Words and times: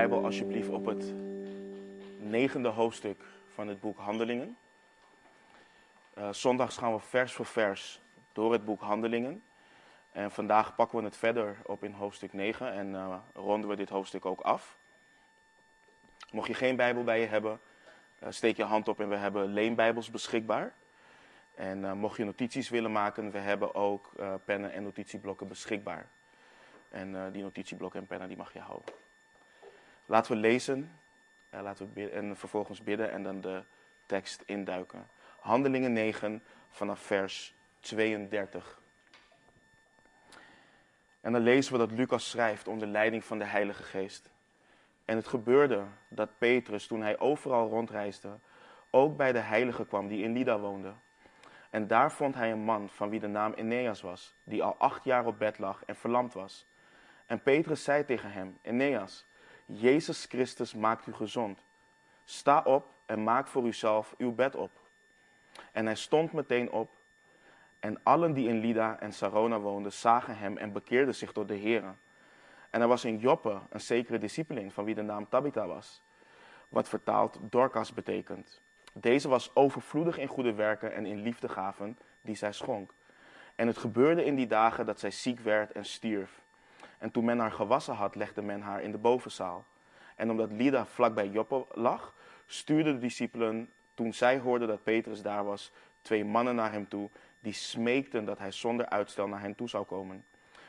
Bijbel 0.00 0.24
alsjeblieft 0.24 0.68
op 0.68 0.86
het 0.86 1.12
negende 2.18 2.68
hoofdstuk 2.68 3.22
van 3.54 3.68
het 3.68 3.80
boek 3.80 3.98
Handelingen. 3.98 4.56
Uh, 6.18 6.32
zondags 6.32 6.76
gaan 6.76 6.92
we 6.92 7.00
vers 7.00 7.32
voor 7.32 7.46
vers 7.46 8.00
door 8.32 8.52
het 8.52 8.64
boek 8.64 8.80
Handelingen. 8.80 9.42
En 10.12 10.30
vandaag 10.30 10.74
pakken 10.74 10.98
we 10.98 11.04
het 11.04 11.16
verder 11.16 11.56
op 11.62 11.84
in 11.84 11.92
hoofdstuk 11.92 12.32
9 12.32 12.72
en 12.72 12.88
uh, 12.90 13.14
ronden 13.34 13.70
we 13.70 13.76
dit 13.76 13.88
hoofdstuk 13.88 14.24
ook 14.24 14.40
af. 14.40 14.76
Mocht 16.32 16.46
je 16.46 16.54
geen 16.54 16.76
Bijbel 16.76 17.04
bij 17.04 17.20
je 17.20 17.26
hebben, 17.26 17.60
uh, 18.22 18.28
steek 18.30 18.56
je 18.56 18.64
hand 18.64 18.88
op 18.88 19.00
en 19.00 19.08
we 19.08 19.16
hebben 19.16 19.52
leenbijbels 19.52 20.10
beschikbaar. 20.10 20.72
En 21.54 21.98
mocht 21.98 22.16
je 22.16 22.24
notities 22.24 22.68
willen 22.68 22.92
maken, 22.92 23.30
we 23.30 23.38
hebben 23.38 23.74
ook 23.74 24.12
pennen 24.44 24.72
en 24.72 24.82
notitieblokken 24.82 25.48
beschikbaar. 25.48 26.06
En 26.88 27.32
die 27.32 27.42
notitieblokken 27.42 28.00
en 28.00 28.06
pennen 28.06 28.28
die 28.28 28.36
mag 28.36 28.52
je 28.52 28.60
houden. 28.60 28.94
Laten 30.10 30.32
we 30.32 30.38
lezen 30.38 30.90
laten 31.50 31.86
we 31.86 31.92
bidden, 31.92 32.14
en 32.14 32.36
vervolgens 32.36 32.82
bidden 32.82 33.10
en 33.10 33.22
dan 33.22 33.40
de 33.40 33.62
tekst 34.06 34.42
induiken. 34.46 35.06
Handelingen 35.40 35.92
9 35.92 36.42
vanaf 36.70 37.00
vers 37.00 37.54
32. 37.80 38.80
En 41.20 41.32
dan 41.32 41.42
lezen 41.42 41.72
we 41.72 41.78
dat 41.78 41.90
Lucas 41.90 42.30
schrijft 42.30 42.68
onder 42.68 42.88
leiding 42.88 43.24
van 43.24 43.38
de 43.38 43.44
Heilige 43.44 43.82
Geest. 43.82 44.30
En 45.04 45.16
het 45.16 45.28
gebeurde 45.28 45.84
dat 46.08 46.38
Petrus, 46.38 46.86
toen 46.86 47.02
hij 47.02 47.18
overal 47.18 47.68
rondreisde, 47.68 48.38
ook 48.90 49.16
bij 49.16 49.32
de 49.32 49.38
heilige 49.38 49.86
kwam 49.86 50.08
die 50.08 50.22
in 50.22 50.32
Lida 50.32 50.58
woonde. 50.58 50.92
En 51.70 51.86
daar 51.86 52.12
vond 52.12 52.34
hij 52.34 52.52
een 52.52 52.64
man 52.64 52.88
van 52.88 53.10
wie 53.10 53.20
de 53.20 53.28
naam 53.28 53.52
Eneas 53.52 54.00
was, 54.00 54.34
die 54.44 54.62
al 54.62 54.76
acht 54.78 55.04
jaar 55.04 55.26
op 55.26 55.38
bed 55.38 55.58
lag 55.58 55.84
en 55.84 55.96
verlamd 55.96 56.32
was. 56.32 56.66
En 57.26 57.42
Petrus 57.42 57.84
zei 57.84 58.04
tegen 58.04 58.32
hem, 58.32 58.58
Eneas, 58.62 59.28
Jezus 59.72 60.24
Christus 60.24 60.74
maakt 60.74 61.06
u 61.06 61.12
gezond. 61.12 61.64
Sta 62.24 62.62
op 62.64 62.86
en 63.06 63.22
maak 63.22 63.46
voor 63.46 63.66
uzelf 63.66 64.14
uw 64.18 64.32
bed 64.32 64.54
op. 64.54 64.70
En 65.72 65.86
hij 65.86 65.94
stond 65.94 66.32
meteen 66.32 66.70
op. 66.70 66.90
En 67.80 68.00
allen 68.02 68.32
die 68.32 68.48
in 68.48 68.58
Lida 68.58 69.00
en 69.00 69.12
Sarona 69.12 69.58
woonden, 69.58 69.92
zagen 69.92 70.38
hem 70.38 70.56
en 70.56 70.72
bekeerden 70.72 71.14
zich 71.14 71.32
tot 71.32 71.48
de 71.48 71.54
Heer. 71.54 71.84
En 72.70 72.80
er 72.80 72.88
was 72.88 73.04
in 73.04 73.18
Joppe 73.18 73.60
een 73.70 73.80
zekere 73.80 74.18
discipelin 74.18 74.70
van 74.70 74.84
wie 74.84 74.94
de 74.94 75.02
naam 75.02 75.28
Tabitha 75.28 75.66
was, 75.66 76.02
wat 76.68 76.88
vertaald 76.88 77.38
Dorcas 77.40 77.94
betekent. 77.94 78.60
Deze 78.92 79.28
was 79.28 79.54
overvloedig 79.54 80.18
in 80.18 80.26
goede 80.26 80.54
werken 80.54 80.94
en 80.94 81.06
in 81.06 81.22
liefdegaven 81.22 81.98
die 82.20 82.34
zij 82.34 82.52
schonk. 82.52 82.92
En 83.54 83.66
het 83.66 83.78
gebeurde 83.78 84.24
in 84.24 84.34
die 84.34 84.46
dagen 84.46 84.86
dat 84.86 85.00
zij 85.00 85.10
ziek 85.10 85.40
werd 85.40 85.72
en 85.72 85.84
stierf. 85.84 86.42
En 87.00 87.10
toen 87.10 87.24
men 87.24 87.38
haar 87.38 87.52
gewassen 87.52 87.94
had, 87.94 88.14
legde 88.14 88.42
men 88.42 88.60
haar 88.60 88.82
in 88.82 88.92
de 88.92 88.98
bovenzaal. 88.98 89.64
En 90.16 90.30
omdat 90.30 90.52
Lida 90.52 90.86
vlakbij 90.86 91.28
Joppe 91.28 91.66
lag, 91.72 92.14
stuurden 92.46 92.94
de 92.94 93.00
discipelen, 93.00 93.70
toen 93.94 94.12
zij 94.12 94.38
hoorden 94.38 94.68
dat 94.68 94.82
Petrus 94.82 95.22
daar 95.22 95.44
was, 95.44 95.72
twee 96.02 96.24
mannen 96.24 96.54
naar 96.54 96.72
hem 96.72 96.88
toe, 96.88 97.10
die 97.40 97.52
smeekten 97.52 98.24
dat 98.24 98.38
hij 98.38 98.50
zonder 98.50 98.88
uitstel 98.88 99.28
naar 99.28 99.40
hen 99.40 99.54
toe 99.54 99.68
zou 99.68 99.84
komen. 99.84 100.24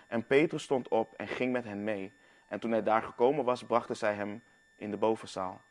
En 0.08 0.26
Petrus 0.26 0.64
stond 0.64 0.88
op 0.88 1.14
en 1.14 1.28
ging 1.28 1.52
met 1.52 1.64
hen 1.64 1.84
mee. 1.84 2.12
En 2.48 2.60
toen 2.60 2.72
hij 2.72 2.84
daar 2.84 3.02
gekomen 3.02 3.46
was, 3.46 3.64
brachten 3.64 3.98
zij 3.98 4.14
hem 4.14 4.44
in 4.76 4.92
de 4.92 4.98
bovenzaal. 4.98 5.62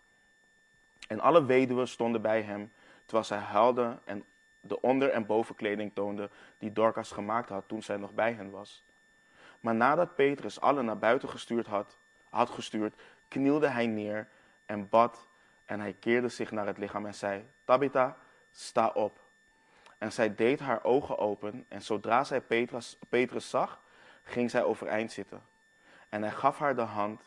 En 1.09 1.21
alle 1.21 1.45
weduwen 1.45 1.89
stonden 1.89 2.23
bij 2.23 2.43
hem, 2.43 2.73
terwijl 3.05 3.25
zij 3.25 3.39
huilden 3.39 4.01
en 4.05 4.25
de 4.61 4.81
onder- 4.81 5.11
en 5.11 5.27
bovenkleding 5.27 5.95
toonden 5.95 6.31
die 6.59 6.73
Dorcas 6.73 7.13
gemaakt 7.13 7.49
had 7.49 7.69
toen 7.69 7.83
zij 7.83 7.97
nog 7.97 8.13
bij 8.13 8.33
hen 8.33 8.51
was. 8.51 8.85
Maar 9.61 9.75
nadat 9.75 10.15
Petrus 10.15 10.61
allen 10.61 10.85
naar 10.85 10.99
buiten 10.99 11.29
gestuurd 11.29 11.67
had, 11.67 11.99
had 12.29 12.51
gestuurd, 12.51 12.95
knielde 13.29 13.69
hij 13.69 13.87
neer 13.87 14.29
en 14.67 14.89
bad 14.89 15.27
en 15.65 15.81
hij 15.81 15.93
keerde 15.93 16.29
zich 16.29 16.51
naar 16.51 16.67
het 16.67 16.79
lichaam 16.79 17.07
en 17.07 17.15
zei, 17.15 17.45
Tabitha, 17.65 18.17
sta 18.53 18.89
op. 18.89 19.19
En 19.99 20.13
zij 20.13 20.35
deed 20.35 20.61
haar 20.61 20.85
ogen 20.85 21.19
open 21.19 21.65
en 21.69 21.83
zodra 21.83 22.25
zij 22.25 22.41
Petrus, 23.09 23.51
zag, 23.51 23.81
ging 24.23 24.51
zij 24.51 24.63
overeind 24.63 25.13
zitten. 25.13 25.43
En 26.09 26.23
hij 26.23 26.31
gaf 26.31 26.59
haar 26.59 26.75
de 26.75 26.81
hand 26.81 27.23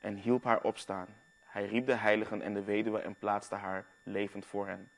en 0.00 0.16
hielp 0.16 0.44
haar 0.44 0.62
opstaan. 0.62 1.06
Hij 1.44 1.66
riep 1.66 1.86
de 1.86 1.94
heiligen 1.94 2.42
en 2.42 2.54
de 2.54 2.64
weduwe 2.64 2.98
en 2.98 3.14
plaatste 3.14 3.54
haar 3.54 3.84
levend 4.02 4.46
voor 4.46 4.66
hen. 4.66 4.90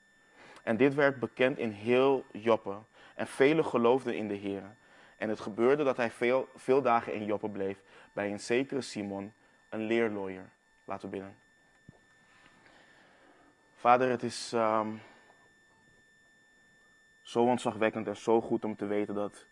En 0.63 0.77
dit 0.77 0.93
werd 0.93 1.19
bekend 1.19 1.57
in 1.57 1.71
heel 1.71 2.25
Joppe. 2.31 2.77
En 3.15 3.27
velen 3.27 3.65
geloofden 3.65 4.15
in 4.15 4.27
de 4.27 4.33
Heer. 4.33 4.75
En 5.17 5.29
het 5.29 5.39
gebeurde 5.39 5.83
dat 5.83 5.97
hij 5.97 6.11
veel, 6.11 6.49
veel 6.55 6.81
dagen 6.81 7.13
in 7.13 7.25
Joppe 7.25 7.49
bleef 7.49 7.81
bij 8.13 8.31
een 8.31 8.39
zekere 8.39 8.81
Simon, 8.81 9.33
een 9.69 9.81
leerlooier. 9.81 10.49
Laten 10.85 11.09
we 11.09 11.15
bidden. 11.15 11.35
Vader, 13.75 14.09
het 14.09 14.23
is 14.23 14.51
um, 14.53 15.01
zo 17.21 17.43
ontzagwekkend 17.43 18.07
en 18.07 18.17
zo 18.17 18.41
goed 18.41 18.65
om 18.65 18.75
te 18.75 18.85
weten 18.85 19.15
dat 19.15 19.45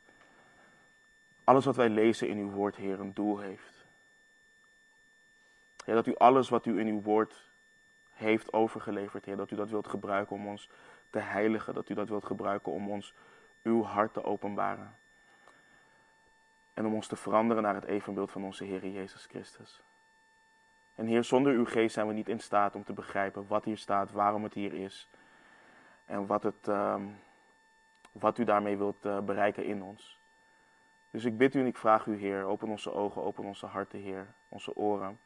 alles 1.43 1.65
wat 1.65 1.75
wij 1.75 1.89
lezen 1.89 2.27
in 2.27 2.37
uw 2.37 2.49
woord, 2.49 2.75
Heer, 2.75 2.99
een 2.99 3.13
doel 3.13 3.39
heeft. 3.39 3.85
Heer, 5.85 5.95
dat 5.95 6.07
u 6.07 6.15
alles 6.15 6.49
wat 6.49 6.65
u 6.65 6.79
in 6.79 6.87
uw 6.87 7.01
woord 7.01 7.51
heeft 8.11 8.53
overgeleverd, 8.53 9.25
Heer, 9.25 9.37
dat 9.37 9.51
u 9.51 9.55
dat 9.55 9.69
wilt 9.69 9.87
gebruiken 9.87 10.35
om 10.35 10.47
ons 10.47 10.69
te 11.09 11.19
heiligen, 11.19 11.73
dat 11.73 11.89
u 11.89 11.93
dat 11.93 12.09
wilt 12.09 12.25
gebruiken 12.25 12.71
om 12.71 12.89
ons 12.89 13.13
uw 13.63 13.83
hart 13.83 14.13
te 14.13 14.23
openbaren. 14.23 14.95
En 16.73 16.85
om 16.85 16.93
ons 16.93 17.07
te 17.07 17.15
veranderen 17.15 17.63
naar 17.63 17.75
het 17.75 17.85
evenbeeld 17.85 18.31
van 18.31 18.43
onze 18.43 18.63
Heer 18.63 18.87
Jezus 18.87 19.25
Christus. 19.25 19.81
En 20.95 21.05
Heer, 21.05 21.23
zonder 21.23 21.53
uw 21.53 21.65
geest 21.65 21.93
zijn 21.93 22.07
we 22.07 22.13
niet 22.13 22.29
in 22.29 22.39
staat 22.39 22.75
om 22.75 22.83
te 22.83 22.93
begrijpen 22.93 23.47
wat 23.47 23.65
hier 23.65 23.77
staat, 23.77 24.11
waarom 24.11 24.43
het 24.43 24.53
hier 24.53 24.73
is. 24.73 25.09
En 26.05 26.25
wat, 26.25 26.43
het, 26.43 26.67
uh, 26.67 27.01
wat 28.11 28.37
u 28.37 28.43
daarmee 28.43 28.77
wilt 28.77 29.05
uh, 29.05 29.19
bereiken 29.19 29.65
in 29.65 29.83
ons. 29.83 30.19
Dus 31.11 31.25
ik 31.25 31.37
bid 31.37 31.53
u 31.53 31.59
en 31.59 31.65
ik 31.65 31.77
vraag 31.77 32.05
u, 32.05 32.17
Heer, 32.17 32.43
open 32.43 32.69
onze 32.69 32.93
ogen, 32.93 33.23
open 33.23 33.43
onze 33.43 33.65
harten, 33.65 33.99
Heer, 33.99 34.27
onze 34.49 34.75
oren. 34.75 35.19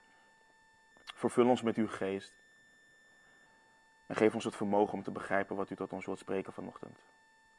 Vervul 1.15 1.47
ons 1.47 1.61
met 1.61 1.75
uw 1.75 1.87
geest. 1.87 2.33
En 4.05 4.15
geef 4.15 4.33
ons 4.33 4.43
het 4.43 4.55
vermogen 4.55 4.93
om 4.93 5.03
te 5.03 5.11
begrijpen 5.11 5.55
wat 5.55 5.69
u 5.69 5.75
tot 5.75 5.93
ons 5.93 6.05
wilt 6.05 6.19
spreken 6.19 6.53
vanochtend. 6.53 6.99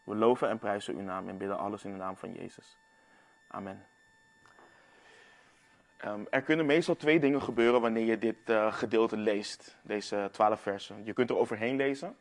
We 0.04 0.14
loven 0.14 0.48
en 0.48 0.58
prijzen 0.58 0.94
uw 0.94 1.02
naam 1.02 1.28
en 1.28 1.38
bidden 1.38 1.58
alles 1.58 1.84
in 1.84 1.90
de 1.90 1.96
naam 1.96 2.16
van 2.16 2.32
Jezus. 2.32 2.78
Amen. 3.48 3.86
Um, 6.04 6.26
er 6.30 6.42
kunnen 6.42 6.66
meestal 6.66 6.96
twee 6.96 7.20
dingen 7.20 7.42
gebeuren 7.42 7.80
wanneer 7.80 8.04
je 8.04 8.18
dit 8.18 8.36
uh, 8.46 8.72
gedeelte 8.72 9.16
leest, 9.16 9.76
deze 9.82 10.28
twaalf 10.32 10.60
versen. 10.60 11.04
Je 11.04 11.12
kunt 11.12 11.30
er 11.30 11.36
overheen 11.36 11.76
lezen, 11.76 12.16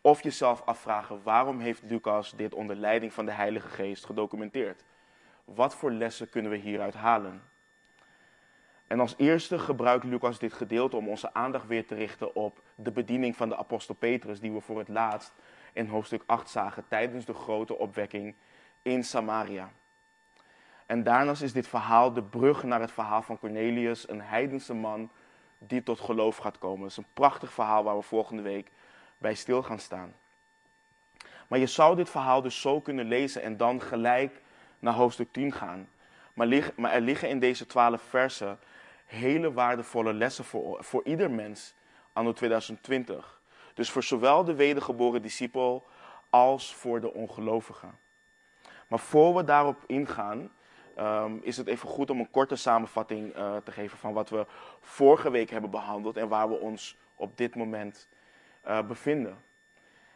of 0.00 0.22
jezelf 0.22 0.62
afvragen 0.64 1.22
waarom 1.22 1.60
heeft 1.60 1.82
Lucas 1.82 2.32
dit 2.36 2.54
onder 2.54 2.76
leiding 2.76 3.12
van 3.12 3.24
de 3.24 3.32
Heilige 3.32 3.68
Geest 3.68 4.04
gedocumenteerd. 4.04 4.84
Wat 5.44 5.74
voor 5.74 5.90
lessen 5.90 6.30
kunnen 6.30 6.50
we 6.50 6.56
hieruit 6.56 6.94
halen? 6.94 7.42
En 8.86 9.00
als 9.00 9.14
eerste 9.16 9.58
gebruikt 9.58 10.04
Lucas 10.04 10.38
dit 10.38 10.52
gedeelte 10.52 10.96
om 10.96 11.08
onze 11.08 11.34
aandacht 11.34 11.66
weer 11.66 11.86
te 11.86 11.94
richten 11.94 12.34
op 12.34 12.62
de 12.74 12.90
bediening 12.90 13.36
van 13.36 13.48
de 13.48 13.56
apostel 13.56 13.94
Petrus, 13.94 14.40
die 14.40 14.52
we 14.52 14.60
voor 14.60 14.78
het 14.78 14.88
laatst 14.88 15.32
in 15.72 15.86
hoofdstuk 15.86 16.22
8 16.26 16.48
zagen 16.48 16.84
tijdens 16.88 17.24
de 17.24 17.34
grote 17.34 17.78
opwekking 17.78 18.34
in 18.82 19.04
Samaria. 19.04 19.70
En 20.86 21.02
daarnaast 21.02 21.42
is 21.42 21.52
dit 21.52 21.68
verhaal 21.68 22.12
de 22.12 22.22
brug 22.22 22.62
naar 22.62 22.80
het 22.80 22.92
verhaal 22.92 23.22
van 23.22 23.38
Cornelius, 23.38 24.08
een 24.08 24.20
heidense 24.20 24.74
man 24.74 25.10
die 25.58 25.82
tot 25.82 26.00
geloof 26.00 26.36
gaat 26.36 26.58
komen. 26.58 26.82
Het 26.82 26.90
is 26.90 26.96
een 26.96 27.06
prachtig 27.14 27.52
verhaal 27.52 27.84
waar 27.84 27.96
we 27.96 28.02
volgende 28.02 28.42
week 28.42 28.70
bij 29.18 29.34
stil 29.34 29.62
gaan 29.62 29.78
staan. 29.78 30.14
Maar 31.48 31.58
je 31.58 31.66
zou 31.66 31.96
dit 31.96 32.10
verhaal 32.10 32.42
dus 32.42 32.60
zo 32.60 32.80
kunnen 32.80 33.08
lezen 33.08 33.42
en 33.42 33.56
dan 33.56 33.80
gelijk 33.82 34.40
naar 34.78 34.94
hoofdstuk 34.94 35.32
10 35.32 35.52
gaan. 35.52 35.88
Maar, 36.34 36.48
er 36.92 37.00
liggen 37.00 37.28
in 37.28 37.38
deze 37.38 37.66
twaalf 37.66 38.02
versen 38.02 38.58
hele 39.04 39.52
waardevolle 39.52 40.12
lessen 40.12 40.44
voor, 40.44 40.84
voor 40.84 41.04
ieder 41.04 41.30
mens 41.30 41.74
anno 42.12 42.32
2020. 42.32 43.40
Dus 43.74 43.90
voor 43.90 44.02
zowel 44.02 44.44
de 44.44 44.54
wedergeboren 44.54 45.22
discipel 45.22 45.84
als 46.30 46.74
voor 46.74 47.00
de 47.00 47.12
ongelovigen. 47.12 47.98
Maar 48.88 48.98
voor 48.98 49.34
we 49.34 49.44
daarop 49.44 49.82
ingaan, 49.86 50.50
um, 50.98 51.40
is 51.42 51.56
het 51.56 51.66
even 51.66 51.88
goed 51.88 52.10
om 52.10 52.20
een 52.20 52.30
korte 52.30 52.56
samenvatting 52.56 53.36
uh, 53.36 53.56
te 53.56 53.72
geven 53.72 53.98
van 53.98 54.12
wat 54.12 54.30
we 54.30 54.46
vorige 54.80 55.30
week 55.30 55.50
hebben 55.50 55.70
behandeld 55.70 56.16
en 56.16 56.28
waar 56.28 56.48
we 56.48 56.58
ons 56.58 56.96
op 57.14 57.36
dit 57.36 57.54
moment 57.54 58.08
uh, 58.66 58.82
bevinden. 58.86 59.36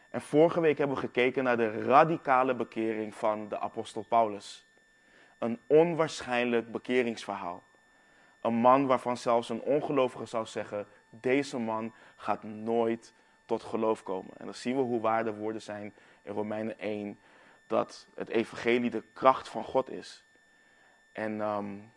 En 0.09 0.21
vorige 0.21 0.61
week 0.61 0.77
hebben 0.77 0.95
we 0.95 1.01
gekeken 1.01 1.43
naar 1.43 1.57
de 1.57 1.83
radicale 1.83 2.55
bekering 2.55 3.15
van 3.15 3.47
de 3.49 3.59
apostel 3.59 4.05
Paulus. 4.07 4.67
Een 5.37 5.59
onwaarschijnlijk 5.67 6.71
bekeringsverhaal. 6.71 7.63
Een 8.41 8.53
man 8.53 8.87
waarvan 8.87 9.17
zelfs 9.17 9.49
een 9.49 9.61
ongelovige 9.61 10.25
zou 10.25 10.45
zeggen: 10.45 10.87
deze 11.09 11.57
man 11.57 11.93
gaat 12.15 12.43
nooit 12.43 13.13
tot 13.45 13.63
geloof 13.63 14.03
komen. 14.03 14.31
En 14.37 14.45
dan 14.45 14.53
zien 14.53 14.75
we 14.75 14.81
hoe 14.81 15.01
waar 15.01 15.23
de 15.23 15.33
woorden 15.33 15.61
zijn 15.61 15.93
in 16.21 16.33
Romeinen 16.33 16.79
1 16.79 17.19
dat 17.67 18.07
het 18.15 18.29
evangelie 18.29 18.89
de 18.89 19.03
kracht 19.13 19.49
van 19.49 19.63
God 19.63 19.89
is. 19.89 20.23
En 21.19 21.41
um, 21.41 21.91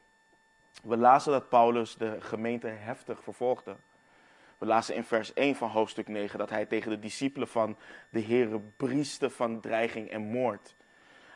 We 0.82 0.96
lazen 0.96 1.32
dat 1.32 1.48
Paulus 1.48 1.96
de 1.96 2.20
gemeente 2.20 2.66
heftig 2.66 3.22
vervolgde. 3.22 3.76
We 4.58 4.66
lazen 4.66 4.94
in 4.94 5.04
vers 5.04 5.32
1 5.32 5.54
van 5.54 5.68
hoofdstuk 5.68 6.08
9 6.08 6.38
dat 6.38 6.50
hij 6.50 6.66
tegen 6.66 6.90
de 6.90 6.98
discipelen 6.98 7.48
van 7.48 7.76
de 8.10 8.22
Heere 8.22 8.60
brieste 8.76 9.30
van 9.30 9.60
dreiging 9.60 10.10
en 10.10 10.22
moord. 10.22 10.74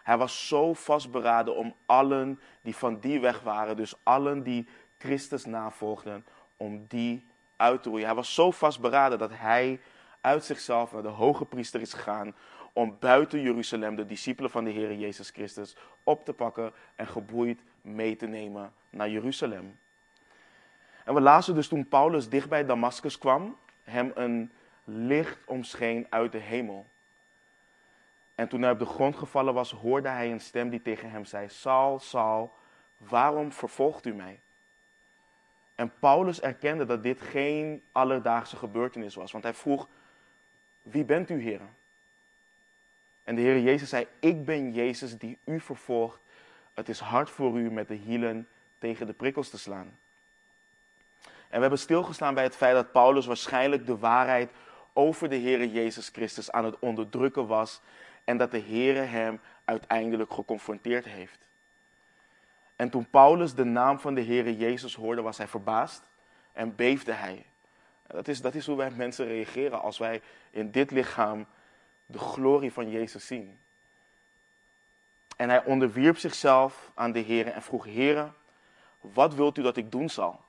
Hij 0.02 0.16
was 0.16 0.48
zo 0.48 0.74
vastberaden 0.74 1.56
om 1.56 1.74
allen 1.86 2.40
die 2.62 2.76
van 2.76 2.98
die 3.00 3.20
weg 3.20 3.40
waren, 3.40 3.76
dus 3.76 3.94
allen 4.02 4.42
die 4.42 4.68
Christus 4.98 5.44
navolgden, 5.44 6.26
om 6.56 6.84
die 6.88 7.26
uit 7.56 7.82
te 7.82 7.88
roeien. 7.88 8.06
Hij 8.06 8.14
was 8.14 8.34
zo 8.34 8.50
vastberaden 8.50 9.18
dat 9.18 9.30
hij 9.32 9.80
uit 10.20 10.44
zichzelf 10.44 10.92
naar 10.92 11.02
de 11.02 11.08
hoge 11.08 11.44
priester 11.44 11.80
is 11.80 11.92
gegaan 11.92 12.34
om 12.76 12.96
buiten 13.00 13.40
Jeruzalem 13.40 13.96
de 13.96 14.06
discipelen 14.06 14.50
van 14.50 14.64
de 14.64 14.70
Heer 14.70 14.94
Jezus 14.94 15.30
Christus 15.30 15.76
op 16.04 16.24
te 16.24 16.32
pakken 16.32 16.72
en 16.96 17.06
geboeid 17.06 17.62
mee 17.86 18.16
te 18.16 18.26
nemen 18.26 18.72
naar 18.90 19.10
Jeruzalem. 19.10 19.78
En 21.04 21.14
we 21.14 21.20
lazen 21.20 21.54
dus 21.54 21.68
toen 21.68 21.88
Paulus 21.88 22.28
dicht 22.28 22.48
bij 22.48 22.66
Damascus 22.66 23.18
kwam, 23.18 23.56
hem 23.84 24.12
een 24.14 24.52
licht 24.84 25.38
omscheen 25.44 26.06
uit 26.10 26.32
de 26.32 26.38
hemel. 26.38 26.86
En 28.34 28.48
toen 28.48 28.62
hij 28.62 28.70
op 28.70 28.78
de 28.78 28.86
grond 28.86 29.16
gevallen 29.16 29.54
was, 29.54 29.70
hoorde 29.70 30.08
hij 30.08 30.30
een 30.30 30.40
stem 30.40 30.70
die 30.70 30.82
tegen 30.82 31.10
hem 31.10 31.24
zei: 31.24 31.48
Saul, 31.48 31.98
Saul, 31.98 32.52
waarom 32.96 33.52
vervolgt 33.52 34.06
u 34.06 34.14
mij? 34.14 34.40
En 35.74 35.92
Paulus 35.98 36.40
erkende 36.40 36.84
dat 36.84 37.02
dit 37.02 37.20
geen 37.20 37.82
alledaagse 37.92 38.56
gebeurtenis 38.56 39.14
was, 39.14 39.32
want 39.32 39.44
hij 39.44 39.54
vroeg: 39.54 39.88
Wie 40.82 41.04
bent 41.04 41.30
u, 41.30 41.40
Heer? 41.42 41.60
En 43.24 43.34
de 43.34 43.40
Heer 43.40 43.60
Jezus 43.60 43.88
zei: 43.88 44.06
Ik 44.20 44.44
ben 44.44 44.72
Jezus 44.72 45.18
die 45.18 45.38
u 45.44 45.60
vervolgt. 45.60 46.20
Het 46.76 46.88
is 46.88 47.00
hard 47.00 47.30
voor 47.30 47.58
u 47.58 47.70
met 47.70 47.88
de 47.88 47.94
hielen 47.94 48.48
tegen 48.78 49.06
de 49.06 49.12
prikkels 49.12 49.48
te 49.48 49.58
slaan. 49.58 49.98
En 51.22 51.54
we 51.54 51.60
hebben 51.60 51.78
stilgestaan 51.78 52.34
bij 52.34 52.42
het 52.42 52.56
feit 52.56 52.74
dat 52.74 52.92
Paulus 52.92 53.26
waarschijnlijk 53.26 53.86
de 53.86 53.98
waarheid 53.98 54.50
over 54.92 55.28
de 55.28 55.36
Heer 55.36 55.66
Jezus 55.66 56.08
Christus 56.08 56.52
aan 56.52 56.64
het 56.64 56.78
onderdrukken 56.78 57.46
was 57.46 57.80
en 58.24 58.36
dat 58.36 58.50
de 58.50 58.58
Heer 58.58 59.10
hem 59.10 59.40
uiteindelijk 59.64 60.32
geconfronteerd 60.32 61.04
heeft. 61.04 61.48
En 62.76 62.90
toen 62.90 63.10
Paulus 63.10 63.54
de 63.54 63.64
naam 63.64 63.98
van 63.98 64.14
de 64.14 64.20
Heer 64.20 64.50
Jezus 64.50 64.94
hoorde, 64.94 65.22
was 65.22 65.36
hij 65.38 65.48
verbaasd 65.48 66.02
en 66.52 66.74
beefde 66.74 67.12
hij. 67.12 67.46
Dat 68.06 68.28
is, 68.28 68.40
dat 68.40 68.54
is 68.54 68.66
hoe 68.66 68.76
wij 68.76 68.90
mensen 68.90 69.26
reageren 69.26 69.80
als 69.80 69.98
wij 69.98 70.22
in 70.50 70.70
dit 70.70 70.90
lichaam 70.90 71.46
de 72.06 72.18
glorie 72.18 72.72
van 72.72 72.90
Jezus 72.90 73.26
zien. 73.26 73.58
En 75.36 75.48
hij 75.48 75.64
onderwierp 75.64 76.18
zichzelf 76.18 76.90
aan 76.94 77.12
de 77.12 77.18
Heer 77.18 77.46
en 77.46 77.62
vroeg, 77.62 77.84
Heer, 77.84 78.32
wat 79.00 79.34
wilt 79.34 79.58
u 79.58 79.62
dat 79.62 79.76
ik 79.76 79.90
doen 79.90 80.08
zal? 80.08 80.40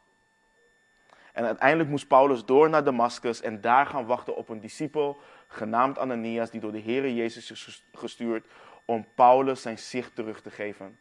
En 1.34 1.45
uiteindelijk 1.45 1.89
moest 1.89 2.07
Paulus 2.07 2.45
door 2.45 2.69
naar 2.69 2.84
Damascus 2.84 3.42
en 3.42 3.62
daar 3.62 3.86
gaan 3.86 4.06
wachten 4.06 4.36
op 4.36 4.50
een 4.50 4.60
discipel 4.60 5.19
genaamd 5.48 6.00
Ananias, 6.00 6.50
die 6.50 6.62
door 6.62 6.72
de 6.72 6.78
Heer 6.78 7.12
Jezus 7.12 7.51
is 7.51 7.84
gestuurd 7.94 8.48
om 8.86 9.06
Paulus 9.16 9.62
zijn 9.62 9.80
zicht 9.80 10.16
terug 10.16 10.42
te 10.42 10.51
geven. 10.51 10.98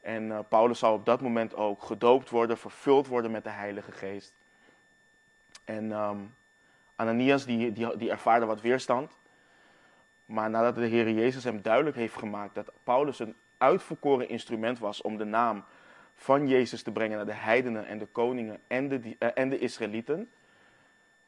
En 0.00 0.22
uh, 0.22 0.38
Paulus 0.48 0.78
zou 0.78 0.94
op 0.94 1.04
dat 1.04 1.20
moment 1.20 1.54
ook 1.54 1.82
gedoopt 1.82 2.30
worden, 2.30 2.58
vervuld 2.58 3.06
worden 3.06 3.30
met 3.30 3.44
de 3.44 3.50
Heilige 3.50 3.92
Geest. 3.92 4.34
En 5.64 5.90
um, 5.92 6.34
Ananias 6.96 7.44
die, 7.44 7.72
die, 7.72 7.96
die 7.96 8.10
ervaarde 8.10 8.46
wat 8.46 8.60
weerstand. 8.60 9.18
Maar 10.32 10.50
nadat 10.50 10.74
de 10.74 10.86
Heer 10.86 11.10
Jezus 11.10 11.44
hem 11.44 11.62
duidelijk 11.62 11.96
heeft 11.96 12.16
gemaakt 12.16 12.54
dat 12.54 12.72
Paulus 12.84 13.18
een 13.18 13.36
uitverkoren 13.58 14.28
instrument 14.28 14.78
was 14.78 15.02
om 15.02 15.16
de 15.16 15.24
naam 15.24 15.64
van 16.14 16.48
Jezus 16.48 16.82
te 16.82 16.92
brengen 16.92 17.16
naar 17.16 17.26
de 17.26 17.32
heidenen 17.32 17.86
en 17.86 17.98
de 17.98 18.06
koningen 18.06 18.60
en 18.66 18.88
de, 18.88 19.16
uh, 19.18 19.28
en 19.34 19.48
de 19.48 19.58
Israëlieten, 19.58 20.30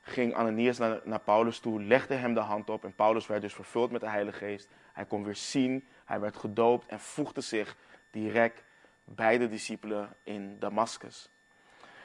ging 0.00 0.34
Ananias 0.34 0.78
naar, 0.78 1.20
Paulus 1.24 1.58
toe, 1.58 1.82
legde 1.82 2.14
hem 2.14 2.34
de 2.34 2.40
hand 2.40 2.70
op 2.70 2.84
en 2.84 2.94
Paulus 2.94 3.26
werd 3.26 3.42
dus 3.42 3.54
vervuld 3.54 3.90
met 3.90 4.00
de 4.00 4.08
Heilige 4.08 4.38
Geest. 4.38 4.68
Hij 4.92 5.04
kon 5.04 5.24
weer 5.24 5.36
zien, 5.36 5.86
hij 6.04 6.20
werd 6.20 6.36
gedoopt 6.36 6.86
en 6.86 7.00
voegde 7.00 7.40
zich 7.40 7.76
direct 8.10 8.62
bij 9.04 9.38
de 9.38 9.48
discipelen 9.48 10.16
in 10.22 10.58
Damascus. 10.58 11.30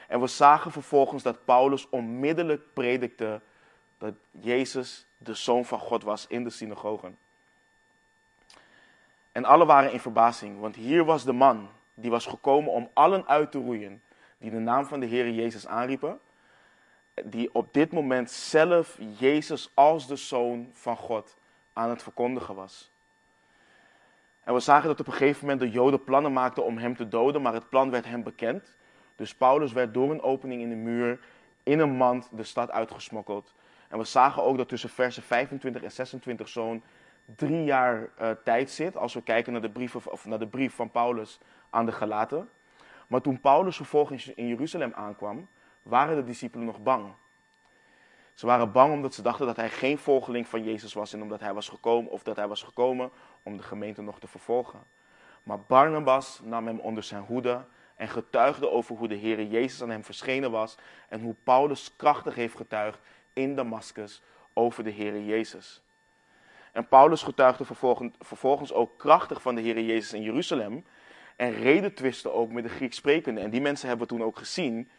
En 0.07 0.19
we 0.19 0.27
zagen 0.27 0.71
vervolgens 0.71 1.23
dat 1.23 1.45
Paulus 1.45 1.89
onmiddellijk 1.89 2.73
predikte 2.73 3.41
dat 3.97 4.13
Jezus 4.31 5.08
de 5.21 5.33
Zoon 5.33 5.65
van 5.65 5.79
God 5.79 6.03
was 6.03 6.27
in 6.27 6.43
de 6.43 6.49
synagogen. 6.49 7.17
En 9.31 9.45
alle 9.45 9.65
waren 9.65 9.91
in 9.91 9.99
verbazing, 9.99 10.59
want 10.59 10.75
hier 10.75 11.05
was 11.05 11.23
de 11.23 11.33
man 11.33 11.69
die 11.93 12.11
was 12.11 12.25
gekomen 12.25 12.71
om 12.71 12.89
allen 12.93 13.27
uit 13.27 13.51
te 13.51 13.57
roeien 13.57 14.01
die 14.37 14.51
de 14.51 14.59
naam 14.59 14.85
van 14.85 14.99
de 14.99 15.05
Heer 15.05 15.29
Jezus 15.29 15.67
aanriepen, 15.67 16.19
die 17.23 17.53
op 17.53 17.73
dit 17.73 17.91
moment 17.91 18.31
zelf 18.31 18.97
Jezus 19.17 19.71
als 19.73 20.07
de 20.07 20.15
Zoon 20.15 20.69
van 20.73 20.97
God 20.97 21.37
aan 21.73 21.89
het 21.89 22.03
verkondigen 22.03 22.55
was. 22.55 22.91
En 24.43 24.53
we 24.53 24.59
zagen 24.59 24.87
dat 24.87 24.99
op 24.99 25.07
een 25.07 25.13
gegeven 25.13 25.41
moment 25.41 25.59
de 25.59 25.69
Joden 25.69 26.03
plannen 26.03 26.33
maakten 26.33 26.65
om 26.65 26.77
hem 26.77 26.95
te 26.95 27.07
doden, 27.07 27.41
maar 27.41 27.53
het 27.53 27.69
plan 27.69 27.91
werd 27.91 28.05
hem 28.05 28.23
bekend. 28.23 28.75
Dus 29.15 29.35
Paulus 29.35 29.71
werd 29.71 29.93
door 29.93 30.11
een 30.11 30.21
opening 30.21 30.61
in 30.61 30.69
de 30.69 30.75
muur 30.75 31.19
in 31.63 31.79
een 31.79 31.95
mand 31.95 32.29
de 32.31 32.43
stad 32.43 32.71
uitgesmokkeld. 32.71 33.53
En 33.89 33.97
we 33.97 34.03
zagen 34.03 34.43
ook 34.43 34.57
dat 34.57 34.67
tussen 34.69 34.89
versen 34.89 35.23
25 35.23 35.83
en 35.83 35.91
26 35.91 36.47
zo'n 36.47 36.83
drie 37.35 37.63
jaar 37.63 38.09
uh, 38.21 38.29
tijd 38.43 38.71
zit, 38.71 38.97
als 38.97 39.13
we 39.13 39.21
kijken 39.21 39.51
naar 39.51 39.61
de, 39.61 39.69
brief 39.69 39.95
of, 39.95 40.07
of 40.07 40.25
naar 40.25 40.39
de 40.39 40.47
brief 40.47 40.75
van 40.75 40.91
Paulus 40.91 41.39
aan 41.69 41.85
de 41.85 41.91
Galaten. 41.91 42.49
Maar 43.07 43.21
toen 43.21 43.39
Paulus 43.39 43.75
vervolgens 43.75 44.27
in 44.27 44.47
Jeruzalem 44.47 44.93
aankwam, 44.95 45.47
waren 45.83 46.15
de 46.15 46.23
discipelen 46.23 46.65
nog 46.65 46.83
bang. 46.83 47.13
Ze 48.33 48.45
waren 48.45 48.71
bang 48.71 48.93
omdat 48.93 49.13
ze 49.13 49.21
dachten 49.21 49.45
dat 49.45 49.55
hij 49.55 49.69
geen 49.69 49.97
volgeling 49.97 50.47
van 50.47 50.63
Jezus 50.63 50.93
was 50.93 51.13
en 51.13 51.21
omdat 51.21 51.39
hij 51.39 51.53
was 51.53 51.69
gekomen 51.69 52.11
of 52.11 52.23
dat 52.23 52.35
hij 52.35 52.47
was 52.47 52.63
gekomen 52.63 53.09
om 53.43 53.57
de 53.57 53.63
gemeente 53.63 54.01
nog 54.01 54.19
te 54.19 54.27
vervolgen. 54.27 54.79
Maar 55.43 55.59
Barnabas 55.59 56.41
nam 56.43 56.67
hem 56.67 56.79
onder 56.79 57.03
zijn 57.03 57.23
hoede 57.23 57.65
en 57.95 58.07
getuigde 58.07 58.69
over 58.69 58.95
hoe 58.95 59.07
de 59.07 59.15
Heer 59.15 59.43
Jezus 59.43 59.81
aan 59.81 59.89
hem 59.89 60.03
verschenen 60.03 60.51
was 60.51 60.77
en 61.09 61.21
hoe 61.21 61.35
Paulus 61.43 61.95
krachtig 61.95 62.35
heeft 62.35 62.55
getuigd 62.55 62.99
in 63.39 63.55
Damascus 63.55 64.21
over 64.53 64.83
de 64.83 64.89
Heer 64.89 65.21
Jezus. 65.21 65.81
En 66.71 66.87
Paulus 66.87 67.23
getuigde 67.23 67.65
vervolgens, 68.19 68.73
ook 68.73 68.97
krachtig 68.97 69.41
van 69.41 69.55
de 69.55 69.61
Heer 69.61 69.81
Jezus 69.81 70.13
in 70.13 70.21
Jeruzalem 70.21 70.85
en 71.35 71.53
redetwisten 71.53 72.33
ook 72.33 72.51
met 72.51 72.63
de 72.63 72.69
Grieks 72.69 72.95
sprekenden. 72.95 73.43
En 73.43 73.49
die 73.49 73.61
mensen 73.61 73.87
hebben 73.87 74.07
we 74.07 74.13
toen 74.13 74.23
ook 74.23 74.37
gezien 74.37 74.89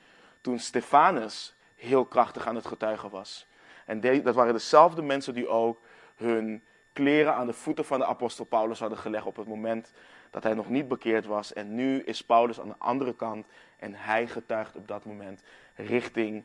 toen 0.40 0.58
Stefanus 0.58 1.54
heel 1.76 2.04
krachtig 2.04 2.46
aan 2.46 2.54
het 2.54 2.66
getuigen 2.66 3.10
was. 3.10 3.46
En 3.86 4.00
dat 4.00 4.34
waren 4.34 4.52
dezelfde 4.52 5.02
mensen 5.02 5.34
die 5.34 5.48
ook 5.48 5.80
hun 6.16 6.62
kleren 6.92 7.34
aan 7.34 7.46
de 7.46 7.52
voeten 7.52 7.84
van 7.84 7.98
de 7.98 8.06
apostel 8.06 8.44
Paulus 8.44 8.80
hadden 8.80 8.98
gelegd 8.98 9.26
op 9.26 9.36
het 9.36 9.48
moment 9.48 9.92
dat 10.30 10.42
hij 10.42 10.54
nog 10.54 10.68
niet 10.68 10.88
bekeerd 10.88 11.26
was. 11.26 11.52
En 11.52 11.74
nu 11.74 12.02
is 12.02 12.24
Paulus 12.24 12.60
aan 12.60 12.68
de 12.68 12.78
andere 12.78 13.14
kant 13.14 13.46
en 13.78 13.94
hij 13.94 14.26
getuigt 14.26 14.76
op 14.76 14.88
dat 14.88 15.04
moment 15.04 15.42
richting 15.74 16.44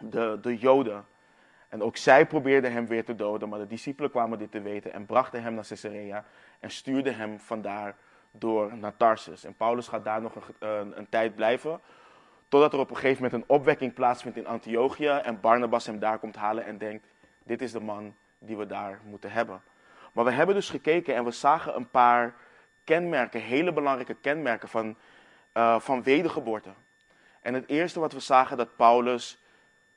de, 0.00 0.38
de 0.40 0.56
Joden. 0.58 1.04
En 1.68 1.82
ook 1.82 1.96
zij 1.96 2.26
probeerden 2.26 2.72
hem 2.72 2.86
weer 2.86 3.04
te 3.04 3.14
doden, 3.14 3.48
maar 3.48 3.58
de 3.58 3.66
discipelen 3.66 4.10
kwamen 4.10 4.38
dit 4.38 4.50
te 4.50 4.60
weten 4.60 4.92
en 4.92 5.06
brachten 5.06 5.42
hem 5.42 5.54
naar 5.54 5.66
Caesarea 5.66 6.24
en 6.60 6.70
stuurden 6.70 7.16
hem 7.16 7.40
vandaar 7.40 7.96
door 8.30 8.76
naar 8.76 8.96
Tarsus. 8.96 9.44
En 9.44 9.54
Paulus 9.54 9.88
gaat 9.88 10.04
daar 10.04 10.22
nog 10.22 10.34
een, 10.58 10.98
een, 10.98 11.08
tijd 11.08 11.34
blijven, 11.34 11.80
totdat 12.48 12.72
er 12.72 12.78
op 12.78 12.90
een 12.90 12.96
gegeven 12.96 13.22
moment 13.22 13.42
een 13.42 13.56
opwekking 13.56 13.94
plaatsvindt 13.94 14.38
in 14.38 14.46
Antiochië 14.46 15.08
en 15.08 15.40
Barnabas 15.40 15.86
hem 15.86 15.98
daar 15.98 16.18
komt 16.18 16.36
halen 16.36 16.64
en 16.64 16.78
denkt, 16.78 17.06
dit 17.44 17.62
is 17.62 17.72
de 17.72 17.80
man 17.80 18.14
die 18.38 18.56
we 18.56 18.66
daar 18.66 19.00
moeten 19.04 19.30
hebben. 19.32 19.62
Maar 20.12 20.24
we 20.24 20.30
hebben 20.30 20.54
dus 20.54 20.70
gekeken 20.70 21.14
en 21.14 21.24
we 21.24 21.30
zagen 21.30 21.76
een 21.76 21.90
paar 21.90 22.34
kenmerken, 22.84 23.40
hele 23.40 23.72
belangrijke 23.72 24.14
kenmerken 24.14 24.68
van, 24.68 24.96
uh, 25.54 25.80
van 25.80 26.02
wedergeboorte. 26.02 26.70
En 27.40 27.54
het 27.54 27.68
eerste 27.68 28.00
wat 28.00 28.12
we 28.12 28.20
zagen, 28.20 28.56
dat 28.56 28.76
Paulus 28.76 29.41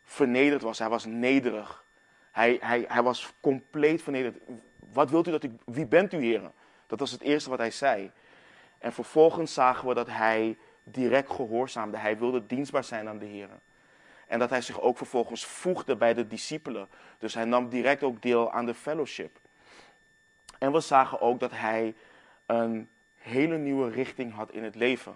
vernederd 0.06 0.62
was. 0.62 0.80
Hij 0.80 0.90
was 0.90 1.06
nederig. 1.06 1.84
Hij, 2.32 2.58
hij, 2.62 2.86
hij 2.88 3.04
was 3.04 3.34
compleet 3.40 4.02
vernederd. 4.02 4.38
Wat 4.94 5.10
wilt 5.10 5.28
u 5.28 5.32
dat 5.32 5.44
ik, 5.44 5.52
wie 5.66 5.86
bent 5.86 6.14
u 6.14 6.18
heren? 6.18 6.52
Dat 6.88 7.00
was 7.00 7.12
het 7.12 7.22
eerste 7.22 7.50
wat 7.50 7.60
hij 7.60 7.72
zei. 7.72 8.12
En 8.78 8.94
vervolgens 8.94 9.54
zagen 9.54 9.88
we 9.88 9.94
dat 9.94 10.08
hij 10.08 10.58
direct 10.84 11.32
gehoorzaamde. 11.32 11.98
Hij 11.98 12.18
wilde 12.18 12.46
dienstbaar 12.46 12.84
zijn 12.84 13.08
aan 13.08 13.18
de 13.18 13.26
heren. 13.26 13.60
En 14.28 14.40
dat 14.40 14.50
hij 14.50 14.62
zich 14.62 14.82
ook 14.82 14.98
vervolgens 14.98 15.46
voegde 15.46 15.96
bij 15.96 16.14
de 16.14 16.28
discipelen. 16.28 16.88
Dus 17.18 17.34
hij 17.34 17.46
nam 17.46 17.70
direct 17.70 18.04
ook 18.04 18.22
deel 18.22 18.52
aan 18.52 18.66
de 18.66 18.74
fellowship. 18.74 19.40
En 20.60 20.72
we 20.72 20.80
zagen 20.80 21.22
ook 21.22 21.40
dat 21.40 21.52
hij 21.52 21.96
een 22.46 22.90
hele 23.16 23.58
nieuwe 23.58 23.90
richting 23.90 24.34
had 24.34 24.52
in 24.52 24.64
het 24.64 24.76
leven. 24.76 25.16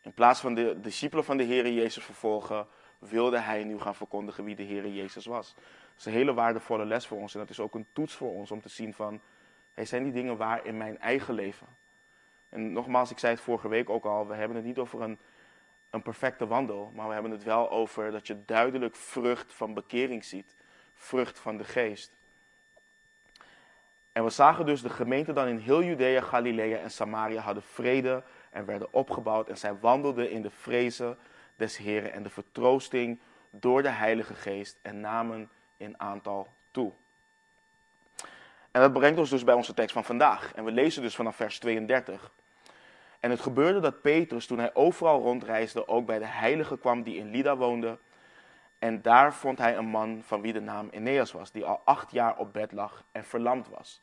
In 0.00 0.12
plaats 0.12 0.40
van 0.40 0.54
de 0.54 0.80
discipelen 0.80 1.24
van 1.24 1.36
de 1.36 1.42
Heer 1.42 1.72
Jezus 1.72 2.04
vervolgen, 2.04 2.66
wilde 3.08 3.38
hij 3.38 3.64
nu 3.64 3.80
gaan 3.80 3.94
verkondigen 3.94 4.44
wie 4.44 4.54
de 4.54 4.62
Heer 4.62 4.88
Jezus 4.88 5.26
was. 5.26 5.54
Dat 5.54 5.98
is 5.98 6.04
een 6.04 6.12
hele 6.12 6.34
waardevolle 6.34 6.84
les 6.84 7.06
voor 7.06 7.18
ons. 7.18 7.34
En 7.34 7.40
dat 7.40 7.50
is 7.50 7.60
ook 7.60 7.74
een 7.74 7.86
toets 7.92 8.14
voor 8.14 8.32
ons 8.32 8.50
om 8.50 8.60
te 8.60 8.68
zien 8.68 8.94
van, 8.94 9.20
hey, 9.74 9.84
zijn 9.84 10.02
die 10.02 10.12
dingen 10.12 10.36
waar 10.36 10.66
in 10.66 10.76
mijn 10.76 10.98
eigen 10.98 11.34
leven? 11.34 11.66
En 12.48 12.72
nogmaals, 12.72 13.10
ik 13.10 13.18
zei 13.18 13.32
het 13.32 13.42
vorige 13.42 13.68
week 13.68 13.90
ook 13.90 14.04
al, 14.04 14.26
we 14.26 14.34
hebben 14.34 14.56
het 14.56 14.66
niet 14.66 14.78
over 14.78 15.02
een, 15.02 15.18
een 15.90 16.02
perfecte 16.02 16.46
wandel, 16.46 16.92
maar 16.94 17.06
we 17.06 17.12
hebben 17.12 17.30
het 17.30 17.42
wel 17.42 17.70
over 17.70 18.10
dat 18.10 18.26
je 18.26 18.44
duidelijk 18.44 18.96
vrucht 18.96 19.52
van 19.52 19.74
bekering 19.74 20.24
ziet. 20.24 20.54
Vrucht 20.94 21.38
van 21.38 21.56
de 21.56 21.64
geest. 21.64 22.16
En 24.12 24.24
we 24.24 24.30
zagen 24.30 24.66
dus 24.66 24.82
de 24.82 24.90
gemeente 24.90 25.32
dan 25.32 25.46
in 25.46 25.58
heel 25.58 25.82
Judea, 25.82 26.20
Galilea 26.20 26.78
en 26.78 26.90
Samaria 26.90 27.40
hadden 27.40 27.62
vrede 27.62 28.22
en 28.50 28.64
werden 28.64 28.92
opgebouwd. 28.92 29.48
En 29.48 29.58
zij 29.58 29.78
wandelden 29.78 30.30
in 30.30 30.42
de 30.42 30.50
vrezen 30.50 31.18
des 31.56 31.76
Heren 31.76 32.12
en 32.12 32.22
de 32.22 32.30
vertroosting 32.30 33.18
door 33.50 33.82
de 33.82 33.88
Heilige 33.88 34.34
Geest 34.34 34.78
en 34.82 35.00
namen 35.00 35.50
in 35.76 36.00
aantal 36.00 36.48
toe. 36.70 36.92
En 38.70 38.80
dat 38.80 38.92
brengt 38.92 39.18
ons 39.18 39.30
dus 39.30 39.44
bij 39.44 39.54
onze 39.54 39.74
tekst 39.74 39.92
van 39.92 40.04
vandaag. 40.04 40.54
En 40.54 40.64
we 40.64 40.72
lezen 40.72 41.02
dus 41.02 41.14
vanaf 41.14 41.36
vers 41.36 41.58
32. 41.58 42.30
En 43.20 43.30
het 43.30 43.40
gebeurde 43.40 43.80
dat 43.80 44.00
Petrus, 44.00 44.46
toen 44.46 44.58
hij 44.58 44.74
overal 44.74 45.22
rondreisde, 45.22 45.88
ook 45.88 46.06
bij 46.06 46.18
de 46.18 46.26
heilige 46.26 46.78
kwam 46.78 47.02
die 47.02 47.16
in 47.16 47.30
Lida 47.30 47.56
woonde. 47.56 47.98
En 48.78 49.02
daar 49.02 49.34
vond 49.34 49.58
hij 49.58 49.76
een 49.76 49.86
man 49.86 50.22
van 50.24 50.40
wie 50.40 50.52
de 50.52 50.60
naam 50.60 50.88
Eneas 50.90 51.32
was, 51.32 51.52
die 51.52 51.64
al 51.64 51.80
acht 51.84 52.10
jaar 52.10 52.36
op 52.36 52.52
bed 52.52 52.72
lag 52.72 53.04
en 53.12 53.24
verlamd 53.24 53.68
was. 53.68 54.02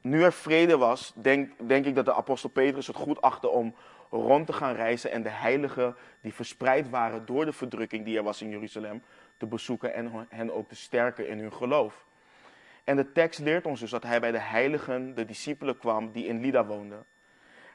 Nu 0.00 0.22
er 0.22 0.32
vrede 0.32 0.76
was, 0.76 1.12
denk, 1.14 1.68
denk 1.68 1.86
ik 1.86 1.94
dat 1.94 2.04
de 2.04 2.14
apostel 2.14 2.48
Petrus 2.48 2.86
het 2.86 2.96
goed 2.96 3.20
achtte 3.20 3.48
om 3.48 3.74
rond 4.10 4.46
te 4.46 4.52
gaan 4.52 4.74
reizen 4.74 5.10
en 5.10 5.22
de 5.22 5.28
heiligen 5.28 5.96
die 6.20 6.34
verspreid 6.34 6.90
waren 6.90 7.26
door 7.26 7.44
de 7.44 7.52
verdrukking 7.52 8.04
die 8.04 8.16
er 8.16 8.22
was 8.22 8.42
in 8.42 8.50
Jeruzalem 8.50 9.02
te 9.36 9.46
bezoeken 9.46 9.94
en 9.94 10.26
hen 10.28 10.54
ook 10.54 10.68
te 10.68 10.76
sterken 10.76 11.28
in 11.28 11.38
hun 11.38 11.52
geloof. 11.52 12.06
En 12.84 12.96
de 12.96 13.12
tekst 13.12 13.38
leert 13.38 13.66
ons 13.66 13.80
dus 13.80 13.90
dat 13.90 14.02
hij 14.02 14.20
bij 14.20 14.30
de 14.30 14.38
heiligen, 14.38 15.14
de 15.14 15.24
discipelen 15.24 15.78
kwam 15.78 16.12
die 16.12 16.26
in 16.26 16.40
Lida 16.40 16.64
woonden. 16.64 17.04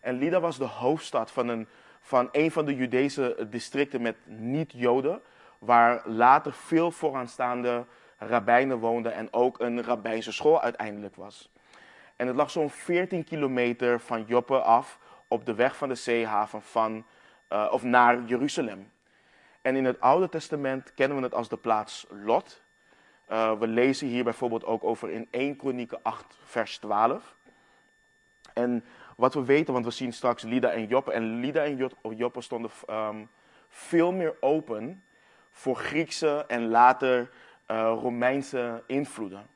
En 0.02 0.18
Lida 0.18 0.40
was 0.40 0.58
de 0.58 0.66
hoofdstad 0.66 1.32
van 1.32 1.48
een, 1.48 1.68
van 2.02 2.30
een 2.32 2.52
van 2.52 2.66
de 2.66 2.76
Judese 2.76 3.48
districten 3.50 4.02
met 4.02 4.16
niet-Joden, 4.26 5.22
waar 5.60 6.02
later 6.06 6.54
veel 6.54 6.92
vooraanstaande 6.92 7.86
rabbijnen 8.18 8.78
woonden 8.78 9.14
en 9.14 9.34
ook 9.34 9.60
een 9.60 9.84
rabbijnse 9.84 10.32
school 10.32 10.62
uiteindelijk 10.62 11.16
was. 11.16 11.52
En 12.16 12.28
het 12.28 12.36
lag 12.36 12.52
zo'n 12.52 12.70
14 12.70 13.24
kilometer 13.24 14.00
van 14.00 14.24
Joppe 14.24 14.62
af 14.62 15.00
op 15.34 15.46
de 15.46 15.54
weg 15.54 15.78
van 15.78 15.90
de 15.90 15.96
zeehaven 15.96 16.62
van, 16.62 17.06
uh, 17.50 17.70
of 17.72 17.84
naar 17.84 18.24
Jeruzalem. 18.24 18.92
En 19.62 19.76
in 19.76 19.86
het 19.86 20.00
Oude 20.02 20.30
Testament 20.30 20.94
kennen 20.94 21.18
we 21.18 21.24
het 21.24 21.34
als 21.34 21.50
de 21.50 21.58
plaats 21.58 22.06
Lot. 22.10 22.62
Uh, 23.32 23.60
we 23.60 23.68
lezen 23.68 24.08
hier 24.08 24.24
bijvoorbeeld 24.24 24.66
ook 24.66 24.84
over 24.84 25.10
in 25.10 25.28
1 25.32 25.56
Kronieken 25.56 26.00
8, 26.02 26.38
vers 26.44 26.78
12. 26.78 27.36
En 28.54 28.84
wat 29.18 29.34
we 29.34 29.44
weten, 29.44 29.74
want 29.74 29.86
we 29.86 29.92
zien 29.92 30.14
straks 30.14 30.44
Lida 30.44 30.72
en 30.72 30.88
Joppe. 30.88 31.12
En 31.12 31.40
Lida 31.40 31.64
en 31.64 31.90
Joppe 32.16 32.42
stonden 32.42 32.72
um, 32.90 33.30
veel 33.70 34.12
meer 34.12 34.36
open 34.40 35.04
voor 35.52 35.76
Griekse 35.76 36.46
en 36.48 36.68
later 36.68 37.30
uh, 37.68 37.98
Romeinse 38.02 38.84
invloeden 38.88 39.53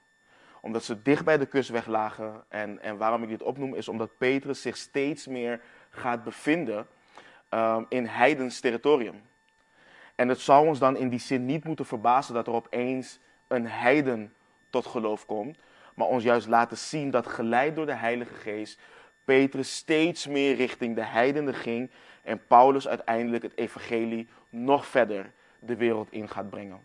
omdat 0.62 0.84
ze 0.84 1.02
dicht 1.02 1.26
bij 1.26 1.38
de 1.38 1.46
kustweg 1.46 1.86
lagen. 1.86 2.44
En, 2.48 2.82
en 2.82 2.98
waarom 2.98 3.24
ik 3.24 3.30
dit 3.30 3.44
opnoem 3.44 3.76
is 3.76 3.88
omdat 3.88 4.18
Petrus 4.18 4.62
zich 4.62 4.78
steeds 4.78 5.28
meer 5.28 5.62
gaat 5.90 6.24
bevinden 6.24 6.88
um, 7.50 7.86
in 7.90 8.06
heidens 8.06 8.60
territorium. 8.60 9.22
En 10.16 10.28
het 10.28 10.40
zou 10.40 10.68
ons 10.68 10.80
dan 10.80 10.98
in 10.98 11.10
die 11.10 11.20
zin 11.20 11.46
niet 11.46 11.64
moeten 11.64 11.86
verbazen 11.86 12.34
dat 12.34 12.48
er 12.48 12.54
opeens 12.54 13.20
een 13.48 13.68
heiden 13.68 14.34
tot 14.70 14.86
geloof 14.86 15.26
komt. 15.26 15.58
Maar 15.96 16.08
ons 16.08 16.24
juist 16.24 16.48
laten 16.48 16.78
zien 16.78 17.12
dat 17.12 17.28
geleid 17.28 17.76
door 17.76 17.86
de 17.86 17.96
Heilige 17.96 18.34
Geest 18.34 18.80
Petrus 19.28 19.76
steeds 19.76 20.28
meer 20.28 20.56
richting 20.56 20.96
de 20.96 21.04
heidenen 21.04 21.54
ging. 21.54 21.92
En 22.24 22.48
Paulus 22.48 22.88
uiteindelijk 22.88 23.44
het 23.44 23.58
evangelie 23.58 24.28
nog 24.50 24.86
verder 24.86 25.32
de 25.60 25.76
wereld 25.76 26.12
in 26.12 26.30
gaat 26.30 26.50
brengen. 26.50 26.80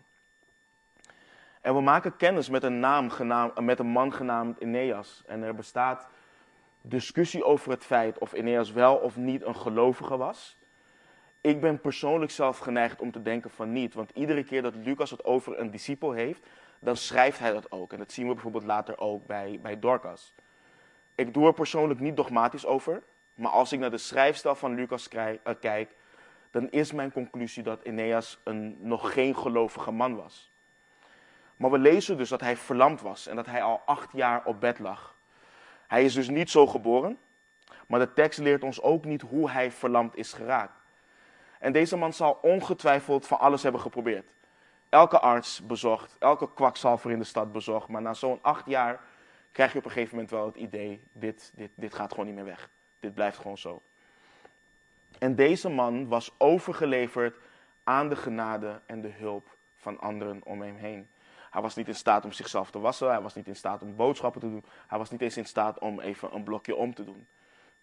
En 1.63 1.73
we 1.73 1.81
maken 1.81 2.17
kennis 2.17 2.49
met 2.49 2.63
een, 2.63 2.79
naam 2.79 3.11
met 3.59 3.79
een 3.79 3.87
man 3.87 4.13
genaamd 4.13 4.59
Eneas. 4.59 5.23
En 5.25 5.43
er 5.43 5.55
bestaat 5.55 6.07
discussie 6.81 7.43
over 7.43 7.71
het 7.71 7.85
feit 7.85 8.17
of 8.17 8.33
Eneas 8.33 8.71
wel 8.71 8.95
of 8.95 9.17
niet 9.17 9.45
een 9.45 9.55
gelovige 9.55 10.17
was. 10.17 10.57
Ik 11.41 11.61
ben 11.61 11.81
persoonlijk 11.81 12.31
zelf 12.31 12.57
geneigd 12.57 13.01
om 13.01 13.11
te 13.11 13.21
denken 13.21 13.49
van 13.49 13.71
niet. 13.71 13.93
Want 13.93 14.11
iedere 14.13 14.43
keer 14.43 14.61
dat 14.61 14.75
Lucas 14.75 15.11
het 15.11 15.23
over 15.23 15.59
een 15.59 15.71
discipel 15.71 16.11
heeft, 16.11 16.47
dan 16.79 16.97
schrijft 16.97 17.39
hij 17.39 17.53
dat 17.53 17.71
ook. 17.71 17.93
En 17.93 17.97
dat 17.97 18.11
zien 18.11 18.27
we 18.27 18.33
bijvoorbeeld 18.33 18.63
later 18.63 18.99
ook 18.99 19.25
bij, 19.25 19.59
bij 19.61 19.79
Dorcas. 19.79 20.33
Ik 21.15 21.33
doe 21.33 21.47
er 21.47 21.53
persoonlijk 21.53 21.99
niet 21.99 22.15
dogmatisch 22.15 22.65
over. 22.65 23.03
Maar 23.35 23.51
als 23.51 23.71
ik 23.71 23.79
naar 23.79 23.91
de 23.91 23.97
schrijfstijl 23.97 24.55
van 24.55 24.75
Lucas 24.75 25.07
eh, 25.07 25.35
kijk, 25.59 25.95
dan 26.51 26.69
is 26.69 26.91
mijn 26.91 27.11
conclusie 27.11 27.63
dat 27.63 27.83
Eneas 27.83 28.39
een 28.43 28.77
nog 28.79 29.13
geen 29.13 29.35
gelovige 29.35 29.91
man 29.91 30.15
was. 30.15 30.52
Maar 31.63 31.71
we 31.71 31.77
lezen 31.77 32.17
dus 32.17 32.29
dat 32.29 32.41
hij 32.41 32.57
verlamd 32.57 33.01
was 33.01 33.27
en 33.27 33.35
dat 33.35 33.45
hij 33.45 33.63
al 33.63 33.81
acht 33.85 34.11
jaar 34.11 34.45
op 34.45 34.59
bed 34.59 34.79
lag. 34.79 35.15
Hij 35.87 36.03
is 36.03 36.13
dus 36.13 36.29
niet 36.29 36.49
zo 36.49 36.67
geboren, 36.67 37.17
maar 37.87 37.99
de 37.99 38.13
tekst 38.13 38.39
leert 38.39 38.63
ons 38.63 38.81
ook 38.81 39.05
niet 39.05 39.21
hoe 39.21 39.49
hij 39.49 39.71
verlamd 39.71 40.15
is 40.15 40.33
geraakt. 40.33 40.79
En 41.59 41.71
deze 41.71 41.97
man 41.97 42.13
zal 42.13 42.39
ongetwijfeld 42.41 43.27
van 43.27 43.39
alles 43.39 43.63
hebben 43.63 43.81
geprobeerd. 43.81 44.29
Elke 44.89 45.19
arts 45.19 45.65
bezocht, 45.65 46.15
elke 46.19 46.53
kwakzalver 46.53 47.11
in 47.11 47.19
de 47.19 47.25
stad 47.25 47.51
bezocht, 47.51 47.87
maar 47.87 48.01
na 48.01 48.13
zo'n 48.13 48.39
acht 48.41 48.65
jaar 48.65 48.99
krijg 49.51 49.71
je 49.71 49.77
op 49.77 49.85
een 49.85 49.91
gegeven 49.91 50.15
moment 50.15 50.31
wel 50.31 50.45
het 50.45 50.55
idee, 50.55 51.03
dit, 51.11 51.51
dit, 51.55 51.71
dit 51.75 51.93
gaat 51.93 52.11
gewoon 52.11 52.25
niet 52.25 52.35
meer 52.35 52.45
weg. 52.45 52.69
Dit 52.99 53.13
blijft 53.13 53.37
gewoon 53.37 53.57
zo. 53.57 53.81
En 55.19 55.35
deze 55.35 55.69
man 55.69 56.07
was 56.07 56.35
overgeleverd 56.37 57.37
aan 57.83 58.09
de 58.09 58.15
genade 58.15 58.81
en 58.85 59.01
de 59.01 59.11
hulp 59.11 59.57
van 59.75 59.99
anderen 59.99 60.41
om 60.43 60.61
hem 60.61 60.75
heen. 60.75 61.07
Hij 61.53 61.61
was 61.61 61.75
niet 61.75 61.87
in 61.87 61.95
staat 61.95 62.25
om 62.25 62.31
zichzelf 62.31 62.71
te 62.71 62.79
wassen. 62.79 63.09
Hij 63.09 63.21
was 63.21 63.35
niet 63.35 63.47
in 63.47 63.55
staat 63.55 63.81
om 63.81 63.95
boodschappen 63.95 64.41
te 64.41 64.49
doen. 64.49 64.63
Hij 64.87 64.97
was 64.97 65.11
niet 65.11 65.21
eens 65.21 65.37
in 65.37 65.45
staat 65.45 65.79
om 65.79 65.99
even 65.99 66.35
een 66.35 66.43
blokje 66.43 66.75
om 66.75 66.93
te 66.93 67.03
doen. 67.03 67.27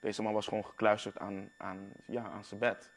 Deze 0.01 0.23
man 0.23 0.33
was 0.33 0.47
gewoon 0.47 0.65
gekluisterd 0.65 1.19
aan, 1.19 1.51
aan, 1.57 1.93
ja, 2.07 2.23
aan 2.23 2.45
zijn 2.45 2.61
bed. 2.61 2.91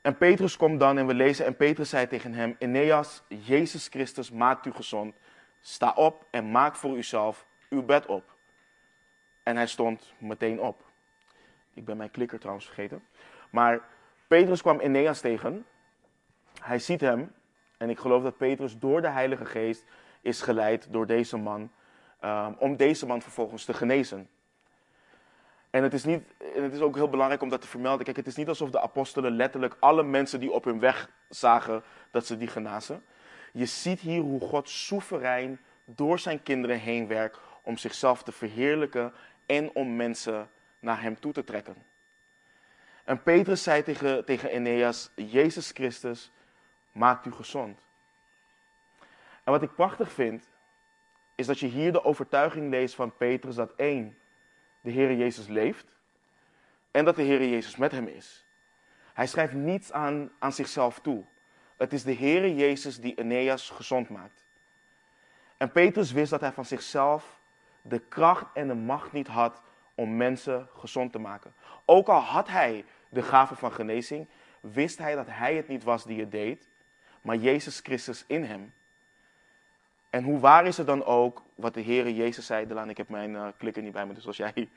En 0.00 0.16
Petrus 0.16 0.56
komt 0.56 0.80
dan 0.80 0.98
en 0.98 1.06
we 1.06 1.14
lezen. 1.14 1.46
En 1.46 1.56
Petrus 1.56 1.88
zei 1.88 2.06
tegen 2.06 2.32
hem: 2.34 2.56
Eneas, 2.58 3.22
Jezus 3.28 3.88
Christus 3.88 4.30
maakt 4.30 4.66
u 4.66 4.72
gezond. 4.72 5.14
Sta 5.60 5.92
op 5.92 6.26
en 6.30 6.50
maak 6.50 6.76
voor 6.76 6.96
uzelf 6.96 7.46
uw 7.68 7.82
bed 7.82 8.06
op. 8.06 8.36
En 9.42 9.56
hij 9.56 9.66
stond 9.66 10.12
meteen 10.18 10.60
op. 10.60 10.84
Ik 11.74 11.84
ben 11.84 11.96
mijn 11.96 12.10
klikker 12.10 12.38
trouwens 12.38 12.66
vergeten. 12.66 13.04
Maar 13.50 13.80
Petrus 14.26 14.62
kwam 14.62 14.80
Eneas 14.80 15.20
tegen. 15.20 15.66
Hij 16.60 16.78
ziet 16.78 17.00
hem 17.00 17.32
en 17.76 17.90
ik 17.90 17.98
geloof 17.98 18.22
dat 18.22 18.36
Petrus 18.36 18.78
door 18.78 19.00
de 19.00 19.08
Heilige 19.08 19.44
Geest 19.44 19.84
is 20.20 20.40
geleid 20.40 20.86
door 20.90 21.06
deze 21.06 21.36
man, 21.36 21.70
um, 22.24 22.56
om 22.58 22.76
deze 22.76 23.06
man 23.06 23.22
vervolgens 23.22 23.64
te 23.64 23.74
genezen. 23.74 24.28
En 25.70 25.82
het 25.82 25.92
is, 25.92 26.04
niet, 26.04 26.22
het 26.54 26.72
is 26.72 26.80
ook 26.80 26.94
heel 26.94 27.08
belangrijk 27.08 27.42
om 27.42 27.48
dat 27.48 27.60
te 27.60 27.66
vermelden. 27.66 28.04
Kijk, 28.04 28.16
het 28.16 28.26
is 28.26 28.36
niet 28.36 28.48
alsof 28.48 28.70
de 28.70 28.80
apostelen 28.80 29.36
letterlijk 29.36 29.76
alle 29.78 30.02
mensen 30.02 30.40
die 30.40 30.52
op 30.52 30.64
hun 30.64 30.78
weg 30.78 31.10
zagen, 31.28 31.82
dat 32.10 32.26
ze 32.26 32.36
die 32.36 32.48
genazen. 32.48 33.04
Je 33.52 33.66
ziet 33.66 34.00
hier 34.00 34.20
hoe 34.20 34.40
God 34.40 34.68
soeverein 34.68 35.60
door 35.84 36.18
zijn 36.18 36.42
kinderen 36.42 36.78
heen 36.78 37.06
werkt 37.06 37.38
om 37.62 37.76
zichzelf 37.76 38.22
te 38.22 38.32
verheerlijken 38.32 39.12
en 39.46 39.70
om 39.74 39.96
mensen 39.96 40.48
naar 40.80 41.02
hem 41.02 41.20
toe 41.20 41.32
te 41.32 41.44
trekken. 41.44 41.76
En 43.04 43.22
Petrus 43.22 43.62
zei 43.62 43.82
tegen, 43.82 44.24
tegen 44.24 44.50
Eneas, 44.50 45.10
Jezus 45.14 45.70
Christus 45.70 46.32
maakt 46.94 47.26
u 47.26 47.32
gezond. 47.32 47.80
En 49.44 49.52
wat 49.52 49.62
ik 49.62 49.74
prachtig 49.74 50.12
vind, 50.12 50.50
is 51.34 51.46
dat 51.46 51.58
je 51.58 51.66
hier 51.66 51.92
de 51.92 52.04
overtuiging 52.04 52.70
leest 52.70 52.94
van 52.94 53.16
Petrus 53.16 53.54
dat 53.54 53.74
één, 53.76 54.18
de 54.80 54.90
Heer 54.90 55.14
Jezus 55.14 55.46
leeft 55.46 55.98
en 56.90 57.04
dat 57.04 57.16
de 57.16 57.22
Heer 57.22 57.48
Jezus 57.48 57.76
met 57.76 57.92
hem 57.92 58.06
is. 58.06 58.46
Hij 59.14 59.26
schrijft 59.26 59.52
niets 59.52 59.92
aan, 59.92 60.30
aan 60.38 60.52
zichzelf 60.52 61.00
toe. 61.00 61.24
Het 61.76 61.92
is 61.92 62.02
de 62.02 62.12
Heer 62.12 62.50
Jezus 62.50 63.00
die 63.00 63.14
Eneas 63.14 63.70
gezond 63.70 64.08
maakt. 64.08 64.44
En 65.56 65.72
Petrus 65.72 66.12
wist 66.12 66.30
dat 66.30 66.40
hij 66.40 66.52
van 66.52 66.64
zichzelf 66.64 67.40
de 67.82 67.98
kracht 67.98 68.46
en 68.54 68.68
de 68.68 68.74
macht 68.74 69.12
niet 69.12 69.26
had 69.26 69.62
om 69.94 70.16
mensen 70.16 70.68
gezond 70.76 71.12
te 71.12 71.18
maken. 71.18 71.54
Ook 71.84 72.08
al 72.08 72.20
had 72.20 72.48
hij 72.48 72.84
de 73.08 73.22
gave 73.22 73.54
van 73.54 73.72
genezing, 73.72 74.28
wist 74.60 74.98
hij 74.98 75.14
dat 75.14 75.26
hij 75.28 75.54
het 75.56 75.68
niet 75.68 75.84
was 75.84 76.04
die 76.04 76.20
het 76.20 76.30
deed, 76.30 76.68
maar 77.24 77.36
Jezus 77.36 77.80
Christus 77.80 78.24
in 78.26 78.44
hem. 78.44 78.72
En 80.10 80.24
hoe 80.24 80.38
waar 80.38 80.66
is 80.66 80.76
het 80.76 80.86
dan 80.86 81.04
ook 81.04 81.42
wat 81.54 81.74
de 81.74 81.82
Heere 81.82 82.14
Jezus 82.14 82.46
zei? 82.46 82.66
Delaan, 82.66 82.90
ik 82.90 82.96
heb 82.96 83.08
mijn 83.08 83.30
uh, 83.30 83.48
klikker 83.56 83.82
niet 83.82 83.92
bij 83.92 84.06
me, 84.06 84.14
dus 84.14 84.26
als 84.26 84.36
jij... 84.36 84.68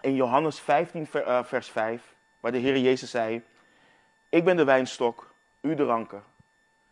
In 0.00 0.14
Johannes 0.14 0.60
15, 0.60 1.08
eh, 1.12 1.44
vers 1.44 1.68
5, 1.68 2.14
waar 2.40 2.52
de 2.52 2.60
Heere 2.60 2.82
Jezus 2.82 3.10
zei... 3.10 3.42
Ik 4.28 4.44
ben 4.44 4.56
de 4.56 4.64
wijnstok, 4.64 5.34
u 5.60 5.74
de 5.74 5.84
ranken. 5.84 6.24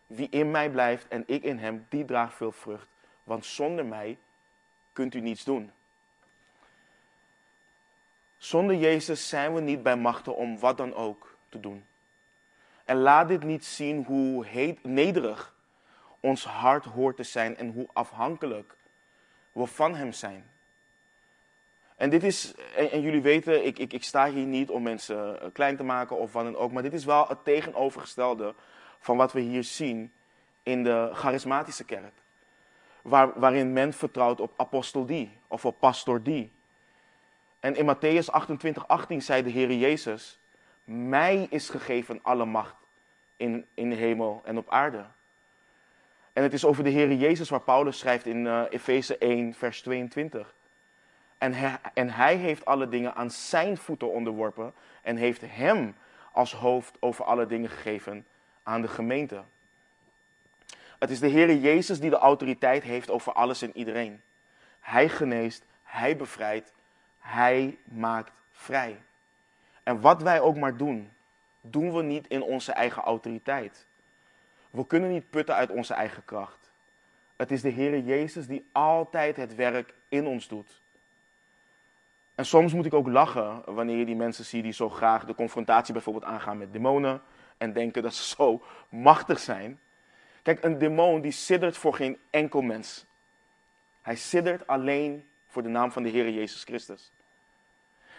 Wie 0.07 0.29
in 0.31 0.51
mij 0.51 0.71
blijft 0.71 1.09
en 1.09 1.25
ik 1.27 1.43
in 1.43 1.59
hem, 1.59 1.87
die 1.89 2.05
draagt 2.05 2.35
veel 2.35 2.53
vrucht. 2.53 2.89
Want 3.25 3.45
zonder 3.45 3.87
mij 3.87 4.19
kunt 4.93 5.15
u 5.15 5.21
niets 5.21 5.45
doen. 5.45 5.73
Zonder 8.37 8.77
Jezus 8.77 9.29
zijn 9.29 9.55
we 9.55 9.61
niet 9.61 9.83
bij 9.83 9.97
machten 9.97 10.37
om 10.37 10.59
wat 10.59 10.77
dan 10.77 10.95
ook 10.95 11.37
te 11.49 11.61
doen. 11.61 11.85
En 12.85 12.97
laat 12.97 13.29
dit 13.29 13.43
niet 13.43 13.65
zien 13.65 14.05
hoe 14.05 14.77
nederig 14.83 15.55
ons 16.21 16.45
hart 16.45 16.85
hoort 16.85 17.17
te 17.17 17.23
zijn 17.23 17.57
en 17.57 17.71
hoe 17.71 17.89
afhankelijk 17.93 18.77
we 19.53 19.67
van 19.67 19.95
Hem 19.95 20.13
zijn. 20.13 20.53
En 21.97 22.11
dit 22.11 22.23
is, 22.23 22.55
en, 22.77 23.01
jullie 23.01 23.23
weten, 23.23 23.67
ik, 23.67 23.79
ik, 23.79 23.93
ik 23.93 24.05
sta 24.05 24.31
hier 24.31 24.47
niet 24.47 24.71
om 24.71 24.83
mensen 24.83 25.41
eh, 25.41 25.49
klein 25.53 25.77
te 25.77 25.83
maken 25.83 26.19
of 26.19 26.33
wat 26.33 26.45
dan 26.45 26.57
ook, 26.57 26.73
maar 26.73 26.83
dit 26.83 26.93
is 26.93 27.05
wel 27.05 27.29
het 27.29 27.45
tegenovergestelde 27.45 28.55
van 28.99 29.17
wat 29.17 29.33
we 29.33 29.41
hier 29.41 29.65
zien 29.65 30.13
in 30.63 30.85
de 30.85 31.11
charismatische 31.13 31.85
kerk. 31.85 32.13
Waar, 33.03 33.41
waarin 33.41 33.73
men 33.73 33.93
vertrouwt 33.93 34.41
op 34.41 34.53
apostel 34.57 35.07
die 35.07 35.37
of 35.49 35.65
op 35.65 35.79
pastor 35.79 36.23
die. 36.23 36.53
En 37.61 37.77
in 37.77 37.97
Matthäus 37.97 38.27
28, 38.27 38.89
18 38.89 39.23
zei 39.23 39.43
de 39.43 39.51
Heer 39.51 39.73
Jezus, 39.73 40.39
mij 40.85 41.47
is 41.51 41.69
gegeven 41.69 42.19
alle 42.23 42.45
macht 42.45 42.77
in, 43.37 43.67
in 43.75 43.91
de 43.91 43.97
hemel 43.97 44.43
en 44.45 44.59
op 44.59 44.71
aarde. 44.71 45.05
En 46.33 46.43
het 46.43 46.53
is 46.53 46.65
over 46.65 46.85
de 46.85 46.91
Heer 46.91 47.13
Jezus 47.13 47.49
waar 47.49 47.61
Paulus 47.61 47.99
schrijft 47.99 48.27
in 48.27 48.45
uh, 48.45 48.63
Efeze 48.71 49.19
1, 49.19 49.55
vers 49.55 49.83
22. 49.83 50.55
En 51.39 51.53
hij, 51.53 51.79
en 51.95 52.11
hij 52.11 52.37
heeft 52.37 52.65
alle 52.65 52.89
dingen 52.89 53.15
aan 53.15 53.31
zijn 53.31 53.77
voeten 53.77 54.13
onderworpen 54.13 54.75
en 55.03 55.17
heeft 55.17 55.43
hem 55.47 55.97
als 56.33 56.53
hoofd 56.53 56.97
over 57.01 57.25
alle 57.25 57.47
dingen 57.47 57.71
gegeven 57.71 58.27
aan 58.63 58.83
de 58.83 58.89
gemeente. 58.89 59.43
Het 60.99 61.11
is 61.11 61.21
de 61.21 61.29
Heer 61.29 61.55
Jezus 61.55 62.01
die 62.01 62.11
de 62.11 62.17
autoriteit 62.17 62.83
heeft 62.83 63.11
over 63.11 63.33
alles 63.33 63.63
en 63.63 63.77
iedereen. 63.77 64.23
Hij 64.81 65.09
geneest, 65.09 65.65
hij 65.83 66.17
bevrijdt, 66.17 66.73
hij 67.19 67.79
maakt 67.85 68.33
vrij. 68.53 69.01
En 69.85 70.01
wat 70.01 70.23
wij 70.23 70.41
ook 70.41 70.57
maar 70.57 70.77
doen, 70.77 71.11
doen 71.61 71.93
we 71.93 72.03
niet 72.03 72.27
in 72.27 72.43
onze 72.43 72.73
eigen 72.73 73.03
autoriteit. 73.03 73.87
We 74.71 74.87
kunnen 74.87 75.11
niet 75.11 75.31
putten 75.31 75.55
uit 75.55 75.71
onze 75.71 75.95
eigen 75.95 76.25
kracht. 76.25 76.73
Het 77.37 77.51
is 77.51 77.63
de 77.63 77.69
Heer 77.69 77.99
Jezus 77.99 78.47
die 78.47 78.69
altijd 78.73 79.37
het 79.37 79.55
werk 79.55 79.95
in 80.09 80.27
ons 80.27 80.49
doet. 80.49 80.83
En 82.35 82.47
soms 82.47 82.73
moet 82.73 82.87
ik 82.87 82.95
ook 82.95 83.09
lachen 83.09 83.75
wanneer 83.75 83.97
je 83.97 84.05
die 84.05 84.17
mensen 84.17 84.45
ziet 84.45 84.63
die 84.63 84.73
zo 84.73 84.89
graag 84.89 85.25
de 85.25 85.35
confrontatie 85.35 85.93
bijvoorbeeld 85.93 86.25
aangaan 86.25 86.59
met 86.59 86.73
demonen 86.73 87.23
en 87.59 87.73
denken 87.73 88.03
dat 88.03 88.15
ze 88.15 88.23
zo 88.37 88.63
machtig 88.89 89.39
zijn. 89.39 89.81
Kijk, 90.43 90.65
een 90.65 90.79
demon 90.79 91.21
die 91.21 91.33
siddert 91.33 91.77
voor 91.77 91.95
geen 91.95 92.19
enkel 92.31 92.61
mens. 92.61 93.07
Hij 94.03 94.17
siddert 94.17 94.67
alleen 94.67 95.29
voor 95.47 95.63
de 95.63 95.69
naam 95.69 95.93
van 95.93 96.03
de 96.03 96.09
Heer 96.09 96.31
Jezus 96.31 96.65
Christus. 96.65 97.11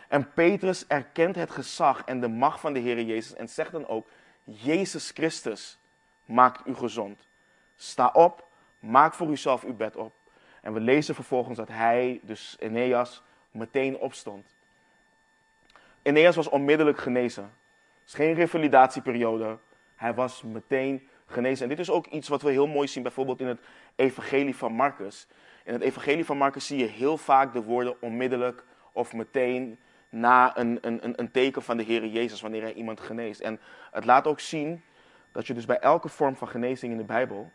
En 0.07 0.33
Petrus 0.33 0.88
erkent 0.88 1.35
het 1.35 1.51
gezag 1.51 2.03
en 2.05 2.19
de 2.19 2.27
macht 2.27 2.59
van 2.59 2.74
de 2.74 2.79
Heer 2.79 3.01
Jezus 3.01 3.33
en 3.33 3.50
zegt 3.50 3.71
dan 3.71 3.88
ook, 3.88 4.07
Jezus 4.43 5.12
Christus 5.12 5.77
maakt 6.25 6.67
u 6.67 6.75
gezond. 6.75 7.27
Sta 7.75 8.09
op, 8.13 8.47
maak 8.79 9.13
voor 9.13 9.29
uzelf 9.29 9.63
uw 9.63 9.75
bed 9.75 9.95
op. 9.95 10.13
En 10.62 10.74
we 10.74 10.79
lezen 10.79 11.15
vervolgens 11.15 11.57
dat 11.57 11.67
hij, 11.67 12.19
dus 12.24 12.55
Eneas, 12.59 13.24
meteen 13.51 13.97
opstond. 13.97 14.45
Eneas 16.01 16.35
was 16.35 16.50
onmiddellijk 16.50 16.97
genezen. 16.97 17.43
Het 17.43 18.07
is 18.07 18.13
geen 18.13 18.33
revalidatieperiode. 18.33 19.57
Hij 19.95 20.13
was 20.13 20.41
meteen 20.41 21.07
genezen. 21.25 21.63
En 21.63 21.69
dit 21.69 21.79
is 21.79 21.89
ook 21.89 22.05
iets 22.05 22.27
wat 22.27 22.41
we 22.41 22.51
heel 22.51 22.67
mooi 22.67 22.88
zien, 22.88 23.03
bijvoorbeeld 23.03 23.39
in 23.39 23.47
het 23.47 23.59
Evangelie 23.95 24.55
van 24.55 24.74
Marcus. 24.74 25.27
In 25.63 25.74
het 25.74 25.81
Evangelie 25.81 26.25
van 26.25 26.38
Marcus 26.38 26.67
zie 26.67 26.77
je 26.77 26.85
heel 26.85 27.17
vaak 27.17 27.53
de 27.53 27.63
woorden 27.63 28.01
onmiddellijk 28.01 28.63
of 28.91 29.13
meteen 29.13 29.79
na 30.15 30.57
een, 30.57 30.77
een, 30.81 31.19
een 31.19 31.31
teken 31.31 31.61
van 31.61 31.77
de 31.77 31.83
Heer 31.83 32.05
Jezus 32.05 32.42
wanneer 32.42 32.61
hij 32.61 32.74
iemand 32.74 33.00
geneest. 33.00 33.39
En 33.39 33.59
het 33.92 34.05
laat 34.05 34.27
ook 34.27 34.39
zien 34.39 34.83
dat 35.31 35.48
je 35.48 35.53
dus 35.53 35.66
bij 35.66 35.79
elke 35.79 36.09
vorm 36.09 36.35
van 36.35 36.48
genezing 36.48 36.92
in 36.92 36.98
de 36.98 37.03
Bijbel, 37.03 37.51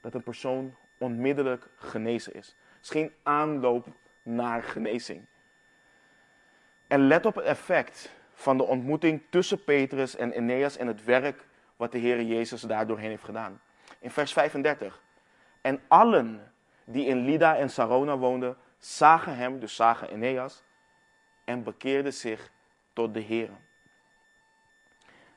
dat 0.00 0.14
een 0.14 0.22
persoon 0.22 0.74
onmiddellijk 0.98 1.68
genezen 1.76 2.34
is. 2.34 2.56
Het 2.76 2.84
is 2.84 2.90
geen 2.90 3.12
aanloop 3.22 3.86
naar 4.22 4.62
genezing. 4.62 5.26
En 6.86 7.06
let 7.06 7.26
op 7.26 7.34
het 7.34 7.44
effect 7.44 8.12
van 8.32 8.56
de 8.56 8.64
ontmoeting 8.64 9.22
tussen 9.30 9.64
Petrus 9.64 10.16
en 10.16 10.32
Eneas 10.32 10.76
en 10.76 10.86
het 10.86 11.04
werk 11.04 11.46
wat 11.76 11.92
de 11.92 11.98
Heer 11.98 12.22
Jezus 12.22 12.60
daardoorheen 12.60 13.10
heeft 13.10 13.24
gedaan. 13.24 13.60
In 13.98 14.10
vers 14.10 14.32
35. 14.32 15.02
En 15.60 15.80
allen 15.88 16.52
die 16.84 17.06
in 17.06 17.24
Lida 17.24 17.56
en 17.56 17.70
Sarona 17.70 18.18
woonden, 18.18 18.56
zagen 18.78 19.36
hem, 19.36 19.58
dus 19.58 19.74
zagen 19.74 20.10
Eneas, 20.10 20.62
en 21.50 21.62
bekeerden 21.62 22.12
zich 22.12 22.50
tot 22.92 23.14
de 23.14 23.20
Heer. 23.20 23.50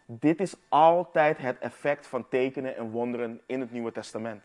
Dit 0.05 0.39
is 0.39 0.55
altijd 0.69 1.37
het 1.37 1.59
effect 1.59 2.07
van 2.07 2.27
tekenen 2.29 2.75
en 2.75 2.89
wonderen 2.89 3.41
in 3.45 3.59
het 3.59 3.71
Nieuwe 3.71 3.91
Testament. 3.91 4.43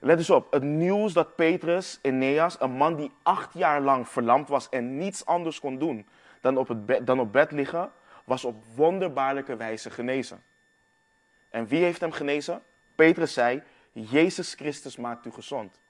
Let 0.00 0.18
eens 0.18 0.30
op, 0.30 0.52
het 0.52 0.62
nieuws 0.62 1.12
dat 1.12 1.34
Petrus, 1.36 1.98
Eneas, 2.02 2.60
een 2.60 2.70
man 2.70 2.96
die 2.96 3.12
acht 3.22 3.54
jaar 3.54 3.80
lang 3.80 4.08
verlamd 4.08 4.48
was 4.48 4.68
en 4.68 4.96
niets 4.96 5.26
anders 5.26 5.60
kon 5.60 5.78
doen 5.78 6.06
dan 6.40 6.56
op, 6.56 6.68
het 6.68 6.86
bed, 6.86 7.06
dan 7.06 7.20
op 7.20 7.32
bed 7.32 7.50
liggen, 7.50 7.92
was 8.24 8.44
op 8.44 8.64
wonderbaarlijke 8.74 9.56
wijze 9.56 9.90
genezen. 9.90 10.42
En 11.50 11.66
wie 11.66 11.82
heeft 11.82 12.00
hem 12.00 12.12
genezen? 12.12 12.62
Petrus 12.94 13.32
zei, 13.32 13.62
Jezus 13.92 14.54
Christus 14.54 14.96
maakt 14.96 15.26
u 15.26 15.30
gezond. 15.30 15.80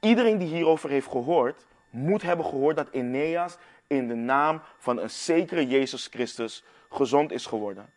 Iedereen 0.00 0.38
die 0.38 0.48
hierover 0.48 0.90
heeft 0.90 1.08
gehoord, 1.08 1.66
moet 1.90 2.22
hebben 2.22 2.44
gehoord 2.44 2.76
dat 2.76 2.90
Eneas 2.90 3.56
in 3.86 4.08
de 4.08 4.14
naam 4.14 4.60
van 4.78 4.98
een 4.98 5.10
zekere 5.10 5.66
Jezus 5.66 6.06
Christus 6.06 6.64
gezond 6.90 7.32
is 7.32 7.46
geworden. 7.46 7.90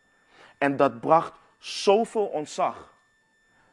En 0.58 0.76
dat 0.76 1.00
bracht 1.00 1.32
zoveel 1.58 2.26
ontzag 2.26 2.94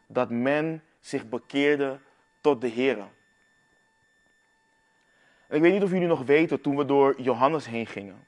dat 0.08 0.30
men 0.30 0.84
zich 1.00 1.30
bekeerde 1.30 2.00
tot 2.42 2.62
de 2.62 2.68
Heer. 2.68 2.98
ik 5.50 5.62
weet 5.62 5.74
niet 5.74 5.84
of 5.84 5.92
jullie 5.92 6.08
nog 6.08 6.24
weten, 6.24 6.62
toen 6.62 6.78
we 6.78 6.86
door 6.86 7.22
Johannes 7.22 7.66
heen 7.66 7.88
gingen. 7.88 8.26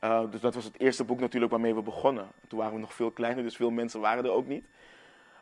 Uh, 0.00 0.30
dus 0.30 0.40
dat 0.40 0.54
was 0.54 0.64
het 0.64 0.80
eerste 0.80 1.04
boek 1.04 1.20
natuurlijk 1.20 1.52
waarmee 1.52 1.74
we 1.74 1.82
begonnen. 1.82 2.28
Toen 2.48 2.58
waren 2.58 2.74
we 2.74 2.80
nog 2.80 2.94
veel 2.94 3.10
kleiner, 3.10 3.42
dus 3.42 3.56
veel 3.56 3.70
mensen 3.70 4.00
waren 4.00 4.24
er 4.24 4.30
ook 4.30 4.46
niet. 4.46 4.64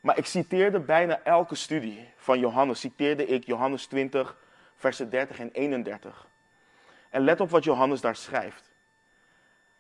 Maar 0.01 0.19
ik 0.19 0.27
citeerde 0.27 0.81
bijna 0.81 1.21
elke 1.23 1.55
studie 1.55 2.09
van 2.17 2.39
Johannes, 2.39 2.81
citeerde 2.81 3.27
ik 3.27 3.45
Johannes 3.45 3.87
20, 3.87 4.37
versen 4.83 5.11
30 5.11 5.39
en 5.39 5.51
31. 5.51 6.29
En 7.11 7.23
let 7.23 7.41
op 7.41 7.51
wat 7.51 7.65
Johannes 7.65 8.01
daar 8.01 8.17
schrijft. 8.17 8.73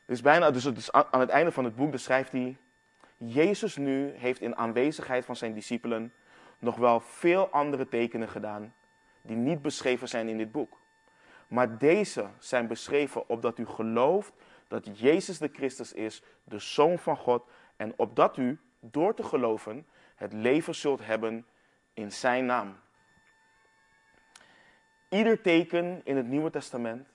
Dus, 0.06 0.20
bijna, 0.20 0.50
dus 0.50 0.92
aan 0.92 1.20
het 1.20 1.28
einde 1.28 1.52
van 1.52 1.64
het 1.64 1.76
boek 1.76 1.98
schrijft 1.98 2.32
hij, 2.32 2.56
Jezus 3.16 3.76
nu 3.76 4.10
heeft 4.10 4.40
in 4.40 4.56
aanwezigheid 4.56 5.24
van 5.24 5.36
zijn 5.36 5.54
discipelen 5.54 6.12
nog 6.58 6.76
wel 6.76 7.00
veel 7.00 7.48
andere 7.48 7.88
tekenen 7.88 8.28
gedaan 8.28 8.74
die 9.22 9.36
niet 9.36 9.62
beschreven 9.62 10.08
zijn 10.08 10.28
in 10.28 10.38
dit 10.38 10.52
boek. 10.52 10.78
Maar 11.48 11.78
deze 11.78 12.26
zijn 12.38 12.66
beschreven 12.66 13.28
opdat 13.28 13.58
u 13.58 13.66
gelooft 13.66 14.32
dat 14.68 14.98
Jezus 14.98 15.38
de 15.38 15.50
Christus 15.52 15.92
is, 15.92 16.22
de 16.44 16.58
Zoon 16.58 16.98
van 16.98 17.16
God, 17.16 17.44
en 17.76 17.92
opdat 17.96 18.36
u, 18.36 18.60
door 18.80 19.14
te 19.14 19.22
geloven, 19.22 19.86
het 20.14 20.32
leven 20.32 20.74
zult 20.74 21.06
hebben 21.06 21.46
in 21.94 22.12
Zijn 22.12 22.46
naam. 22.46 22.78
Ieder 25.12 25.40
teken 25.40 26.00
in 26.04 26.16
het 26.16 26.26
Nieuwe 26.26 26.50
Testament, 26.50 27.08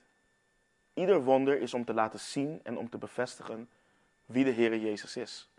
ieder 0.94 1.24
wonder 1.24 1.60
is 1.60 1.74
om 1.74 1.84
te 1.84 1.94
laten 1.94 2.18
zien 2.18 2.60
en 2.62 2.78
om 2.78 2.90
te 2.90 2.98
bevestigen 2.98 3.68
wie 4.26 4.44
de 4.44 4.50
Heer 4.50 4.76
Jezus 4.76 5.16
is. 5.16 5.50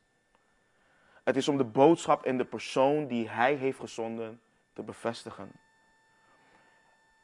Het 1.24 1.36
is 1.36 1.48
om 1.48 1.58
de 1.58 1.64
boodschap 1.64 2.26
en 2.26 2.38
de 2.38 2.46
persoon 2.46 3.08
die 3.08 3.30
Hij 3.30 3.54
heeft 3.54 3.80
gezonden 3.80 4.42
te 4.74 4.82
bevestigen. 4.82 5.52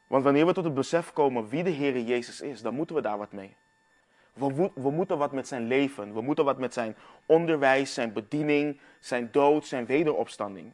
Want 0.06 0.24
wanneer 0.24 0.46
we 0.46 0.52
tot 0.52 0.64
het 0.64 0.74
besef 0.74 1.12
komen 1.12 1.48
wie 1.48 1.62
de 1.62 1.70
Heer 1.70 2.00
Jezus 2.00 2.40
is, 2.40 2.62
dan 2.62 2.74
moeten 2.74 2.96
we 2.96 3.02
daar 3.02 3.18
wat 3.18 3.32
mee. 3.32 3.56
We, 4.32 4.70
we, 4.74 4.90
moeten 4.90 5.18
wat 5.18 5.32
met 5.32 5.48
zijn 5.48 5.66
leven. 5.66 6.14
We 6.14 6.20
moeten 6.20 6.44
wat 6.44 6.58
met 6.58 6.72
zijn 6.72 6.96
onderwijs, 7.26 7.94
zijn 7.94 8.12
bediening, 8.12 8.80
zijn 9.00 9.28
dood, 9.32 9.66
zijn 9.66 9.86
wederopstanding. 9.86 10.72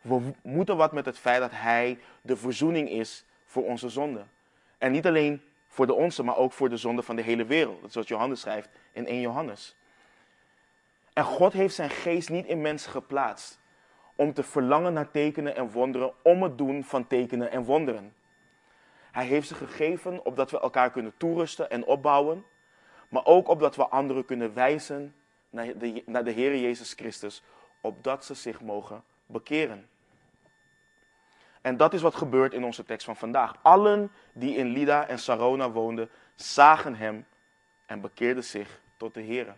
We 0.00 0.32
moeten 0.42 0.76
wat 0.76 0.92
met 0.92 1.04
het 1.04 1.18
feit 1.18 1.40
dat 1.40 1.52
hij 1.52 1.98
de 2.22 2.36
verzoening 2.36 2.90
is 2.90 3.24
voor 3.46 3.64
onze 3.64 3.88
zonden. 3.88 4.30
En 4.78 4.92
niet 4.92 5.06
alleen 5.06 5.42
voor 5.68 5.86
de 5.86 5.94
onze, 5.94 6.22
maar 6.22 6.36
ook 6.36 6.52
voor 6.52 6.68
de 6.68 6.76
zonde 6.76 7.02
van 7.02 7.16
de 7.16 7.22
hele 7.22 7.44
wereld. 7.44 7.80
Dat 7.80 7.88
is 7.88 7.94
wat 7.94 8.08
Johannes 8.08 8.40
schrijft 8.40 8.68
in 8.92 9.06
1 9.06 9.20
Johannes. 9.20 9.76
En 11.12 11.24
God 11.24 11.52
heeft 11.52 11.74
zijn 11.74 11.90
geest 11.90 12.28
niet 12.28 12.46
in 12.46 12.60
mensen 12.60 12.90
geplaatst 12.90 13.60
om 14.16 14.32
te 14.32 14.42
verlangen 14.42 14.92
naar 14.92 15.10
tekenen 15.10 15.56
en 15.56 15.70
wonderen, 15.70 16.12
om 16.22 16.42
het 16.42 16.58
doen 16.58 16.84
van 16.84 17.06
tekenen 17.06 17.50
en 17.50 17.64
wonderen. 17.64 18.14
Hij 19.12 19.26
heeft 19.26 19.48
ze 19.48 19.54
gegeven 19.54 20.24
opdat 20.24 20.50
we 20.50 20.60
elkaar 20.60 20.90
kunnen 20.90 21.12
toerusten 21.16 21.70
en 21.70 21.84
opbouwen, 21.84 22.44
maar 23.08 23.24
ook 23.24 23.48
opdat 23.48 23.76
we 23.76 23.88
anderen 23.88 24.24
kunnen 24.24 24.54
wijzen 24.54 25.14
naar 25.50 25.78
de, 25.78 26.02
naar 26.06 26.24
de 26.24 26.60
Jezus 26.60 26.92
Christus, 26.92 27.42
opdat 27.80 28.24
ze 28.24 28.34
zich 28.34 28.60
mogen 28.60 29.04
bekeren. 29.26 29.88
En 31.66 31.76
dat 31.76 31.94
is 31.94 32.02
wat 32.02 32.14
gebeurt 32.14 32.52
in 32.52 32.64
onze 32.64 32.84
tekst 32.84 33.06
van 33.06 33.16
vandaag. 33.16 33.54
Allen 33.62 34.10
die 34.32 34.56
in 34.56 34.66
Lida 34.66 35.06
en 35.06 35.18
Sarona 35.18 35.70
woonden, 35.70 36.10
zagen 36.34 36.94
hem 36.94 37.26
en 37.86 38.00
bekeerden 38.00 38.44
zich 38.44 38.80
tot 38.96 39.14
de 39.14 39.20
Heer. 39.20 39.56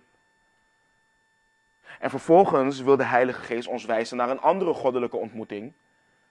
En 1.99 2.11
vervolgens 2.11 2.81
wil 2.81 2.97
de 2.97 3.05
Heilige 3.05 3.40
Geest 3.40 3.68
ons 3.68 3.85
wijzen 3.85 4.16
naar 4.16 4.31
een 4.31 4.40
andere 4.40 4.75
goddelijke 4.75 5.16
ontmoeting 5.16 5.73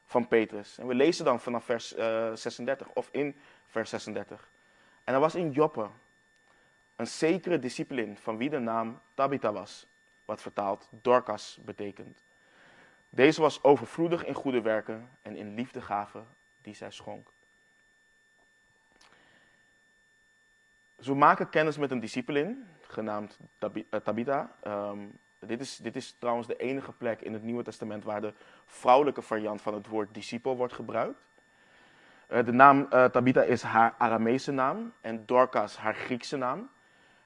van 0.05 0.27
Petrus. 0.27 0.77
En 0.77 0.87
we 0.87 0.95
lezen 0.95 1.25
dan 1.25 1.39
vanaf 1.39 1.65
vers 1.65 1.95
36 2.33 2.87
of 2.93 3.09
in 3.11 3.35
vers 3.67 3.89
36. 3.89 4.49
En 5.03 5.13
er 5.13 5.19
was 5.19 5.35
in 5.35 5.51
Joppe 5.51 5.87
een 6.95 7.07
zekere 7.07 7.59
discipline 7.59 8.15
van 8.15 8.37
wie 8.37 8.49
de 8.49 8.59
naam 8.59 8.99
Tabitha 9.13 9.51
was, 9.51 9.87
wat 10.25 10.41
vertaald 10.41 10.89
Dorcas 11.01 11.57
betekent. 11.61 12.26
Deze 13.09 13.41
was 13.41 13.63
overvloedig 13.63 14.25
in 14.25 14.33
goede 14.33 14.61
werken 14.61 15.09
en 15.21 15.35
in 15.35 15.53
liefdegaven 15.53 16.27
die 16.61 16.75
zij 16.75 16.91
schonk. 16.91 17.29
We 20.95 21.15
maken 21.15 21.49
kennis 21.49 21.77
met 21.77 21.91
een 21.91 21.99
discipline, 21.99 22.55
genaamd 22.81 23.37
eh, 23.59 23.99
Tabitha. 24.03 24.51
Um, 24.67 25.19
dit, 25.39 25.61
is, 25.61 25.77
dit 25.77 25.95
is 25.95 26.15
trouwens 26.19 26.47
de 26.47 26.57
enige 26.57 26.91
plek 26.91 27.21
in 27.21 27.33
het 27.33 27.43
Nieuwe 27.43 27.63
Testament 27.63 28.03
waar 28.03 28.21
de 28.21 28.33
vrouwelijke 28.65 29.21
variant 29.21 29.61
van 29.61 29.73
het 29.73 29.87
woord 29.87 30.13
discipel 30.13 30.55
wordt 30.55 30.73
gebruikt. 30.73 31.25
Uh, 32.29 32.45
de 32.45 32.51
naam 32.51 32.87
uh, 32.93 33.05
Tabitha 33.05 33.41
is 33.41 33.61
haar 33.61 33.95
Aramese 33.97 34.51
naam 34.51 34.93
en 35.01 35.25
Dorcas 35.25 35.77
haar 35.77 35.95
Griekse 35.95 36.37
naam. 36.37 36.59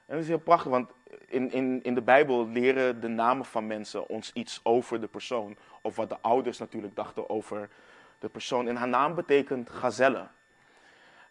En 0.06 0.14
dat 0.14 0.20
is 0.20 0.28
heel 0.28 0.38
prachtig, 0.38 0.70
want 0.70 0.90
in, 1.26 1.50
in, 1.50 1.82
in 1.82 1.94
de 1.94 2.02
Bijbel 2.02 2.48
leren 2.48 3.00
de 3.00 3.08
namen 3.08 3.44
van 3.44 3.66
mensen 3.66 4.08
ons 4.08 4.30
iets 4.32 4.60
over 4.62 5.00
de 5.00 5.06
persoon. 5.06 5.56
Of 5.80 5.96
wat 5.96 6.08
de 6.08 6.20
ouders 6.20 6.58
natuurlijk 6.58 6.96
dachten 6.96 7.30
over 7.30 7.68
de 8.18 8.28
persoon. 8.28 8.68
En 8.68 8.76
haar 8.76 8.88
naam 8.88 9.14
betekent 9.14 9.70
gazelle. 9.70 10.28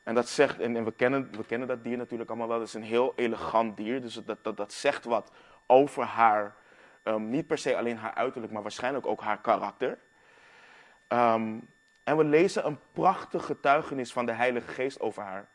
En 0.04 0.15
dat 0.15 0.30
zegt, 0.30 0.60
en, 0.60 0.84
we, 0.84 0.91
kennen, 0.91 1.32
we 1.32 1.46
kennen 1.46 1.67
dat 1.67 1.84
dier 1.84 1.98
natuurlijk 1.98 2.30
allemaal 2.30 2.48
wel, 2.48 2.60
het 2.60 2.67
is 2.67 2.74
een 2.74 2.84
heel 2.84 3.13
elegant 3.15 3.78
dier. 3.78 4.02
Dus 4.02 4.13
dat, 4.13 4.44
dat, 4.44 4.58
dat 4.58 4.74
zegt 4.74 5.06
wat 5.06 5.32
over 5.65 6.04
haar, 6.04 6.56
um, 7.04 7.30
niet 7.30 7.48
per 7.48 7.58
se 7.58 7.78
alleen 7.78 7.98
haar 7.98 8.13
uiterlijk, 8.13 8.54
maar 8.54 8.62
waarschijnlijk 8.62 9.06
ook 9.06 9.22
haar 9.22 9.41
karakter. 9.41 9.98
Um, 11.08 11.67
en 12.04 12.17
we 12.17 12.24
lezen 12.24 12.65
een 12.65 12.80
prachtig 12.91 13.46
getuigenis 13.46 14.13
van 14.13 14.26
de 14.26 14.32
Heilige 14.32 14.72
Geest 14.72 15.00
over 15.00 15.24
haar. 15.24 15.48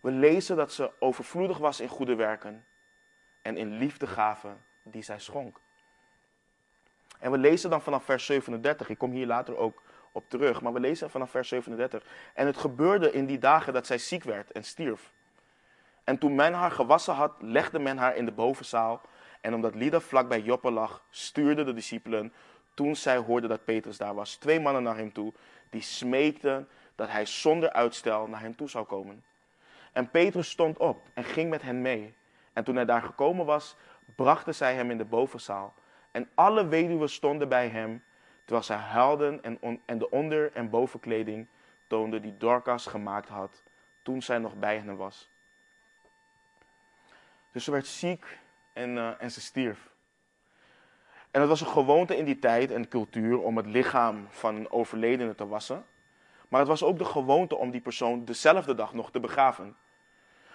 We 0.00 0.10
lezen 0.10 0.56
dat 0.56 0.72
ze 0.72 0.90
overvloedig 0.98 1.58
was 1.58 1.80
in 1.80 1.88
goede 1.88 2.14
werken 2.14 2.64
en 3.42 3.56
in 3.56 3.78
liefdegaven 3.78 4.64
die 4.82 5.02
zij 5.02 5.18
schonk. 5.18 5.60
En 7.18 7.30
we 7.30 7.38
lezen 7.38 7.70
dan 7.70 7.82
vanaf 7.82 8.04
vers 8.04 8.26
37, 8.26 8.88
ik 8.88 8.98
kom 8.98 9.10
hier 9.10 9.26
later 9.26 9.56
ook 9.56 9.82
op 10.12 10.24
terug, 10.28 10.62
maar 10.62 10.72
we 10.72 10.80
lezen 10.80 11.10
vanaf 11.10 11.30
vers 11.30 11.48
37. 11.48 12.04
En 12.34 12.46
het 12.46 12.56
gebeurde 12.56 13.12
in 13.12 13.26
die 13.26 13.38
dagen 13.38 13.72
dat 13.72 13.86
zij 13.86 13.98
ziek 13.98 14.24
werd 14.24 14.52
en 14.52 14.64
stierf. 14.64 15.12
En 16.04 16.18
toen 16.18 16.34
men 16.34 16.52
haar 16.52 16.70
gewassen 16.70 17.14
had, 17.14 17.32
legde 17.38 17.78
men 17.78 17.98
haar 17.98 18.16
in 18.16 18.24
de 18.24 18.32
bovenzaal. 18.32 19.00
En 19.40 19.54
omdat 19.54 19.74
Lida 19.74 20.00
vlak 20.00 20.28
bij 20.28 20.40
Joppe 20.40 20.70
lag, 20.70 21.02
stuurden 21.10 21.66
de 21.66 21.74
discipelen, 21.74 22.32
toen 22.74 22.96
zij 22.96 23.16
hoorden 23.16 23.48
dat 23.48 23.64
Petrus 23.64 23.96
daar 23.96 24.14
was, 24.14 24.34
twee 24.34 24.60
mannen 24.60 24.82
naar 24.82 24.96
hem 24.96 25.12
toe, 25.12 25.32
die 25.70 25.82
smeekten 25.82 26.68
dat 26.94 27.08
hij 27.08 27.26
zonder 27.26 27.72
uitstel 27.72 28.26
naar 28.26 28.40
hen 28.40 28.54
toe 28.54 28.68
zou 28.68 28.84
komen. 28.84 29.24
En 29.92 30.10
Petrus 30.10 30.50
stond 30.50 30.78
op 30.78 31.08
en 31.14 31.24
ging 31.24 31.50
met 31.50 31.62
hen 31.62 31.82
mee. 31.82 32.14
En 32.52 32.64
toen 32.64 32.74
hij 32.74 32.84
daar 32.84 33.02
gekomen 33.02 33.46
was, 33.46 33.76
brachten 34.14 34.54
zij 34.54 34.74
hem 34.74 34.90
in 34.90 34.98
de 34.98 35.04
bovenzaal. 35.04 35.74
En 36.10 36.30
alle 36.34 36.66
weduwen 36.66 37.10
stonden 37.10 37.48
bij 37.48 37.68
hem, 37.68 38.04
terwijl 38.44 38.62
zij 38.64 38.76
huilden 38.76 39.42
en, 39.42 39.80
en 39.86 39.98
de 39.98 40.10
onder- 40.10 40.52
en 40.52 40.70
bovenkleding 40.70 41.48
toonden 41.86 42.22
die 42.22 42.36
Dorcas 42.36 42.86
gemaakt 42.86 43.28
had, 43.28 43.62
toen 44.02 44.22
zij 44.22 44.38
nog 44.38 44.54
bij 44.54 44.76
hen 44.76 44.96
was. 44.96 45.30
Dus 47.52 47.64
ze 47.64 47.70
werd 47.70 47.86
ziek 47.86 48.38
en, 48.72 48.96
uh, 48.96 49.22
en 49.22 49.30
ze 49.30 49.40
stierf. 49.40 49.90
En 51.30 51.40
het 51.40 51.48
was 51.48 51.60
een 51.60 51.66
gewoonte 51.66 52.16
in 52.16 52.24
die 52.24 52.38
tijd 52.38 52.70
en 52.70 52.88
cultuur 52.88 53.42
om 53.42 53.56
het 53.56 53.66
lichaam 53.66 54.26
van 54.28 54.54
een 54.54 54.70
overledene 54.70 55.34
te 55.34 55.46
wassen. 55.46 55.84
Maar 56.48 56.60
het 56.60 56.68
was 56.68 56.82
ook 56.82 56.98
de 56.98 57.04
gewoonte 57.04 57.56
om 57.56 57.70
die 57.70 57.80
persoon 57.80 58.24
dezelfde 58.24 58.74
dag 58.74 58.94
nog 58.94 59.10
te 59.10 59.20
begraven. 59.20 59.76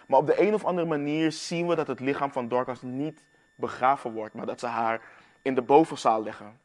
Maar 0.08 0.20
op 0.20 0.28
de 0.28 0.42
een 0.42 0.54
of 0.54 0.66
andere 0.66 0.88
manier 0.88 1.32
zien 1.32 1.68
we 1.68 1.76
dat 1.76 1.88
het 1.88 2.00
lichaam 2.00 2.32
van 2.32 2.48
Dorcas 2.48 2.82
niet 2.82 3.24
begraven 3.56 4.12
wordt, 4.12 4.34
maar 4.34 4.46
dat 4.46 4.60
ze 4.60 4.68
haar 4.68 5.02
in 5.42 5.56
de 5.56 5.62
bovenzaal 5.62 6.24
leggen. 6.24 6.60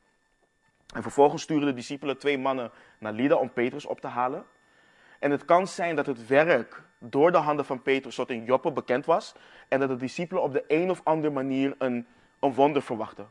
En 0.95 1.03
vervolgens 1.03 1.43
sturen 1.43 1.67
de 1.67 1.75
discipelen 1.75 2.19
twee 2.19 2.39
mannen 2.39 2.71
naar 2.99 3.13
Lida 3.13 3.35
om 3.35 3.53
Petrus 3.53 3.87
op 3.87 4.01
te 4.01 4.07
halen. 4.07 4.45
En 5.19 5.31
het 5.31 5.45
kan 5.45 5.67
zijn 5.67 5.97
dat 5.97 6.07
het 6.07 6.27
werk 6.27 6.83
door 6.99 7.33
de 7.33 7.39
handen 7.39 7.65
van 7.65 7.83
Petrus 7.83 8.15
tot 8.15 8.31
in 8.31 8.45
Joppe 8.45 8.73
bekend 8.73 9.07
was. 9.07 9.35
En 9.69 9.81
dat 9.81 9.89
de 9.89 9.97
discipelen 9.97 10.43
op 10.43 10.53
de 10.53 10.65
een 10.69 10.91
of 10.91 11.01
andere 11.05 11.33
manier 11.33 11.75
een, 11.79 12.07
een 12.41 12.55
wonder 12.55 12.83
verwachten. 12.83 13.29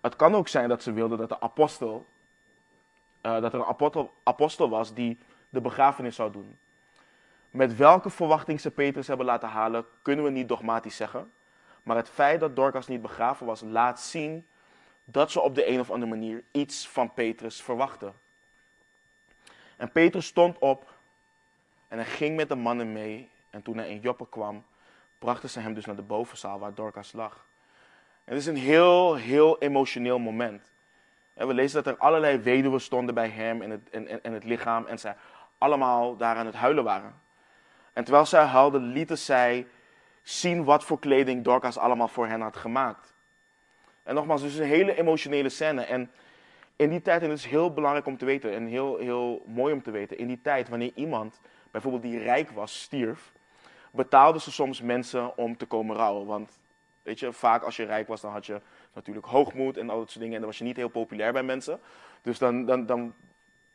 Het 0.00 0.16
kan 0.16 0.34
ook 0.34 0.48
zijn 0.48 0.68
dat 0.68 0.82
ze 0.82 0.92
wilden 0.92 1.18
dat, 1.18 1.28
de 1.28 1.40
apostel, 1.40 2.06
uh, 3.22 3.40
dat 3.40 3.52
er 3.52 3.60
een 3.60 3.66
apostel, 3.66 4.12
apostel 4.22 4.68
was 4.68 4.94
die 4.94 5.18
de 5.48 5.60
begrafenis 5.60 6.14
zou 6.14 6.32
doen. 6.32 6.58
Met 7.52 7.76
welke 7.76 8.10
verwachting 8.10 8.60
ze 8.60 8.70
Petrus 8.70 9.06
hebben 9.06 9.26
laten 9.26 9.48
halen, 9.48 9.86
kunnen 10.02 10.24
we 10.24 10.30
niet 10.30 10.48
dogmatisch 10.48 10.96
zeggen. 10.96 11.32
Maar 11.82 11.96
het 11.96 12.08
feit 12.08 12.40
dat 12.40 12.56
Dorcas 12.56 12.86
niet 12.86 13.02
begraven 13.02 13.46
was, 13.46 13.60
laat 13.60 14.00
zien 14.00 14.46
dat 15.04 15.30
ze 15.30 15.40
op 15.40 15.54
de 15.54 15.68
een 15.68 15.80
of 15.80 15.90
andere 15.90 16.10
manier 16.10 16.44
iets 16.50 16.88
van 16.88 17.12
Petrus 17.12 17.62
verwachten. 17.62 18.14
En 19.76 19.92
Petrus 19.92 20.26
stond 20.26 20.58
op 20.58 20.90
en 21.88 21.98
hij 21.98 22.06
ging 22.06 22.36
met 22.36 22.48
de 22.48 22.54
mannen 22.54 22.92
mee. 22.92 23.30
En 23.50 23.62
toen 23.62 23.76
hij 23.76 23.90
in 23.90 24.00
Joppe 24.00 24.28
kwam, 24.28 24.64
brachten 25.18 25.50
ze 25.50 25.60
hem 25.60 25.74
dus 25.74 25.84
naar 25.84 25.96
de 25.96 26.02
bovenzaal 26.02 26.58
waar 26.58 26.74
Dorcas 26.74 27.12
lag. 27.12 27.46
het 28.24 28.36
is 28.36 28.46
een 28.46 28.56
heel, 28.56 29.14
heel 29.14 29.58
emotioneel 29.58 30.18
moment. 30.18 30.72
En 31.34 31.46
we 31.46 31.54
lezen 31.54 31.82
dat 31.82 31.94
er 31.94 32.00
allerlei 32.00 32.38
weduwen 32.38 32.80
stonden 32.80 33.14
bij 33.14 33.28
hem 33.28 33.62
en 33.62 33.70
het, 33.70 33.90
en, 33.90 34.22
en 34.22 34.32
het 34.32 34.44
lichaam 34.44 34.86
en 34.86 34.98
zij 34.98 35.16
allemaal 35.58 36.16
daar 36.16 36.36
aan 36.36 36.46
het 36.46 36.54
huilen 36.54 36.84
waren. 36.84 37.21
En 37.92 38.04
terwijl 38.04 38.26
zij 38.26 38.44
huilden, 38.44 38.82
lieten 38.82 39.18
zij 39.18 39.66
zien 40.22 40.64
wat 40.64 40.84
voor 40.84 40.98
kleding 40.98 41.44
Dorcas 41.44 41.78
allemaal 41.78 42.08
voor 42.08 42.26
hen 42.26 42.40
had 42.40 42.56
gemaakt. 42.56 43.14
En 44.02 44.14
nogmaals, 44.14 44.42
is 44.42 44.58
een 44.58 44.66
hele 44.66 44.98
emotionele 44.98 45.48
scène. 45.48 45.82
En 45.82 46.10
in 46.76 46.90
die 46.90 47.02
tijd, 47.02 47.22
en 47.22 47.30
het 47.30 47.38
is 47.38 47.46
heel 47.46 47.72
belangrijk 47.72 48.06
om 48.06 48.16
te 48.16 48.24
weten 48.24 48.52
en 48.52 48.66
heel, 48.66 48.96
heel 48.96 49.42
mooi 49.46 49.72
om 49.72 49.82
te 49.82 49.90
weten, 49.90 50.18
in 50.18 50.26
die 50.26 50.40
tijd 50.42 50.68
wanneer 50.68 50.92
iemand 50.94 51.40
bijvoorbeeld 51.70 52.02
die 52.02 52.18
rijk 52.18 52.50
was, 52.50 52.80
stierf, 52.80 53.32
betaalden 53.90 54.40
ze 54.40 54.52
soms 54.52 54.80
mensen 54.80 55.36
om 55.36 55.56
te 55.56 55.66
komen 55.66 55.96
rouwen. 55.96 56.26
Want 56.26 56.58
weet 57.02 57.18
je, 57.18 57.32
vaak 57.32 57.62
als 57.62 57.76
je 57.76 57.84
rijk 57.84 58.08
was, 58.08 58.20
dan 58.20 58.32
had 58.32 58.46
je 58.46 58.60
natuurlijk 58.94 59.26
hoogmoed 59.26 59.76
en 59.76 59.90
al 59.90 59.98
dat 59.98 60.10
soort 60.10 60.18
dingen. 60.18 60.34
En 60.34 60.40
dan 60.40 60.50
was 60.50 60.58
je 60.58 60.64
niet 60.64 60.76
heel 60.76 60.88
populair 60.88 61.32
bij 61.32 61.42
mensen. 61.42 61.80
Dus 62.22 62.38
dan, 62.38 62.64
dan, 62.64 62.86
dan 62.86 63.14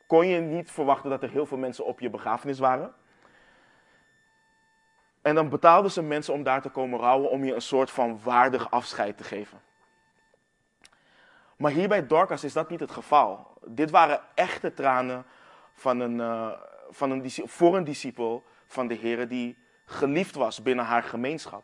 kon 0.08 0.28
je 0.28 0.40
niet 0.40 0.72
verwachten 0.72 1.10
dat 1.10 1.24
er 1.24 1.30
heel 1.30 1.46
veel 1.46 1.58
mensen 1.58 1.86
op 1.86 2.00
je 2.00 2.10
begrafenis 2.10 2.60
waren. 2.60 2.94
En 5.28 5.36
dan 5.36 5.50
betaalden 5.50 5.92
ze 5.92 6.02
mensen 6.02 6.34
om 6.34 6.44
daar 6.44 6.62
te 6.62 6.70
komen 6.70 7.00
rouwen 7.00 7.30
om 7.30 7.44
je 7.44 7.54
een 7.54 7.62
soort 7.62 7.92
van 7.92 8.20
waardig 8.24 8.72
afscheid 8.72 9.18
te 9.18 9.24
geven. 9.24 9.62
Maar 11.58 11.72
hier 11.72 11.88
bij 11.88 12.08
Dorcas 12.08 12.44
is 12.44 12.54
dat 12.54 12.70
niet 12.70 12.80
het 12.80 12.92
geval. 12.92 13.48
Dit 13.66 13.90
waren 13.90 14.22
echte 14.34 14.74
tranen 14.74 15.26
van 15.74 16.00
een, 16.00 16.16
uh, 16.18 16.52
van 16.90 17.12
een, 17.12 17.32
voor 17.32 17.76
een 17.76 17.84
discipel 17.84 18.44
van 18.68 18.88
de 18.88 18.94
Heer 18.94 19.28
die 19.28 19.58
geliefd 19.86 20.36
was 20.36 20.62
binnen 20.62 20.86
haar 20.86 21.04
gemeenschap. 21.04 21.64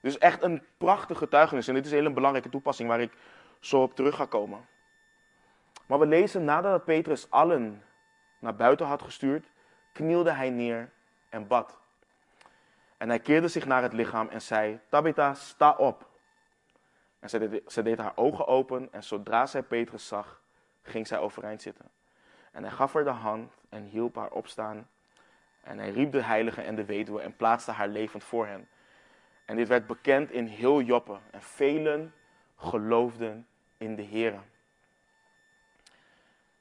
Dus 0.00 0.18
echt 0.18 0.42
een 0.42 0.62
prachtige 0.78 1.18
getuigenis. 1.18 1.68
En 1.68 1.74
dit 1.74 1.84
is 1.84 1.90
een 1.90 1.98
hele 1.98 2.12
belangrijke 2.12 2.48
toepassing 2.48 2.88
waar 2.88 3.00
ik 3.00 3.12
zo 3.60 3.82
op 3.82 3.94
terug 3.94 4.16
ga 4.16 4.24
komen. 4.24 4.66
Maar 5.86 5.98
we 5.98 6.06
lezen 6.06 6.44
nadat 6.44 6.84
Petrus 6.84 7.30
allen 7.30 7.82
naar 8.38 8.56
buiten 8.56 8.86
had 8.86 9.02
gestuurd, 9.02 9.46
knielde 9.92 10.30
hij 10.30 10.50
neer 10.50 10.90
en 11.28 11.46
bad. 11.46 11.80
En 13.02 13.08
hij 13.08 13.20
keerde 13.20 13.48
zich 13.48 13.66
naar 13.66 13.82
het 13.82 13.92
lichaam 13.92 14.28
en 14.28 14.42
zei: 14.42 14.80
Tabitha, 14.88 15.34
sta 15.34 15.70
op. 15.70 16.08
En 17.18 17.30
zij 17.30 17.38
deed, 17.38 17.84
deed 17.84 17.98
haar 17.98 18.12
ogen 18.14 18.46
open 18.46 18.88
en 18.92 19.02
zodra 19.02 19.46
zij 19.46 19.62
Petrus 19.62 20.06
zag, 20.06 20.40
ging 20.82 21.06
zij 21.06 21.18
overeind 21.18 21.62
zitten. 21.62 21.90
En 22.52 22.62
hij 22.62 22.72
gaf 22.72 22.92
haar 22.92 23.04
de 23.04 23.10
hand 23.10 23.52
en 23.68 23.84
hielp 23.84 24.16
haar 24.16 24.30
opstaan. 24.30 24.88
En 25.60 25.78
hij 25.78 25.90
riep 25.90 26.12
de 26.12 26.22
heilige 26.22 26.62
en 26.62 26.74
de 26.74 26.84
weduwe 26.84 27.20
en 27.20 27.36
plaatste 27.36 27.70
haar 27.70 27.88
levend 27.88 28.24
voor 28.24 28.46
hen. 28.46 28.68
En 29.44 29.56
dit 29.56 29.68
werd 29.68 29.86
bekend 29.86 30.30
in 30.30 30.46
heel 30.46 30.80
Joppe. 30.80 31.18
En 31.30 31.42
velen 31.42 32.14
geloofden 32.56 33.46
in 33.76 33.96
de 33.96 34.02
Heer. 34.02 34.32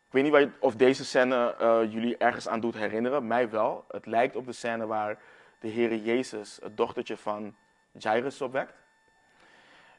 Ik 0.05 0.21
weet 0.21 0.23
niet 0.23 0.51
of 0.59 0.75
deze 0.75 1.05
scène 1.05 1.55
uh, 1.61 1.91
jullie 1.91 2.17
ergens 2.17 2.47
aan 2.47 2.59
doet 2.59 2.75
herinneren. 2.75 3.27
Mij 3.27 3.49
wel. 3.49 3.85
Het 3.87 4.05
lijkt 4.05 4.35
op 4.35 4.45
de 4.45 4.53
scène 4.53 4.85
waar 4.85 5.17
de 5.61 5.67
Heer 5.67 5.95
Jezus 5.95 6.59
het 6.61 6.77
dochtertje 6.77 7.17
van 7.17 7.55
Jairus 7.91 8.41
opwekt. 8.41 8.73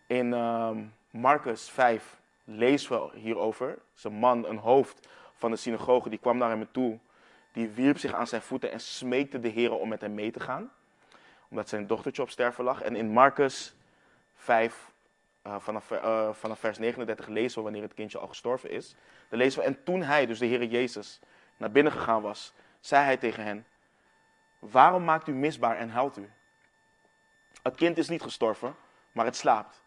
In 0.07 0.27
uh, 0.27 0.71
Marcus 1.11 1.71
5 1.71 2.21
lezen 2.45 2.91
we 2.91 3.19
hierover. 3.19 3.79
Zijn 3.95 4.13
man, 4.13 4.47
een 4.47 4.57
hoofd 4.57 5.09
van 5.35 5.51
de 5.51 5.57
synagoge, 5.57 6.09
die 6.09 6.19
kwam 6.19 6.39
naar 6.39 6.51
hem 6.51 6.69
toe. 6.73 6.99
Die 7.53 7.69
wierp 7.69 7.99
zich 7.99 8.13
aan 8.13 8.27
zijn 8.27 8.43
voeten 8.43 8.71
en 8.73 8.81
smeekte 8.81 9.41
de 9.41 9.49
Heer 9.49 9.73
om 9.73 9.89
met 9.89 10.01
hem 10.01 10.15
mee 10.15 10.31
te 10.31 10.41
gaan. 10.41 10.73
Omdat 11.49 11.69
zijn 11.69 11.87
dochtertje 11.87 12.23
op 12.23 12.31
sterven 12.31 12.65
lag. 12.65 12.83
En 12.83 12.97
in 12.97 13.09
Marcus 13.09 13.75
5, 14.35 14.91
uh, 15.47 15.57
vanaf, 15.59 15.91
uh, 15.91 16.33
vanaf 16.33 16.59
vers 16.59 16.79
39 16.79 17.27
lezen 17.27 17.59
we 17.59 17.65
wanneer 17.65 17.83
het 17.83 17.95
kindje 17.95 18.19
al 18.19 18.29
gestorven 18.29 18.71
is. 18.71 18.97
Dan 19.29 19.39
lezen 19.39 19.61
we, 19.61 19.67
en 19.67 19.85
toen 19.85 20.03
hij, 20.03 20.27
dus 20.27 20.39
de 20.39 20.47
Heer 20.47 20.65
Jezus, 20.65 21.21
naar 21.57 21.71
binnen 21.71 21.93
gegaan 21.93 22.23
was, 22.23 22.53
zei 22.81 23.05
hij 23.05 23.17
tegen 23.17 23.45
hen, 23.45 23.67
waarom 24.71 25.05
maakt 25.05 25.29
u 25.29 25.33
misbaar 25.33 25.77
en 25.77 25.91
huilt 25.91 26.17
u? 26.17 26.31
Het 27.63 27.77
kind 27.77 27.99
is 27.99 28.09
niet 28.09 28.23
gestorven, 28.23 28.75
maar 29.13 29.25
het 29.25 29.37
slaapt. 29.37 29.83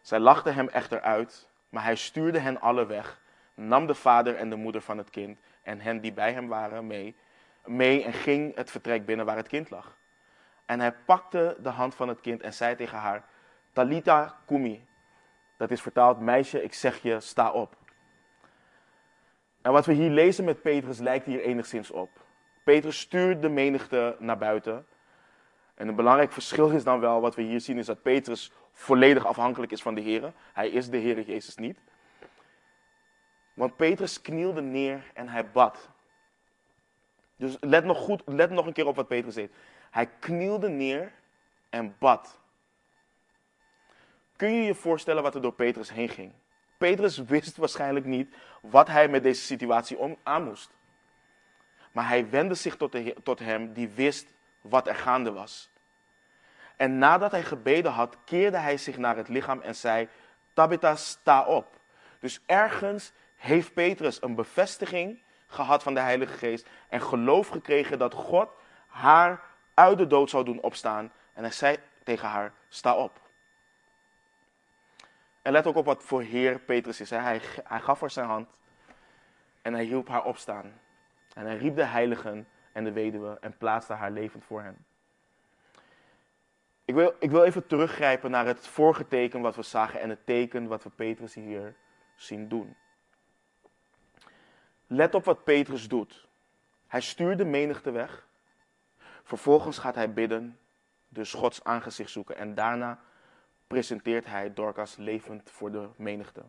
Zij 0.00 0.18
lachten 0.18 0.54
hem 0.54 0.68
echter 0.68 1.00
uit, 1.00 1.48
maar 1.68 1.82
hij 1.82 1.96
stuurde 1.96 2.38
hen 2.38 2.60
alle 2.60 2.86
weg, 2.86 3.20
nam 3.54 3.86
de 3.86 3.94
vader 3.94 4.36
en 4.36 4.50
de 4.50 4.56
moeder 4.56 4.80
van 4.80 4.98
het 4.98 5.10
kind 5.10 5.38
en 5.62 5.80
hen 5.80 6.00
die 6.00 6.12
bij 6.12 6.32
hem 6.32 6.48
waren 6.48 6.86
mee, 6.86 7.16
mee 7.64 8.04
en 8.04 8.12
ging 8.12 8.54
het 8.54 8.70
vertrek 8.70 9.04
binnen 9.04 9.26
waar 9.26 9.36
het 9.36 9.48
kind 9.48 9.70
lag. 9.70 9.96
En 10.66 10.80
hij 10.80 10.92
pakte 10.92 11.56
de 11.62 11.68
hand 11.68 11.94
van 11.94 12.08
het 12.08 12.20
kind 12.20 12.42
en 12.42 12.54
zei 12.54 12.76
tegen 12.76 12.98
haar, 12.98 13.24
Talita 13.72 14.36
kumi. 14.46 14.86
Dat 15.56 15.70
is 15.70 15.82
vertaald, 15.82 16.20
meisje, 16.20 16.62
ik 16.62 16.74
zeg 16.74 17.02
je, 17.02 17.20
sta 17.20 17.50
op. 17.50 17.76
En 19.62 19.72
wat 19.72 19.86
we 19.86 19.92
hier 19.92 20.10
lezen 20.10 20.44
met 20.44 20.62
Petrus 20.62 20.98
lijkt 20.98 21.26
hier 21.26 21.40
enigszins 21.40 21.90
op. 21.90 22.19
Petrus 22.62 22.98
stuurt 22.98 23.42
de 23.42 23.48
menigte 23.48 24.16
naar 24.18 24.38
buiten. 24.38 24.86
En 25.74 25.88
een 25.88 25.94
belangrijk 25.94 26.32
verschil 26.32 26.68
is 26.68 26.84
dan 26.84 27.00
wel, 27.00 27.20
wat 27.20 27.34
we 27.34 27.42
hier 27.42 27.60
zien, 27.60 27.78
is 27.78 27.86
dat 27.86 28.02
Petrus 28.02 28.52
volledig 28.72 29.26
afhankelijk 29.26 29.72
is 29.72 29.82
van 29.82 29.94
de 29.94 30.00
Heer. 30.00 30.32
Hij 30.52 30.68
is 30.68 30.90
de 30.90 30.96
Heer 30.96 31.20
Jezus 31.20 31.56
niet. 31.56 31.78
Want 33.54 33.76
Petrus 33.76 34.20
knielde 34.20 34.60
neer 34.60 35.10
en 35.14 35.28
hij 35.28 35.50
bad. 35.50 35.88
Dus 37.36 37.56
let 37.60 37.84
nog, 37.84 37.98
goed, 37.98 38.22
let 38.26 38.50
nog 38.50 38.66
een 38.66 38.72
keer 38.72 38.86
op 38.86 38.96
wat 38.96 39.08
Petrus 39.08 39.34
deed. 39.34 39.52
Hij 39.90 40.06
knielde 40.18 40.68
neer 40.68 41.12
en 41.70 41.94
bad. 41.98 42.38
Kun 44.36 44.52
je 44.52 44.62
je 44.62 44.74
voorstellen 44.74 45.22
wat 45.22 45.34
er 45.34 45.42
door 45.42 45.52
Petrus 45.52 45.92
heen 45.92 46.08
ging? 46.08 46.32
Petrus 46.78 47.18
wist 47.18 47.56
waarschijnlijk 47.56 48.06
niet 48.06 48.34
wat 48.60 48.88
hij 48.88 49.08
met 49.08 49.22
deze 49.22 49.42
situatie 49.42 49.98
aan 50.22 50.44
moest. 50.44 50.70
Maar 51.92 52.08
hij 52.08 52.30
wendde 52.30 52.54
zich 52.54 52.76
tot, 52.76 52.92
de, 52.92 53.16
tot 53.22 53.38
hem 53.38 53.72
die 53.72 53.88
wist 53.88 54.32
wat 54.60 54.86
er 54.86 54.94
gaande 54.94 55.32
was. 55.32 55.70
En 56.76 56.98
nadat 56.98 57.30
hij 57.30 57.42
gebeden 57.42 57.92
had, 57.92 58.16
keerde 58.24 58.56
hij 58.56 58.76
zich 58.76 58.98
naar 58.98 59.16
het 59.16 59.28
lichaam 59.28 59.60
en 59.60 59.74
zei: 59.74 60.08
Tabitha, 60.52 60.96
sta 60.96 61.44
op. 61.44 61.78
Dus 62.18 62.40
ergens 62.46 63.12
heeft 63.36 63.74
Petrus 63.74 64.22
een 64.22 64.34
bevestiging 64.34 65.22
gehad 65.46 65.82
van 65.82 65.94
de 65.94 66.00
Heilige 66.00 66.32
Geest 66.32 66.68
en 66.88 67.00
geloof 67.00 67.48
gekregen 67.48 67.98
dat 67.98 68.14
God 68.14 68.48
haar 68.86 69.40
uit 69.74 69.98
de 69.98 70.06
dood 70.06 70.30
zou 70.30 70.44
doen 70.44 70.60
opstaan. 70.60 71.12
En 71.32 71.42
hij 71.42 71.52
zei 71.52 71.76
tegen 72.04 72.28
haar: 72.28 72.52
Sta 72.68 72.94
op. 72.94 73.20
En 75.42 75.52
let 75.52 75.66
ook 75.66 75.76
op 75.76 75.84
wat 75.84 76.02
voor 76.02 76.22
Heer 76.22 76.58
Petrus 76.58 77.00
is. 77.00 77.10
Hij, 77.10 77.40
hij 77.64 77.80
gaf 77.80 78.00
haar 78.00 78.10
zijn 78.10 78.26
hand 78.26 78.48
en 79.62 79.72
hij 79.72 79.84
hielp 79.84 80.08
haar 80.08 80.24
opstaan. 80.24 80.80
En 81.40 81.46
hij 81.46 81.56
riep 81.56 81.76
de 81.76 81.84
heiligen 81.84 82.48
en 82.72 82.84
de 82.84 82.92
weduwe 82.92 83.38
en 83.40 83.56
plaatste 83.56 83.92
haar 83.92 84.10
levend 84.10 84.44
voor 84.44 84.62
hen. 84.62 84.84
Ik 86.84 86.94
wil, 86.94 87.14
ik 87.18 87.30
wil 87.30 87.44
even 87.44 87.66
teruggrijpen 87.66 88.30
naar 88.30 88.46
het 88.46 88.66
vorige 88.66 89.08
teken 89.08 89.40
wat 89.40 89.56
we 89.56 89.62
zagen 89.62 90.00
en 90.00 90.10
het 90.10 90.26
teken 90.26 90.66
wat 90.66 90.82
we 90.82 90.90
Petrus 90.90 91.34
hier 91.34 91.74
zien 92.16 92.48
doen. 92.48 92.76
Let 94.86 95.14
op 95.14 95.24
wat 95.24 95.44
Petrus 95.44 95.88
doet. 95.88 96.28
Hij 96.86 97.00
stuurt 97.00 97.38
de 97.38 97.44
menigte 97.44 97.90
weg. 97.90 98.26
Vervolgens 99.22 99.78
gaat 99.78 99.94
hij 99.94 100.12
bidden, 100.12 100.58
dus 101.08 101.32
Gods 101.32 101.64
aangezicht 101.64 102.10
zoeken. 102.10 102.36
En 102.36 102.54
daarna 102.54 103.00
presenteert 103.66 104.26
hij 104.26 104.54
Dorcas 104.54 104.96
levend 104.96 105.50
voor 105.50 105.72
de 105.72 105.88
menigte. 105.96 106.42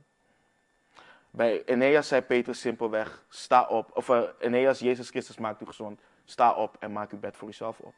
Bij 1.31 1.63
Eneas 1.65 2.07
zei 2.07 2.21
Petrus 2.21 2.59
simpelweg, 2.59 3.25
sta 3.29 3.67
op. 3.67 3.91
Of 3.93 4.09
uh, 4.09 4.21
Eneas, 4.39 4.79
Jezus 4.79 5.09
Christus 5.09 5.37
maakt 5.37 5.61
u 5.61 5.65
gezond. 5.65 6.01
Sta 6.25 6.53
op 6.53 6.75
en 6.79 6.91
maak 6.91 7.11
uw 7.11 7.19
bed 7.19 7.37
voor 7.37 7.47
uzelf 7.47 7.79
op. 7.79 7.93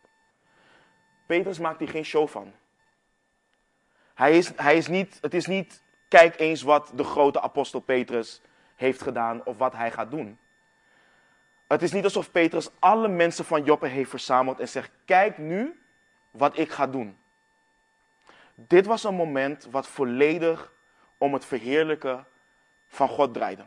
Petrus 1.26 1.60
maakt 1.60 1.80
hier 1.80 1.90
geen 1.90 2.06
show 2.06 2.28
van. 2.28 2.54
Hij 4.14 4.38
is, 4.38 4.52
hij 4.56 4.78
is 4.78 4.88
niet, 4.88 5.18
het 5.22 5.34
is 5.34 5.46
niet, 5.46 5.84
kijk 6.08 6.40
eens 6.40 6.62
wat 6.62 6.92
de 6.96 7.04
grote 7.04 7.42
apostel 7.42 7.80
Petrus 7.80 8.42
heeft 8.76 9.02
gedaan 9.02 9.46
of 9.46 9.58
wat 9.58 9.74
hij 9.74 9.92
gaat 9.92 10.12
doen. 10.12 10.38
Het 11.68 11.82
is 11.82 11.92
niet 11.92 12.04
alsof 12.04 12.32
Petrus 12.32 12.70
alle 12.80 13.08
mensen 13.08 13.46
van 13.46 13.64
Joppe 13.64 13.88
heeft 13.88 14.10
verzameld 14.10 14.60
en 14.60 14.70
zegt, 14.70 14.92
kijk 15.06 15.38
nu 15.38 15.82
wat 16.32 16.58
ik 16.58 16.72
ga 16.72 16.88
doen. 16.88 17.18
Dit 18.56 18.86
was 18.86 19.04
een 19.04 19.16
moment 19.16 19.68
wat 19.72 19.88
volledig 19.88 20.74
om 21.18 21.34
het 21.34 21.46
verheerlijken 21.46 22.26
van 22.94 23.08
God 23.08 23.34
draaide. 23.34 23.66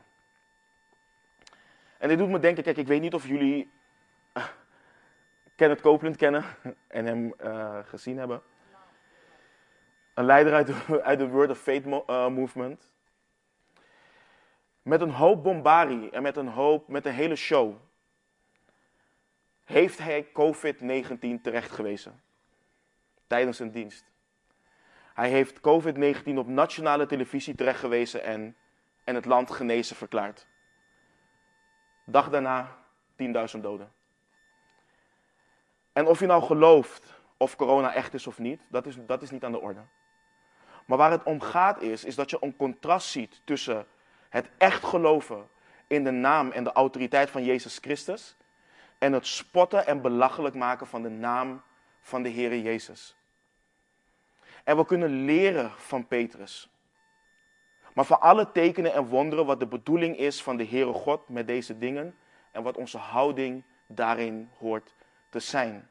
En 1.98 2.08
dit 2.08 2.18
doet 2.18 2.28
me 2.28 2.38
denken, 2.38 2.62
kijk, 2.62 2.76
ik 2.76 2.86
weet 2.86 3.00
niet 3.00 3.14
of 3.14 3.26
jullie 3.26 3.70
uh, 4.36 4.46
Kenneth 5.56 5.80
Copeland 5.80 6.16
kennen 6.16 6.44
en 6.88 7.06
hem 7.06 7.34
uh, 7.44 7.78
gezien 7.84 8.18
hebben. 8.18 8.42
Een 10.14 10.24
leider 10.24 10.54
uit 10.54 10.66
de, 10.66 11.02
uit 11.02 11.30
Word 11.30 11.50
of 11.50 11.58
Faith 11.58 11.86
uh, 11.86 12.28
movement. 12.28 12.90
Met 14.82 15.00
een 15.00 15.10
hoop 15.10 15.42
bombardie 15.42 16.10
en 16.10 16.22
met 16.22 16.36
een 16.36 16.48
hoop, 16.48 16.88
met 16.88 17.06
een 17.06 17.12
hele 17.12 17.36
show, 17.36 17.74
heeft 19.64 19.98
hij 19.98 20.26
COVID-19 20.26 21.40
terecht 21.42 21.70
gewezen. 21.70 22.20
Tijdens 23.26 23.56
zijn 23.56 23.70
dienst. 23.70 24.04
Hij 25.14 25.30
heeft 25.30 25.58
COVID-19 25.58 26.34
op 26.36 26.46
nationale 26.46 27.06
televisie 27.06 27.54
terechtgewezen 27.54 28.22
en, 28.22 28.56
en 29.06 29.14
het 29.14 29.24
land 29.24 29.50
genezen 29.50 29.96
verklaard. 29.96 30.46
Dag 32.04 32.30
daarna 32.30 32.76
10.000 33.54 33.60
doden. 33.60 33.92
En 35.92 36.06
of 36.06 36.20
je 36.20 36.26
nou 36.26 36.42
gelooft 36.42 37.14
of 37.36 37.56
corona 37.56 37.94
echt 37.94 38.14
is 38.14 38.26
of 38.26 38.38
niet, 38.38 38.60
dat 38.68 38.86
is, 38.86 38.96
dat 39.06 39.22
is 39.22 39.30
niet 39.30 39.44
aan 39.44 39.52
de 39.52 39.60
orde. 39.60 39.80
Maar 40.86 40.98
waar 40.98 41.10
het 41.10 41.22
om 41.22 41.40
gaat 41.40 41.82
is, 41.82 42.04
is 42.04 42.14
dat 42.14 42.30
je 42.30 42.38
een 42.40 42.56
contrast 42.56 43.08
ziet 43.08 43.40
tussen 43.44 43.86
het 44.28 44.48
echt 44.58 44.84
geloven 44.84 45.48
in 45.86 46.04
de 46.04 46.10
naam 46.10 46.50
en 46.50 46.64
de 46.64 46.72
autoriteit 46.72 47.30
van 47.30 47.44
Jezus 47.44 47.78
Christus 47.78 48.36
en 48.98 49.12
het 49.12 49.26
spotten 49.26 49.86
en 49.86 50.00
belachelijk 50.00 50.54
maken 50.54 50.86
van 50.86 51.02
de 51.02 51.08
naam 51.08 51.62
van 52.00 52.22
de 52.22 52.30
Heere 52.30 52.62
Jezus. 52.62 53.16
En 54.64 54.76
we 54.76 54.86
kunnen 54.86 55.24
leren 55.24 55.70
van 55.70 56.06
Petrus. 56.06 56.70
Maar 57.96 58.04
van 58.04 58.20
alle 58.20 58.52
tekenen 58.52 58.92
en 58.92 59.06
wonderen 59.06 59.46
wat 59.46 59.60
de 59.60 59.66
bedoeling 59.66 60.16
is 60.16 60.42
van 60.42 60.56
de 60.56 60.66
Heere 60.66 60.92
God 60.92 61.28
met 61.28 61.46
deze 61.46 61.78
dingen 61.78 62.16
en 62.52 62.62
wat 62.62 62.76
onze 62.76 62.98
houding 62.98 63.64
daarin 63.86 64.50
hoort 64.58 64.94
te 65.30 65.40
zijn. 65.40 65.88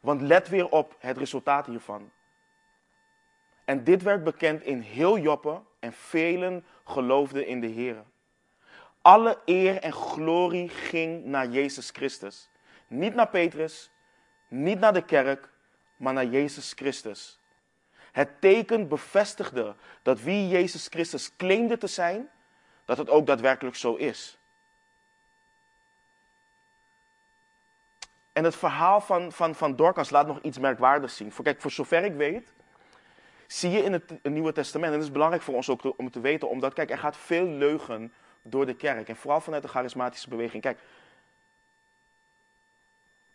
Want 0.00 0.20
let 0.20 0.48
weer 0.48 0.68
op 0.68 0.96
het 0.98 1.18
resultaat 1.18 1.66
hiervan. 1.66 2.10
En 3.64 3.84
dit 3.84 4.02
werd 4.02 4.24
bekend 4.24 4.62
in 4.62 4.80
heel 4.80 5.18
Joppe 5.18 5.60
en 5.78 5.92
velen 5.92 6.64
geloofden 6.84 7.46
in 7.46 7.60
de 7.60 7.66
Heer. 7.66 8.04
Alle 9.02 9.38
eer 9.44 9.78
en 9.82 9.92
glorie 9.92 10.68
ging 10.68 11.24
naar 11.24 11.48
Jezus 11.48 11.90
Christus. 11.90 12.50
Niet 12.86 13.14
naar 13.14 13.28
Petrus, 13.28 13.90
niet 14.48 14.78
naar 14.78 14.92
de 14.92 15.04
kerk, 15.04 15.48
maar 15.96 16.12
naar 16.12 16.26
Jezus 16.26 16.72
Christus. 16.72 17.40
Het 18.16 18.40
teken 18.40 18.88
bevestigde 18.88 19.74
dat 20.02 20.20
wie 20.20 20.48
Jezus 20.48 20.86
Christus 20.86 21.36
claimde 21.36 21.78
te 21.78 21.86
zijn, 21.86 22.28
dat 22.84 22.98
het 22.98 23.10
ook 23.10 23.26
daadwerkelijk 23.26 23.76
zo 23.76 23.94
is. 23.94 24.38
En 28.32 28.44
het 28.44 28.56
verhaal 28.56 29.00
van, 29.00 29.32
van, 29.32 29.54
van 29.54 29.76
Dorcas 29.76 30.10
laat 30.10 30.26
nog 30.26 30.40
iets 30.40 30.58
merkwaardigs 30.58 31.16
zien. 31.16 31.32
Voor, 31.32 31.44
kijk, 31.44 31.60
voor 31.60 31.70
zover 31.70 32.04
ik 32.04 32.14
weet, 32.14 32.52
zie 33.46 33.70
je 33.70 33.82
in 33.82 33.92
het, 33.92 34.22
Nieuwe 34.22 34.52
Testament, 34.52 34.92
en 34.92 34.98
dat 34.98 35.08
is 35.08 35.12
belangrijk 35.12 35.42
voor 35.42 35.54
ons 35.54 35.70
ook 35.70 35.98
om 35.98 36.10
te 36.10 36.20
weten, 36.20 36.48
omdat, 36.48 36.72
kijk, 36.72 36.90
er 36.90 36.98
gaat 36.98 37.16
veel 37.16 37.46
leugen 37.46 38.12
door 38.42 38.66
de 38.66 38.74
kerk. 38.74 39.08
En 39.08 39.16
vooral 39.16 39.40
vanuit 39.40 39.62
de 39.62 39.68
charismatische 39.68 40.28
beweging. 40.28 40.62
Kijk, 40.62 40.78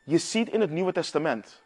je 0.04 0.17
ziet 0.17 0.50
in 0.50 0.62
het 0.62 0.72
Nieuwe 0.72 0.91
Testament 0.91 1.62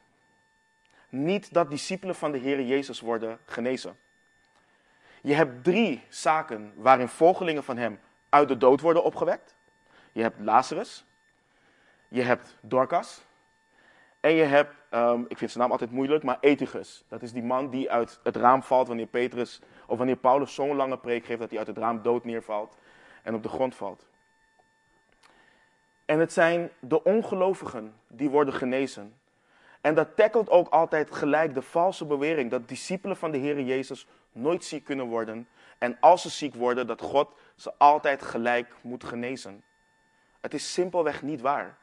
niet 1.23 1.53
dat 1.53 1.69
discipelen 1.69 2.15
van 2.15 2.31
de 2.31 2.37
Heer 2.37 2.61
Jezus 2.61 2.99
worden 2.99 3.39
genezen. 3.45 3.97
Je 5.21 5.33
hebt 5.33 5.63
drie 5.63 6.03
zaken 6.09 6.73
waarin 6.75 7.07
volgelingen 7.07 7.63
van 7.63 7.77
hem 7.77 7.99
uit 8.29 8.47
de 8.47 8.57
dood 8.57 8.81
worden 8.81 9.03
opgewekt. 9.03 9.55
Je 10.11 10.21
hebt 10.21 10.39
Lazarus, 10.39 11.05
je 12.07 12.21
hebt 12.21 12.57
Dorcas 12.61 13.21
en 14.19 14.31
je 14.31 14.43
hebt, 14.43 14.75
um, 14.91 15.25
ik 15.27 15.37
vind 15.37 15.51
zijn 15.51 15.63
naam 15.63 15.71
altijd 15.71 15.91
moeilijk, 15.91 16.23
maar 16.23 16.37
Etigus. 16.39 17.03
Dat 17.07 17.21
is 17.21 17.31
die 17.31 17.43
man 17.43 17.69
die 17.69 17.91
uit 17.91 18.19
het 18.23 18.35
raam 18.35 18.63
valt 18.63 18.87
wanneer 18.87 19.07
Petrus 19.07 19.61
of 19.87 19.97
wanneer 19.97 20.15
Paulus 20.15 20.53
zo'n 20.53 20.75
lange 20.75 20.97
preek 20.97 21.25
geeft 21.25 21.39
dat 21.39 21.49
hij 21.49 21.59
uit 21.59 21.67
het 21.67 21.77
raam 21.77 22.01
dood 22.01 22.25
neervalt 22.25 22.77
en 23.23 23.35
op 23.35 23.43
de 23.43 23.49
grond 23.49 23.75
valt. 23.75 24.07
En 26.05 26.19
het 26.19 26.33
zijn 26.33 26.69
de 26.79 27.03
ongelovigen 27.03 27.95
die 28.07 28.29
worden 28.29 28.53
genezen. 28.53 29.13
En 29.85 29.95
dat 29.95 30.15
tackelt 30.15 30.49
ook 30.49 30.67
altijd 30.69 31.15
gelijk 31.15 31.53
de 31.53 31.61
valse 31.61 32.05
bewering 32.05 32.51
dat 32.51 32.67
discipelen 32.67 33.17
van 33.17 33.31
de 33.31 33.37
Heer 33.37 33.61
Jezus 33.61 34.07
nooit 34.31 34.63
ziek 34.63 34.83
kunnen 34.83 35.05
worden. 35.05 35.47
En 35.77 35.97
als 35.99 36.21
ze 36.21 36.29
ziek 36.29 36.55
worden, 36.55 36.87
dat 36.87 37.01
God 37.01 37.29
ze 37.55 37.73
altijd 37.77 38.21
gelijk 38.21 38.75
moet 38.81 39.03
genezen. 39.03 39.63
Het 40.41 40.53
is 40.53 40.73
simpelweg 40.73 41.21
niet 41.21 41.41
waar. 41.41 41.77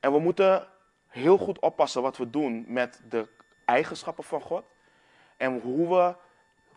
En 0.00 0.12
we 0.12 0.18
moeten 0.18 0.66
heel 1.08 1.38
goed 1.38 1.58
oppassen 1.58 2.02
wat 2.02 2.16
we 2.16 2.30
doen 2.30 2.64
met 2.68 3.00
de 3.08 3.28
eigenschappen 3.64 4.24
van 4.24 4.40
God. 4.40 4.64
En 5.36 5.60
hoe, 5.60 5.88
we, 5.88 6.14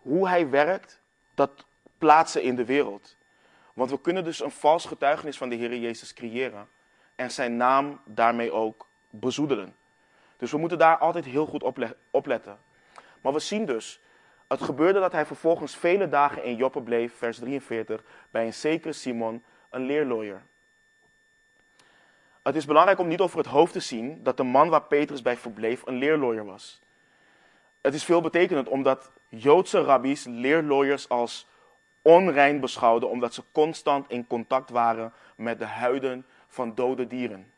hoe 0.00 0.28
Hij 0.28 0.50
werkt, 0.50 1.00
dat 1.34 1.66
plaatsen 1.98 2.42
in 2.42 2.56
de 2.56 2.64
wereld. 2.64 3.16
Want 3.74 3.90
we 3.90 4.00
kunnen 4.00 4.24
dus 4.24 4.42
een 4.42 4.50
vals 4.50 4.84
getuigenis 4.84 5.36
van 5.36 5.48
de 5.48 5.56
Heer 5.56 5.76
Jezus 5.76 6.14
creëren. 6.14 6.68
En 7.14 7.30
zijn 7.30 7.56
naam 7.56 8.00
daarmee 8.04 8.52
ook 8.52 8.86
bezoedelen. 9.10 9.76
Dus 10.38 10.50
we 10.50 10.58
moeten 10.58 10.78
daar 10.78 10.98
altijd 10.98 11.24
heel 11.24 11.46
goed 11.46 11.62
op 12.10 12.26
letten. 12.26 12.58
Maar 13.20 13.32
we 13.32 13.38
zien 13.38 13.64
dus, 13.64 14.00
het 14.48 14.62
gebeurde 14.62 15.00
dat 15.00 15.12
hij 15.12 15.26
vervolgens 15.26 15.76
vele 15.76 16.08
dagen 16.08 16.44
in 16.44 16.56
Joppe 16.56 16.82
bleef, 16.82 17.16
vers 17.16 17.38
43, 17.38 18.02
bij 18.30 18.46
een 18.46 18.54
zekere 18.54 18.92
Simon, 18.92 19.42
een 19.70 19.82
leerlooier. 19.82 20.42
Het 22.42 22.56
is 22.56 22.64
belangrijk 22.64 22.98
om 22.98 23.08
niet 23.08 23.20
over 23.20 23.38
het 23.38 23.46
hoofd 23.46 23.72
te 23.72 23.80
zien 23.80 24.22
dat 24.22 24.36
de 24.36 24.42
man 24.42 24.68
waar 24.68 24.82
Petrus 24.82 25.22
bij 25.22 25.36
verbleef 25.36 25.86
een 25.86 25.96
leerlooier 25.96 26.44
was. 26.44 26.80
Het 27.80 27.94
is 27.94 28.04
veelbetekenend 28.04 28.68
omdat 28.68 29.10
Joodse 29.28 29.82
rabbies 29.82 30.24
leerlooiers 30.24 31.08
als 31.08 31.46
onrein 32.02 32.60
beschouwden 32.60 33.08
omdat 33.08 33.34
ze 33.34 33.42
constant 33.52 34.10
in 34.10 34.26
contact 34.26 34.70
waren 34.70 35.12
met 35.36 35.58
de 35.58 35.64
huiden 35.64 36.26
van 36.48 36.74
dode 36.74 37.06
dieren. 37.06 37.52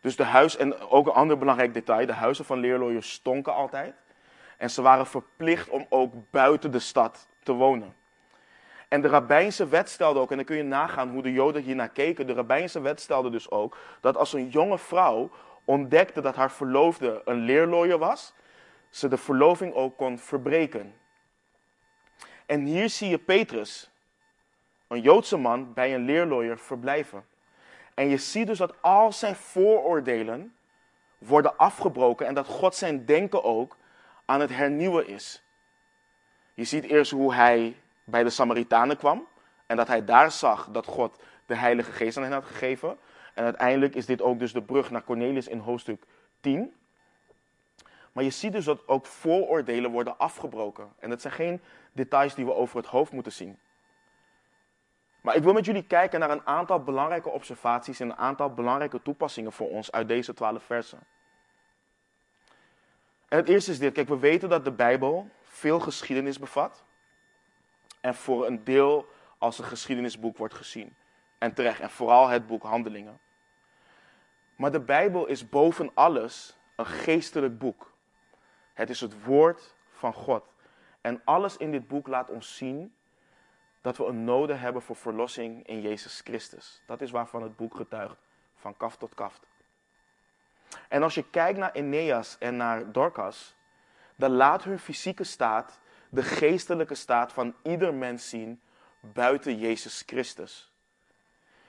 Dus 0.00 0.16
de 0.16 0.24
huis, 0.24 0.56
en 0.56 0.80
ook 0.80 1.06
een 1.06 1.12
ander 1.12 1.38
belangrijk 1.38 1.74
detail, 1.74 2.06
de 2.06 2.12
huizen 2.12 2.44
van 2.44 2.58
leerlooiers 2.58 3.12
stonken 3.12 3.54
altijd. 3.54 3.94
En 4.56 4.70
ze 4.70 4.82
waren 4.82 5.06
verplicht 5.06 5.68
om 5.68 5.86
ook 5.88 6.14
buiten 6.30 6.70
de 6.70 6.78
stad 6.78 7.28
te 7.42 7.52
wonen. 7.52 7.94
En 8.88 9.00
de 9.00 9.08
rabbijnse 9.08 9.68
wet 9.68 9.88
stelde 9.88 10.20
ook, 10.20 10.30
en 10.30 10.36
dan 10.36 10.44
kun 10.44 10.56
je 10.56 10.62
nagaan 10.62 11.10
hoe 11.10 11.22
de 11.22 11.32
Joden 11.32 11.62
hiernaar 11.62 11.88
keken. 11.88 12.26
De 12.26 12.32
rabbijnse 12.32 12.80
wet 12.80 13.00
stelde 13.00 13.30
dus 13.30 13.50
ook 13.50 13.76
dat 14.00 14.16
als 14.16 14.32
een 14.32 14.48
jonge 14.48 14.78
vrouw 14.78 15.30
ontdekte 15.64 16.20
dat 16.20 16.36
haar 16.36 16.52
verloofde 16.52 17.22
een 17.24 17.38
leerlooier 17.38 17.98
was, 17.98 18.34
ze 18.88 19.08
de 19.08 19.16
verloving 19.16 19.74
ook 19.74 19.96
kon 19.96 20.18
verbreken. 20.18 20.94
En 22.46 22.64
hier 22.64 22.88
zie 22.88 23.08
je 23.08 23.18
Petrus, 23.18 23.90
een 24.88 25.00
Joodse 25.00 25.36
man, 25.36 25.72
bij 25.72 25.94
een 25.94 26.04
leerlooier 26.04 26.58
verblijven. 26.58 27.24
En 28.00 28.08
je 28.08 28.16
ziet 28.16 28.46
dus 28.46 28.58
dat 28.58 28.82
al 28.82 29.12
zijn 29.12 29.36
vooroordelen 29.36 30.54
worden 31.18 31.56
afgebroken 31.56 32.26
en 32.26 32.34
dat 32.34 32.46
God 32.46 32.74
zijn 32.74 33.04
denken 33.04 33.44
ook 33.44 33.76
aan 34.24 34.40
het 34.40 34.50
hernieuwen 34.50 35.06
is. 35.06 35.42
Je 36.54 36.64
ziet 36.64 36.84
eerst 36.84 37.10
hoe 37.10 37.34
hij 37.34 37.76
bij 38.04 38.22
de 38.22 38.30
Samaritanen 38.30 38.96
kwam 38.96 39.26
en 39.66 39.76
dat 39.76 39.88
hij 39.88 40.04
daar 40.04 40.30
zag 40.30 40.68
dat 40.70 40.86
God 40.86 41.18
de 41.46 41.54
Heilige 41.54 41.92
Geest 41.92 42.16
aan 42.16 42.22
hen 42.22 42.32
had 42.32 42.44
gegeven. 42.44 42.98
En 43.34 43.44
uiteindelijk 43.44 43.94
is 43.94 44.06
dit 44.06 44.22
ook 44.22 44.38
dus 44.38 44.52
de 44.52 44.62
brug 44.62 44.90
naar 44.90 45.04
Cornelius 45.04 45.48
in 45.48 45.58
hoofdstuk 45.58 46.04
10. 46.40 46.74
Maar 48.12 48.24
je 48.24 48.30
ziet 48.30 48.52
dus 48.52 48.64
dat 48.64 48.88
ook 48.88 49.06
vooroordelen 49.06 49.90
worden 49.90 50.18
afgebroken. 50.18 50.92
En 50.98 51.10
dat 51.10 51.20
zijn 51.20 51.34
geen 51.34 51.60
details 51.92 52.34
die 52.34 52.44
we 52.44 52.54
over 52.54 52.76
het 52.76 52.86
hoofd 52.86 53.12
moeten 53.12 53.32
zien. 53.32 53.58
Maar 55.20 55.36
ik 55.36 55.42
wil 55.42 55.52
met 55.52 55.64
jullie 55.64 55.86
kijken 55.86 56.20
naar 56.20 56.30
een 56.30 56.46
aantal 56.46 56.82
belangrijke 56.82 57.28
observaties 57.28 58.00
en 58.00 58.10
een 58.10 58.16
aantal 58.16 58.54
belangrijke 58.54 59.02
toepassingen 59.02 59.52
voor 59.52 59.68
ons 59.68 59.92
uit 59.92 60.08
deze 60.08 60.34
twaalf 60.34 60.62
versen. 60.62 60.98
En 63.28 63.38
het 63.38 63.48
eerste 63.48 63.70
is 63.70 63.78
dit. 63.78 63.92
Kijk, 63.92 64.08
we 64.08 64.18
weten 64.18 64.48
dat 64.48 64.64
de 64.64 64.72
Bijbel 64.72 65.30
veel 65.42 65.80
geschiedenis 65.80 66.38
bevat. 66.38 66.84
En 68.00 68.14
voor 68.14 68.46
een 68.46 68.64
deel 68.64 69.06
als 69.38 69.58
een 69.58 69.64
geschiedenisboek 69.64 70.36
wordt 70.36 70.54
gezien. 70.54 70.96
En 71.38 71.54
terecht. 71.54 71.80
En 71.80 71.90
vooral 71.90 72.28
het 72.28 72.46
boek 72.46 72.62
Handelingen. 72.62 73.20
Maar 74.56 74.72
de 74.72 74.80
Bijbel 74.80 75.26
is 75.26 75.48
boven 75.48 75.90
alles 75.94 76.56
een 76.76 76.86
geestelijk 76.86 77.58
boek. 77.58 77.92
Het 78.74 78.90
is 78.90 79.00
het 79.00 79.24
woord 79.24 79.74
van 79.90 80.12
God. 80.12 80.52
En 81.00 81.22
alles 81.24 81.56
in 81.56 81.70
dit 81.70 81.88
boek 81.88 82.06
laat 82.06 82.30
ons 82.30 82.56
zien 82.56 82.94
dat 83.80 83.96
we 83.96 84.04
een 84.04 84.24
noden 84.24 84.60
hebben 84.60 84.82
voor 84.82 84.96
verlossing 84.96 85.66
in 85.66 85.80
Jezus 85.80 86.20
Christus. 86.24 86.82
Dat 86.86 87.00
is 87.00 87.10
waarvan 87.10 87.42
het 87.42 87.56
boek 87.56 87.74
getuigt, 87.74 88.16
van 88.56 88.76
kaft 88.76 88.98
tot 88.98 89.14
kaft. 89.14 89.46
En 90.88 91.02
als 91.02 91.14
je 91.14 91.30
kijkt 91.30 91.58
naar 91.58 91.72
Eneas 91.72 92.36
en 92.38 92.56
naar 92.56 92.92
Dorcas, 92.92 93.54
dan 94.16 94.30
laat 94.30 94.64
hun 94.64 94.78
fysieke 94.78 95.24
staat 95.24 95.78
de 96.08 96.22
geestelijke 96.22 96.94
staat 96.94 97.32
van 97.32 97.54
ieder 97.62 97.94
mens 97.94 98.28
zien 98.28 98.60
buiten 99.00 99.58
Jezus 99.58 100.02
Christus. 100.06 100.72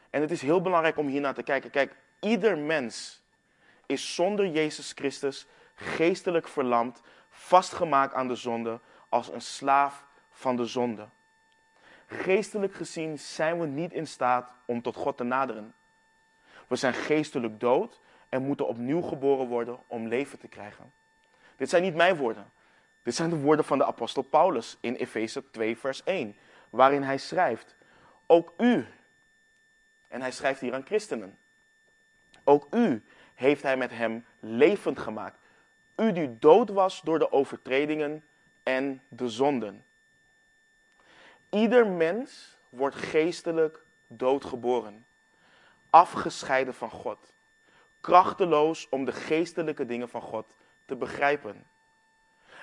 En 0.10 0.22
het 0.22 0.32
is 0.32 0.42
heel 0.42 0.62
belangrijk 0.62 0.98
om 0.98 1.08
hier 1.08 1.22
naar 1.22 1.34
te 1.34 1.44
kijken. 1.44 1.70
Kijk, 1.70 1.96
ieder 2.20 2.58
mens 2.58 3.22
is 3.86 4.16
zonder 4.16 4.48
Jezus 4.48 4.92
Christus 4.92 5.48
geestelijk 5.76 6.48
verlamd, 6.48 7.02
vastgemaakt 7.30 8.14
aan 8.14 8.28
de 8.28 8.36
zonde, 8.36 8.80
als 9.10 9.32
een 9.32 9.42
slaaf 9.42 10.06
van 10.32 10.56
de 10.56 10.66
zonde. 10.66 11.08
Geestelijk 12.14 12.74
gezien 12.74 13.20
zijn 13.20 13.60
we 13.60 13.66
niet 13.66 13.94
in 13.94 14.08
staat 14.08 14.50
om 14.66 14.82
tot 14.82 14.96
God 14.96 15.18
te 15.18 15.24
naderen. 15.24 15.74
We 16.68 16.76
zijn 16.76 16.94
geestelijk 16.94 17.60
dood 17.60 18.00
en 18.30 18.46
moeten 18.46 18.68
opnieuw 18.68 19.02
geboren 19.02 19.48
worden 19.48 19.80
om 19.88 20.08
leven 20.08 20.40
te 20.40 20.48
krijgen. 20.48 20.92
Dit 21.56 21.70
zijn 21.70 21.84
niet 21.84 21.96
mijn 21.96 22.16
woorden. 22.16 22.52
Dit 23.04 23.16
zijn 23.16 23.30
de 23.30 23.40
woorden 23.40 23.66
van 23.66 23.78
de 23.78 23.86
apostel 23.86 24.22
Paulus 24.22 24.78
in 24.82 24.96
Efeze 24.96 25.50
2, 25.52 25.78
vers 25.78 26.04
1, 26.04 26.36
waarin 26.70 27.04
hij 27.04 27.18
schrijft: 27.18 27.76
Ook 28.26 28.54
u, 28.58 28.86
en 30.08 30.22
hij 30.22 30.32
schrijft 30.32 30.62
hier 30.62 30.74
aan 30.74 30.86
christenen, 30.86 31.38
ook 32.44 32.68
u 32.72 33.04
heeft 33.36 33.64
hij 33.64 33.78
met 33.78 33.92
hem 33.92 34.26
levend 34.40 35.00
gemaakt. 35.00 35.38
U 35.96 36.12
die 36.12 36.40
dood 36.40 36.70
was 36.70 37.02
door 37.02 37.20
de 37.20 37.32
overtredingen 37.32 38.24
en 38.64 39.02
de 39.08 39.30
zonden. 39.30 39.86
Ieder 41.52 41.88
mens 41.88 42.58
wordt 42.70 42.96
geestelijk 42.96 43.80
doodgeboren, 44.08 45.06
afgescheiden 45.90 46.74
van 46.74 46.90
God, 46.90 47.34
krachteloos 48.02 48.88
om 48.90 49.06
de 49.06 49.12
geestelijke 49.12 49.86
dingen 49.86 50.10
van 50.10 50.22
God 50.22 50.46
te 50.86 50.96
begrijpen. 50.96 51.66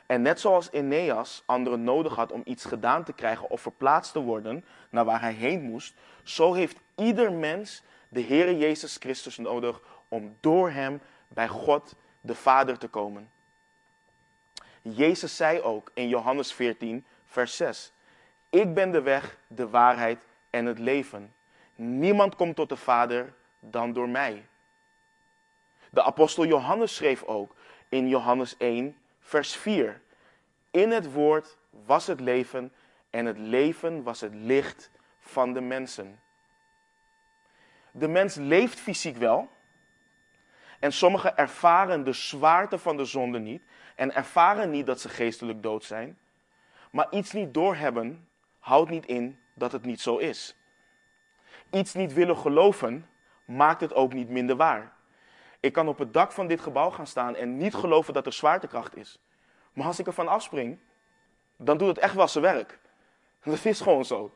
En 0.07 0.23
net 0.23 0.41
zoals 0.41 0.71
Eneas 0.71 1.43
anderen 1.47 1.85
nodig 1.85 2.15
had 2.15 2.33
om 2.33 2.43
iets 2.45 2.65
gedaan 2.65 3.05
te 3.05 3.13
krijgen 3.13 3.51
of 3.51 3.61
verplaatst 3.61 4.13
te 4.13 4.21
worden 4.21 4.65
naar 4.91 5.05
waar 5.05 5.21
hij 5.21 5.33
heen 5.33 5.63
moest, 5.63 5.95
zo 6.23 6.53
heeft 6.53 6.79
ieder 6.95 7.33
mens 7.33 7.83
de 8.09 8.21
Heer 8.21 8.55
Jezus 8.55 8.97
Christus 8.97 9.37
nodig 9.37 9.81
om 10.09 10.37
door 10.41 10.71
hem 10.71 11.01
bij 11.29 11.49
God 11.49 11.95
de 12.21 12.35
Vader 12.35 12.79
te 12.79 12.89
komen. 12.89 13.31
Jezus 14.83 15.37
zei 15.37 15.61
ook 15.61 15.91
in 15.95 16.09
Johannes 16.09 16.53
14, 16.53 17.07
vers 17.27 17.57
6. 17.57 17.93
Ik 18.51 18.75
ben 18.75 18.91
de 18.91 19.03
weg, 19.03 19.39
de 19.47 19.69
waarheid 19.69 20.27
en 20.51 20.67
het 20.67 20.79
leven. 20.79 21.35
Niemand 21.75 22.37
komt 22.37 22.57
tot 22.57 22.69
de 22.69 22.77
Vader 22.77 23.35
dan 23.61 23.93
door 23.93 24.09
mij. 24.09 24.47
De 25.91 26.03
apostel 26.03 26.47
Johannes 26.47 26.95
schreef 26.95 27.23
ook 27.23 27.55
in 27.89 28.09
Johannes 28.09 28.57
1, 28.57 28.97
vers 29.21 29.57
4. 29.57 30.01
In 30.71 30.91
het 30.91 31.13
woord 31.13 31.57
was 31.71 32.07
het 32.07 32.21
leven 32.21 32.73
en 33.11 33.27
het 33.27 33.39
leven 33.39 34.03
was 34.03 34.21
het 34.21 34.35
licht 34.35 34.91
van 35.21 35.53
de 35.53 35.61
mensen. 35.61 36.21
De 37.91 38.09
mens 38.09 38.35
leeft 38.35 38.81
fysiek 38.81 39.17
wel. 39.17 39.49
En 40.79 40.93
sommigen 40.93 41.37
ervaren 41.37 42.05
de 42.05 42.13
zwaarte 42.13 42.79
van 42.79 42.97
de 42.97 43.05
zonde 43.05 43.39
niet 43.39 43.63
en 43.95 44.15
ervaren 44.15 44.71
niet 44.71 44.87
dat 44.87 45.01
ze 45.01 45.09
geestelijk 45.09 45.63
dood 45.63 45.85
zijn. 45.85 46.19
Maar 46.91 47.07
iets 47.11 47.33
niet 47.33 47.55
doorhebben 47.55 48.28
houdt 48.59 48.91
niet 48.91 49.07
in 49.07 49.39
dat 49.55 49.73
het 49.73 49.85
niet 49.85 50.01
zo 50.01 50.17
is. 50.17 50.57
Iets 51.71 51.95
niet 51.95 52.13
willen 52.13 52.37
geloven 52.37 53.09
maakt 53.45 53.81
het 53.81 53.95
ook 53.95 54.13
niet 54.13 54.29
minder 54.29 54.57
waar. 54.57 54.93
Ik 55.61 55.73
kan 55.73 55.89
op 55.89 55.99
het 55.99 56.13
dak 56.13 56.33
van 56.33 56.47
dit 56.47 56.61
gebouw 56.61 56.91
gaan 56.91 57.07
staan 57.07 57.37
en 57.37 57.57
niet 57.57 57.75
geloven 57.75 58.15
dat 58.15 58.27
er 58.27 58.33
zwaartekracht 58.33 58.97
is. 58.97 59.21
Maar 59.73 59.87
als 59.87 59.99
ik 59.99 60.07
ervan 60.07 60.29
afspring, 60.29 60.79
dan 61.57 61.79
doet 61.79 61.89
het 61.89 61.99
echt 61.99 62.15
wel 62.15 62.29
zijn 62.29 62.45
werk. 62.45 62.79
Dat 63.45 63.65
is 63.65 63.81
gewoon 63.81 64.05
zo. 64.05 64.35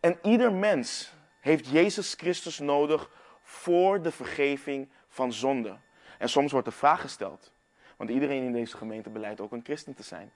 En 0.00 0.18
ieder 0.22 0.52
mens 0.52 1.12
heeft 1.40 1.68
Jezus 1.68 2.14
Christus 2.14 2.58
nodig 2.58 3.10
voor 3.42 4.02
de 4.02 4.10
vergeving 4.10 4.88
van 5.08 5.32
zonde. 5.32 5.76
En 6.18 6.28
soms 6.28 6.52
wordt 6.52 6.66
de 6.66 6.72
vraag 6.72 7.00
gesteld, 7.00 7.52
want 7.96 8.10
iedereen 8.10 8.42
in 8.42 8.52
deze 8.52 8.76
gemeente 8.76 9.10
beleidt 9.10 9.40
ook 9.40 9.52
een 9.52 9.64
christen 9.64 9.94
te 9.94 10.02
zijn. 10.02 10.32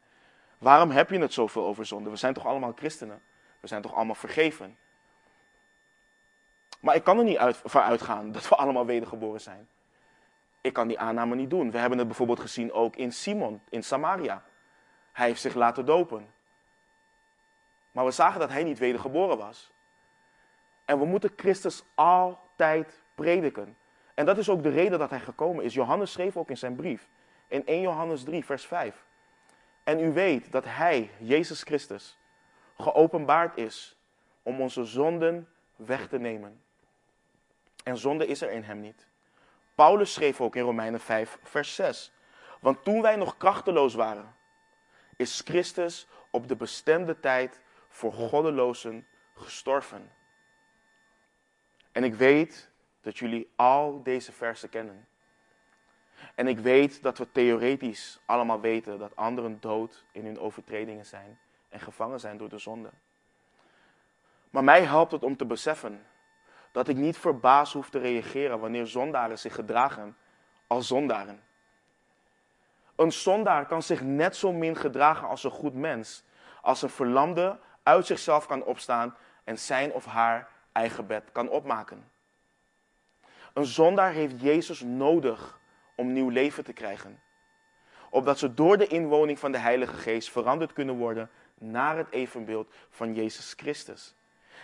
Waarom 0.59 0.90
heb 0.90 1.11
je 1.11 1.18
het 1.18 1.32
zoveel 1.32 1.66
over 1.66 1.86
zonde? 1.86 2.11
We 2.11 2.16
zijn 2.16 2.34
toch 2.34 2.46
allemaal 2.46 2.72
christenen? 2.76 3.22
We 3.61 3.66
zijn 3.66 3.82
toch 3.82 3.94
allemaal 3.94 4.14
vergeven? 4.14 4.76
Maar 6.80 6.94
ik 6.94 7.04
kan 7.04 7.18
er 7.18 7.24
niet 7.24 7.38
uit, 7.38 7.74
uitgaan 7.74 8.32
dat 8.32 8.48
we 8.48 8.54
allemaal 8.54 8.86
wedergeboren 8.86 9.40
zijn. 9.40 9.68
Ik 10.61 10.72
kan 10.72 10.88
die 10.88 10.98
aanname 10.98 11.34
niet 11.34 11.50
doen. 11.50 11.70
We 11.70 11.78
hebben 11.78 11.98
het 11.98 12.07
bijvoorbeeld 12.07 12.40
gezien 12.40 12.72
ook 12.72 12.96
in 12.96 13.12
Simon, 13.12 13.61
in 13.68 13.82
Samaria. 13.82 14.44
Hij 15.12 15.26
heeft 15.26 15.40
zich 15.40 15.54
laten 15.54 15.86
dopen. 15.86 16.34
Maar 17.92 18.04
we 18.04 18.11
zagen 18.11 18.40
dat 18.40 18.50
hij 18.50 18.64
niet 18.64 18.78
wedergeboren 18.78 19.38
was. 19.38 19.72
En 20.84 20.98
we 20.98 21.04
moeten 21.04 21.32
Christus 21.36 21.84
altijd 21.94 23.02
prediken. 23.14 23.76
En 24.14 24.26
dat 24.26 24.38
is 24.38 24.48
ook 24.48 24.62
de 24.62 24.68
reden 24.68 24.98
dat 24.98 25.11
hij 25.11 25.20
gekomen 25.20 25.64
is. 25.64 25.74
Johannes 25.74 26.12
schreef 26.12 26.36
ook 26.36 26.50
in 26.50 26.57
zijn 26.57 26.76
brief, 26.76 27.09
in 27.48 27.66
1 27.66 27.80
Johannes 27.80 28.24
3, 28.24 28.44
vers 28.44 28.66
5. 28.66 29.04
En 29.87 30.01
u 30.01 30.12
weet 30.12 30.53
dat 30.53 30.64
hij, 30.64 31.11
Jezus 31.18 31.62
Christus, 31.62 32.18
geopenbaard 32.78 33.57
is 33.57 33.97
om 34.43 34.61
onze 34.61 34.84
zonden 34.84 35.49
weg 35.76 36.09
te 36.09 36.18
nemen. 36.18 36.62
En 37.84 37.97
zonde 37.97 38.26
is 38.26 38.41
er 38.41 38.51
in 38.51 38.62
hem 38.62 38.80
niet. 38.80 39.07
Paulus 39.74 40.12
schreef 40.12 40.41
ook 40.41 40.57
in 40.57 40.62
Romeinen 40.62 41.01
5, 41.01 41.39
vers 41.43 41.74
6. 41.74 42.12
Want 42.61 42.84
toen 42.84 43.03
wij 43.03 43.16
nog 43.16 43.37
krachteloos 43.37 43.95
waren, 43.95 44.34
is 45.16 45.41
Christus 45.45 46.07
op 46.30 46.49
de 46.49 46.57
bestemde 46.57 47.20
tijd 47.20 47.61
voor 47.89 48.12
goddelozen 48.12 49.07
gestorven. 49.34 50.12
En 51.93 52.05
ik 52.05 52.14
weet 52.14 52.70
dat 53.01 53.18
jullie 53.18 53.53
al 53.57 54.03
deze 54.03 54.32
versen 54.32 54.68
kennen. 54.68 55.09
En 56.34 56.46
ik 56.46 56.58
weet 56.58 57.02
dat 57.02 57.18
we 57.18 57.32
theoretisch 57.32 58.20
allemaal 58.24 58.60
weten 58.60 58.98
dat 58.98 59.16
anderen 59.16 59.60
dood 59.60 60.04
in 60.12 60.24
hun 60.24 60.38
overtredingen 60.38 61.06
zijn 61.06 61.38
en 61.68 61.80
gevangen 61.80 62.20
zijn 62.20 62.36
door 62.36 62.48
de 62.48 62.58
zonde. 62.58 62.90
Maar 64.50 64.64
mij 64.64 64.82
helpt 64.82 65.12
het 65.12 65.22
om 65.22 65.36
te 65.36 65.44
beseffen 65.44 66.06
dat 66.72 66.88
ik 66.88 66.96
niet 66.96 67.18
verbaasd 67.18 67.72
hoef 67.72 67.90
te 67.90 67.98
reageren 67.98 68.60
wanneer 68.60 68.86
zondaren 68.86 69.38
zich 69.38 69.54
gedragen 69.54 70.16
als 70.66 70.86
zondaren. 70.86 71.42
Een 72.96 73.12
zondaar 73.12 73.66
kan 73.66 73.82
zich 73.82 74.02
net 74.02 74.36
zo 74.36 74.52
min 74.52 74.76
gedragen 74.76 75.28
als 75.28 75.44
een 75.44 75.50
goed 75.50 75.74
mens, 75.74 76.24
als 76.62 76.82
een 76.82 76.90
verlamde 76.90 77.58
uit 77.82 78.06
zichzelf 78.06 78.46
kan 78.46 78.64
opstaan 78.64 79.16
en 79.44 79.58
zijn 79.58 79.92
of 79.92 80.04
haar 80.04 80.48
eigen 80.72 81.06
bed 81.06 81.32
kan 81.32 81.48
opmaken. 81.48 82.10
Een 83.52 83.64
zondaar 83.64 84.12
heeft 84.12 84.40
Jezus 84.40 84.80
nodig 84.80 85.58
om 85.97 86.12
nieuw 86.12 86.28
leven 86.28 86.64
te 86.64 86.72
krijgen. 86.72 87.20
Opdat 88.11 88.38
ze 88.38 88.55
door 88.55 88.78
de 88.78 88.86
inwoning 88.86 89.38
van 89.38 89.53
de 89.53 89.59
Heilige 89.59 89.97
Geest 89.97 90.30
veranderd 90.30 90.72
kunnen 90.72 90.97
worden 90.97 91.30
naar 91.55 91.97
het 91.97 92.11
evenbeeld 92.11 92.74
van 92.90 93.14
Jezus 93.14 93.55
Christus. 93.57 94.14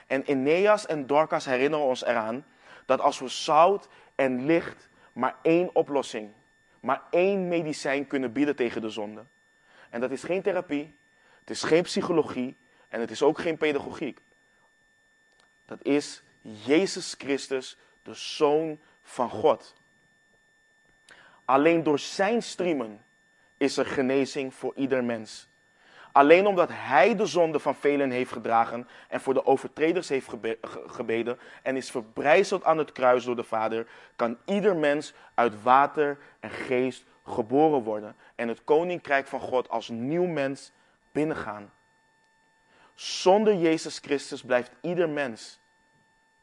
En 0.07 0.23
Eneas 0.23 0.87
en 0.87 1.07
Dorcas 1.07 1.45
herinneren 1.45 1.87
ons 1.87 2.05
eraan 2.05 2.45
dat 2.87 3.01
als 3.01 3.19
we 3.19 3.29
zout 3.29 3.89
en 4.15 4.47
licht 4.47 4.89
maar 5.13 5.37
één 5.43 5.75
oplossing, 5.75 6.31
maar 6.81 7.03
één 7.11 7.49
medicijn 7.49 8.07
kunnen 8.07 8.33
bieden 8.33 8.57
tegen 8.57 8.81
de 8.81 8.91
zonde. 8.91 9.25
En 9.91 10.01
dat 10.01 10.11
is 10.11 10.23
geen 10.23 10.43
therapie, 10.43 10.95
het 11.41 11.51
is 11.51 11.63
geen 11.63 11.83
psychologie 11.83 12.57
en 12.89 13.01
het 13.01 13.11
is 13.11 13.23
ook 13.23 13.39
geen 13.39 13.57
pedagogiek. 13.57 14.21
Dat 15.65 15.83
is 15.83 16.23
Jezus 16.41 17.15
Christus, 17.19 17.77
de 18.03 18.15
Zoon 18.15 18.81
van 19.03 19.31
God. 19.31 19.75
Alleen 21.45 21.83
door 21.83 21.99
zijn 21.99 22.43
streamen 22.43 23.05
is 23.57 23.77
er 23.77 23.87
genezing 23.87 24.55
voor 24.55 24.73
ieder 24.77 25.05
mens. 25.05 25.51
Alleen 26.13 26.47
omdat 26.47 26.69
hij 26.73 27.17
de 27.17 27.27
zonde 27.27 27.59
van 27.59 27.75
velen 27.75 28.11
heeft 28.11 28.33
gedragen 28.33 28.89
en 29.09 29.21
voor 29.21 29.35
de 29.35 29.47
overtreders 29.47 30.09
heeft 30.09 30.29
gebeden 30.87 31.39
en 31.63 31.77
is 31.77 31.91
verbrijzeld 31.91 32.65
aan 32.65 32.79
het 32.79 32.93
kruis 32.93 33.25
door 33.25 33.37
de 33.37 33.45
Vader, 33.45 33.87
kan 34.17 34.39
ieder 34.45 34.77
mens 34.77 35.13
uit 35.35 35.63
water 35.63 36.19
en 36.41 36.51
geest 36.51 37.05
geboren 37.27 37.83
worden 37.83 38.17
en 38.35 38.49
het 38.49 38.65
koninkrijk 38.65 39.27
van 39.27 39.41
God 39.41 39.69
als 39.69 39.89
nieuw 39.89 40.27
mens 40.27 40.73
binnengaan. 41.13 41.73
Zonder 42.95 43.55
Jezus 43.55 43.99
Christus 43.99 44.43
blijft 44.43 44.71
ieder 44.81 45.09
mens 45.09 45.61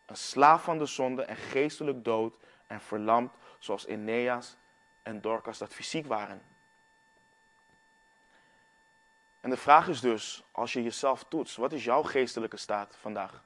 een 0.06 0.16
slaaf 0.16 0.64
van 0.64 0.78
de 0.78 0.86
zonde 0.86 1.24
en 1.24 1.36
geestelijk 1.36 2.04
dood 2.04 2.34
en 2.68 2.82
verlamd, 2.82 3.32
zoals 3.60 3.88
Eneas 3.88 4.58
en 5.10 5.22
Dorcas 5.22 5.58
dat 5.58 5.74
fysiek 5.74 6.06
waren. 6.06 6.42
En 9.42 9.50
de 9.50 9.58
vraag 9.58 9.88
is 9.88 10.00
dus, 10.00 10.44
als 10.52 10.74
je 10.74 10.84
jezelf 10.84 11.24
toetst, 11.24 11.56
wat 11.56 11.74
is 11.74 11.84
jouw 11.84 12.04
geestelijke 12.04 12.58
staat 12.58 12.96
vandaag? 12.96 13.44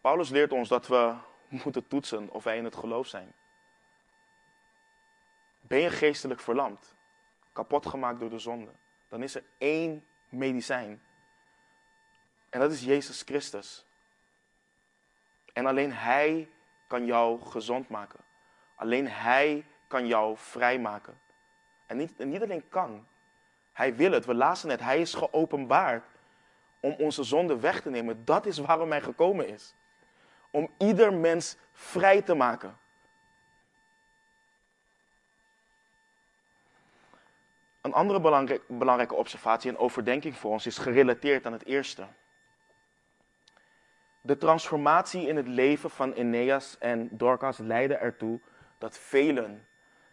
Paulus 0.00 0.28
leert 0.28 0.52
ons 0.52 0.68
dat 0.68 0.86
we 0.86 1.14
moeten 1.64 1.86
toetsen 1.88 2.30
of 2.30 2.44
wij 2.44 2.56
in 2.56 2.64
het 2.64 2.76
geloof 2.76 3.06
zijn. 3.06 3.32
Ben 5.60 5.78
je 5.78 5.90
geestelijk 5.90 6.40
verlamd, 6.40 6.94
kapot 7.52 7.86
gemaakt 7.86 8.20
door 8.20 8.30
de 8.30 8.38
zonde, 8.38 8.72
dan 9.08 9.22
is 9.22 9.34
er 9.34 9.44
één 9.58 10.06
medicijn. 10.28 11.02
En 12.50 12.60
dat 12.60 12.72
is 12.72 12.84
Jezus 12.84 13.22
Christus. 13.22 13.84
En 15.52 15.66
alleen 15.66 15.92
Hij 15.92 16.50
kan 16.86 17.06
jou 17.06 17.40
gezond 17.40 17.88
maken. 17.88 18.26
Alleen 18.78 19.08
Hij 19.08 19.64
kan 19.86 20.06
jou 20.06 20.36
vrijmaken. 20.36 21.20
En 21.86 21.96
niet, 21.96 22.12
en 22.16 22.28
niet 22.28 22.42
alleen 22.42 22.68
kan, 22.68 23.06
hij 23.72 23.96
wil 23.96 24.12
het. 24.12 24.24
We 24.24 24.34
lazen 24.34 24.68
net, 24.68 24.80
hij 24.80 25.00
is 25.00 25.14
geopenbaard 25.14 26.04
om 26.80 26.94
onze 26.98 27.22
zonde 27.22 27.58
weg 27.60 27.80
te 27.80 27.90
nemen. 27.90 28.24
Dat 28.24 28.46
is 28.46 28.58
waarom 28.58 28.90
hij 28.90 29.00
gekomen 29.00 29.48
is. 29.48 29.74
Om 30.50 30.70
ieder 30.78 31.12
mens 31.12 31.56
vrij 31.72 32.22
te 32.22 32.34
maken. 32.34 32.78
Een 37.80 37.92
andere 37.92 38.20
belangrijke 38.66 39.14
observatie 39.14 39.70
en 39.70 39.78
overdenking 39.78 40.36
voor 40.36 40.50
ons 40.50 40.66
is 40.66 40.78
gerelateerd 40.78 41.46
aan 41.46 41.52
het 41.52 41.64
eerste. 41.64 42.06
De 44.20 44.36
transformatie 44.36 45.26
in 45.26 45.36
het 45.36 45.48
leven 45.48 45.90
van 45.90 46.12
Eneas 46.12 46.78
en 46.78 47.08
Dorcas 47.10 47.58
leidde 47.58 47.94
ertoe 47.94 48.40
dat 48.78 48.98
velen 48.98 49.66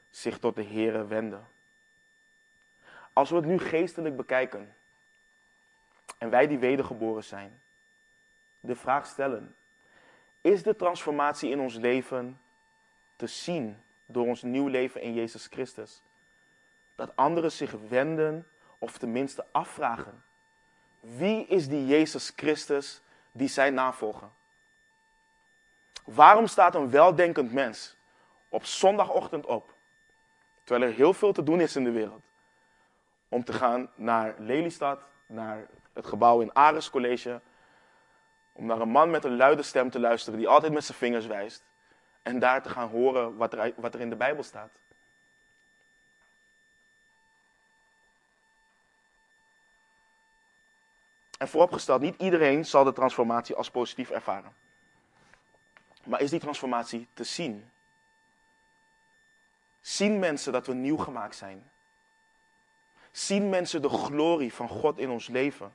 zich 0.10 0.40
tot 0.40 0.56
de 0.56 0.64
Here 0.64 1.06
wenden. 1.06 1.48
Als 3.14 3.30
we 3.30 3.36
het 3.36 3.46
nu 3.46 3.60
geestelijk 3.60 4.16
bekijken 4.16 4.76
en 6.18 6.30
wij 6.30 6.48
die 6.48 6.58
wedergeboren 6.58 7.24
zijn, 7.24 7.62
de 8.60 8.76
vraag 8.76 9.06
stellen: 9.06 9.56
is 10.42 10.64
de 10.64 10.76
transformatie 10.76 11.50
in 11.50 11.60
ons 11.60 11.76
leven 11.76 12.40
te 13.16 13.28
zien 13.28 13.82
door 14.06 14.26
ons 14.26 14.42
nieuw 14.42 14.68
leven 14.68 15.02
in 15.02 15.14
Jezus 15.14 15.48
Christus? 15.48 16.02
Dat 16.96 17.16
anderen 17.16 17.52
zich 17.52 17.72
wenden 17.72 18.48
of 18.78 18.98
tenminste 18.98 19.46
afvragen: 19.52 20.24
wie 21.00 21.46
is 21.46 21.68
die 21.68 21.86
Jezus 21.86 22.34
Christus 22.36 23.02
die 23.32 23.48
zij 23.48 23.70
navolgen? 23.70 24.32
Waarom 26.04 26.48
staat 26.48 26.76
een 26.76 26.90
weldenkend 26.90 27.52
mens 27.52 27.95
op 28.56 28.66
zondagochtend 28.66 29.46
op, 29.46 29.74
terwijl 30.64 30.90
er 30.90 30.96
heel 30.98 31.14
veel 31.14 31.32
te 31.32 31.44
doen 31.44 31.62
is 31.62 31.76
in 31.76 31.84
de 31.84 31.92
wereld? 31.92 32.24
om 33.36 33.44
te 33.44 33.54
gaan 33.54 33.90
naar 33.96 34.36
Lelystad, 34.38 35.00
naar 35.28 35.68
het 35.94 36.06
gebouw 36.06 36.42
in 36.42 36.56
Ares 36.56 36.90
College. 36.90 37.42
Om 38.54 38.66
naar 38.66 38.82
een 38.82 38.90
man 38.90 39.10
met 39.10 39.24
een 39.24 39.36
luide 39.36 39.64
stem 39.64 39.90
te 39.90 40.00
luisteren 40.00 40.40
die 40.40 40.48
altijd 40.48 40.74
met 40.74 40.84
zijn 40.84 40.98
vingers 40.98 41.26
wijst. 41.26 41.64
En 42.22 42.40
daar 42.40 42.62
te 42.62 42.70
gaan 42.70 42.90
horen 42.90 43.38
wat 43.38 43.54
er, 43.54 43.74
wat 43.76 43.94
er 43.94 44.00
in 44.00 44.10
de 44.10 44.16
Bijbel 44.16 44.44
staat. 44.44 44.72
En 51.38 51.48
vooropgesteld, 51.48 52.02
niet 52.02 52.22
iedereen 52.22 52.66
zal 52.66 52.84
de 52.84 52.94
transformatie 52.94 53.56
als 53.56 53.72
positief 53.72 54.10
ervaren. 54.10 54.54
Maar 56.04 56.22
is 56.22 56.30
die 56.30 56.40
transformatie 56.40 57.08
te 57.14 57.24
zien? 57.24 57.70
Zien 59.86 60.20
mensen 60.20 60.52
dat 60.52 60.68
we 60.68 60.74
nieuw 60.74 60.98
gemaakt 60.98 61.36
zijn? 61.36 61.70
zien 63.16 63.50
mensen 63.50 63.82
de 63.82 63.90
glorie 63.90 64.54
van 64.54 64.68
God 64.68 64.98
in 64.98 65.10
ons 65.10 65.28
leven. 65.28 65.74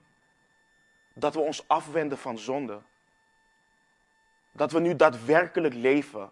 Dat 1.13 1.35
we 1.35 1.41
ons 1.41 1.69
afwenden 1.69 2.19
van 2.19 2.39
zonde. 2.39 2.81
Dat 4.53 4.73
we 4.73 4.81
nu 4.81 4.97
daadwerkelijk 4.97 5.75
leven. 5.75 6.31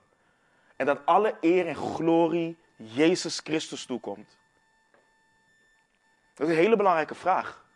En 0.77 0.87
dat 0.87 1.07
alle 1.07 1.37
eer 1.41 1.67
en 1.67 1.77
glorie 1.77 2.59
Jezus 2.77 3.39
Christus 3.39 3.85
toekomt. 3.85 4.39
Dat 6.35 6.47
is 6.49 6.55
een 6.55 6.61
hele 6.61 6.77
belangrijke 6.77 7.15
vraag. 7.15 7.67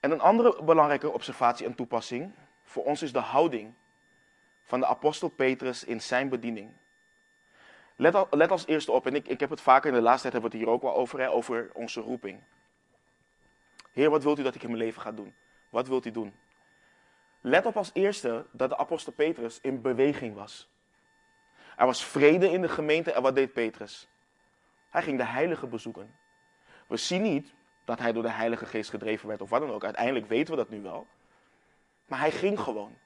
En 0.00 0.10
een 0.10 0.20
andere 0.20 0.62
belangrijke 0.62 1.10
observatie 1.10 1.66
en 1.66 1.74
toepassing 1.74 2.32
voor 2.64 2.84
ons 2.84 3.02
is 3.02 3.12
de 3.12 3.18
houding 3.18 3.74
van 4.72 4.80
de 4.80 4.86
apostel 4.86 5.28
Petrus 5.28 5.84
in 5.84 6.00
zijn 6.00 6.28
bediening. 6.28 6.72
Let, 7.96 8.26
let 8.30 8.50
als 8.50 8.66
eerste 8.66 8.92
op, 8.92 9.06
en 9.06 9.14
ik, 9.14 9.28
ik 9.28 9.40
heb 9.40 9.50
het 9.50 9.60
vaker 9.60 9.88
in 9.90 9.96
de 9.96 10.02
laatste 10.02 10.22
tijd 10.22 10.32
hebben 10.32 10.50
we 10.50 10.56
het 10.56 10.66
hier 10.66 10.74
ook 10.74 10.82
wel 10.82 10.94
over, 10.94 11.20
hè, 11.20 11.30
over 11.30 11.70
onze 11.72 12.00
roeping. 12.00 12.42
Heer, 13.92 14.10
wat 14.10 14.22
wilt 14.22 14.38
u 14.38 14.42
dat 14.42 14.54
ik 14.54 14.62
in 14.62 14.70
mijn 14.70 14.82
leven 14.82 15.02
ga 15.02 15.12
doen? 15.12 15.34
Wat 15.70 15.88
wilt 15.88 16.06
u 16.06 16.10
doen? 16.10 16.34
Let 17.40 17.66
op 17.66 17.76
als 17.76 17.90
eerste 17.92 18.46
dat 18.52 18.68
de 18.68 18.76
apostel 18.76 19.12
Petrus 19.12 19.60
in 19.60 19.80
beweging 19.80 20.34
was. 20.34 20.70
Er 21.76 21.86
was 21.86 22.04
vrede 22.04 22.50
in 22.50 22.60
de 22.60 22.68
gemeente 22.68 23.12
en 23.12 23.22
wat 23.22 23.34
deed 23.34 23.52
Petrus? 23.52 24.08
Hij 24.90 25.02
ging 25.02 25.18
de 25.18 25.24
heilige 25.24 25.66
bezoeken. 25.66 26.14
We 26.86 26.96
zien 26.96 27.22
niet 27.22 27.54
dat 27.84 27.98
hij 27.98 28.12
door 28.12 28.22
de 28.22 28.30
Heilige 28.30 28.66
Geest 28.66 28.90
gedreven 28.90 29.28
werd 29.28 29.42
of 29.42 29.50
wat 29.50 29.60
dan 29.60 29.70
ook. 29.70 29.84
Uiteindelijk 29.84 30.26
weten 30.26 30.50
we 30.50 30.60
dat 30.60 30.70
nu 30.70 30.80
wel. 30.80 31.06
Maar 32.06 32.18
hij 32.18 32.30
ging 32.30 32.60
gewoon. 32.60 33.00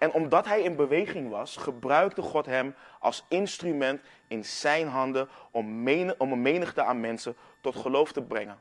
En 0.00 0.12
omdat 0.12 0.46
hij 0.46 0.62
in 0.62 0.76
beweging 0.76 1.30
was, 1.30 1.56
gebruikte 1.56 2.22
God 2.22 2.46
hem 2.46 2.74
als 2.98 3.24
instrument 3.28 4.02
in 4.28 4.44
zijn 4.44 4.88
handen 4.88 5.28
om, 5.50 5.88
om 6.18 6.32
een 6.32 6.42
menigte 6.42 6.82
aan 6.82 7.00
mensen 7.00 7.36
tot 7.60 7.76
geloof 7.76 8.12
te 8.12 8.22
brengen. 8.22 8.58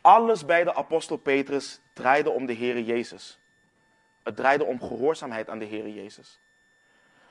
Alles 0.00 0.44
bij 0.44 0.64
de 0.64 0.74
apostel 0.74 1.16
Petrus 1.16 1.80
draaide 1.94 2.30
om 2.30 2.46
de 2.46 2.54
Heere 2.54 2.84
Jezus. 2.84 3.38
Het 4.22 4.36
draaide 4.36 4.64
om 4.64 4.80
gehoorzaamheid 4.80 5.48
aan 5.48 5.58
de 5.58 5.66
Heere 5.66 5.94
Jezus. 5.94 6.40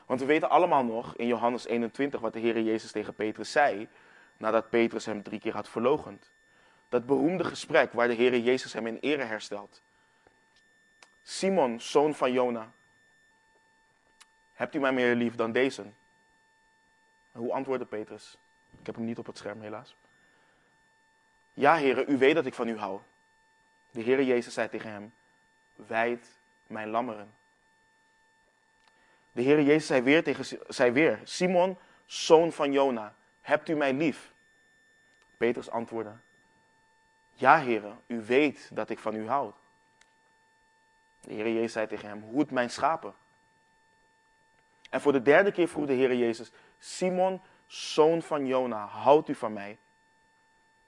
Want 0.06 0.20
we 0.20 0.26
weten 0.26 0.50
allemaal 0.50 0.84
nog 0.84 1.16
in 1.16 1.28
Johannes 1.28 1.66
21 1.66 2.20
wat 2.20 2.34
de 2.34 2.40
Heere 2.40 2.64
Jezus 2.64 2.92
tegen 2.92 3.14
Petrus 3.14 3.52
zei, 3.52 3.88
nadat 4.38 4.70
Petrus 4.70 5.06
hem 5.06 5.24
drie 5.24 5.40
keer 5.40 5.54
had 5.54 5.70
verlogend. 5.70 6.32
Dat 6.90 7.06
beroemde 7.06 7.44
gesprek 7.44 7.94
waar 7.94 8.08
de 8.08 8.16
Heere 8.16 8.44
Jezus 8.44 8.74
hem 8.74 8.88
in 8.88 8.98
ere 9.00 9.24
herstelt. 9.24 9.82
Simon, 11.24 11.80
zoon 11.80 12.16
van 12.16 12.32
Jona, 12.32 12.72
hebt 14.54 14.76
u 14.76 14.80
mij 14.80 14.92
meer 14.92 15.16
lief 15.16 15.36
dan 15.36 15.52
deze? 15.52 15.86
hoe 17.32 17.54
antwoordde 17.54 17.86
Petrus? 17.86 18.38
Ik 18.80 18.86
heb 18.86 18.96
hem 18.96 19.06
niet 19.06 19.18
op 19.18 19.26
het 19.26 19.38
scherm 19.38 19.62
helaas. 19.62 19.96
Ja, 21.54 21.76
heren, 21.76 22.12
u 22.12 22.18
weet 22.18 22.36
dat 22.36 22.46
ik 22.46 22.54
van 22.54 22.68
u 22.68 22.78
hou. 22.78 23.00
De 23.92 24.04
Heere 24.04 24.26
Jezus 24.26 24.54
zei 24.54 24.70
tegen 24.70 24.92
hem, 24.92 25.14
wijd 25.76 26.40
mijn 26.68 26.90
lammeren. 26.90 27.34
De 29.32 29.44
Heere 29.44 29.64
Jezus 29.64 29.88
zei 29.88 30.02
weer, 30.02 30.24
tegen, 30.24 30.60
zei 30.68 30.92
weer, 30.92 31.20
Simon, 31.24 31.78
zoon 32.06 32.52
van 32.52 32.72
Jona, 32.72 33.16
hebt 33.42 33.70
u 33.70 33.76
mij 33.76 33.94
lief? 33.94 34.34
Petrus 35.38 35.70
antwoordde, 35.70 36.18
ja, 37.34 37.60
heren, 37.60 38.00
u 38.08 38.22
weet 38.22 38.70
dat 38.74 38.90
ik 38.90 39.00
van 39.00 39.16
u 39.16 39.28
houd. 39.28 39.56
De 41.22 41.34
Heer 41.34 41.54
Jezus 41.54 41.72
zei 41.72 41.88
tegen 41.88 42.10
hem, 42.10 42.22
hoed 42.22 42.52
mijn 42.52 42.70
schapen. 42.70 43.14
En 44.90 45.02
voor 45.02 45.12
de 45.12 45.22
derde 45.22 45.52
keer 45.52 45.68
vroeg 45.68 45.86
de 45.86 45.94
Heer 45.94 46.16
Jezus, 46.16 46.52
Simon, 46.80 47.42
zoon 47.68 48.22
van 48.22 48.46
Jona, 48.46 48.86
houdt 48.86 49.30
u 49.30 49.36
van 49.36 49.54
mij? 49.54 49.78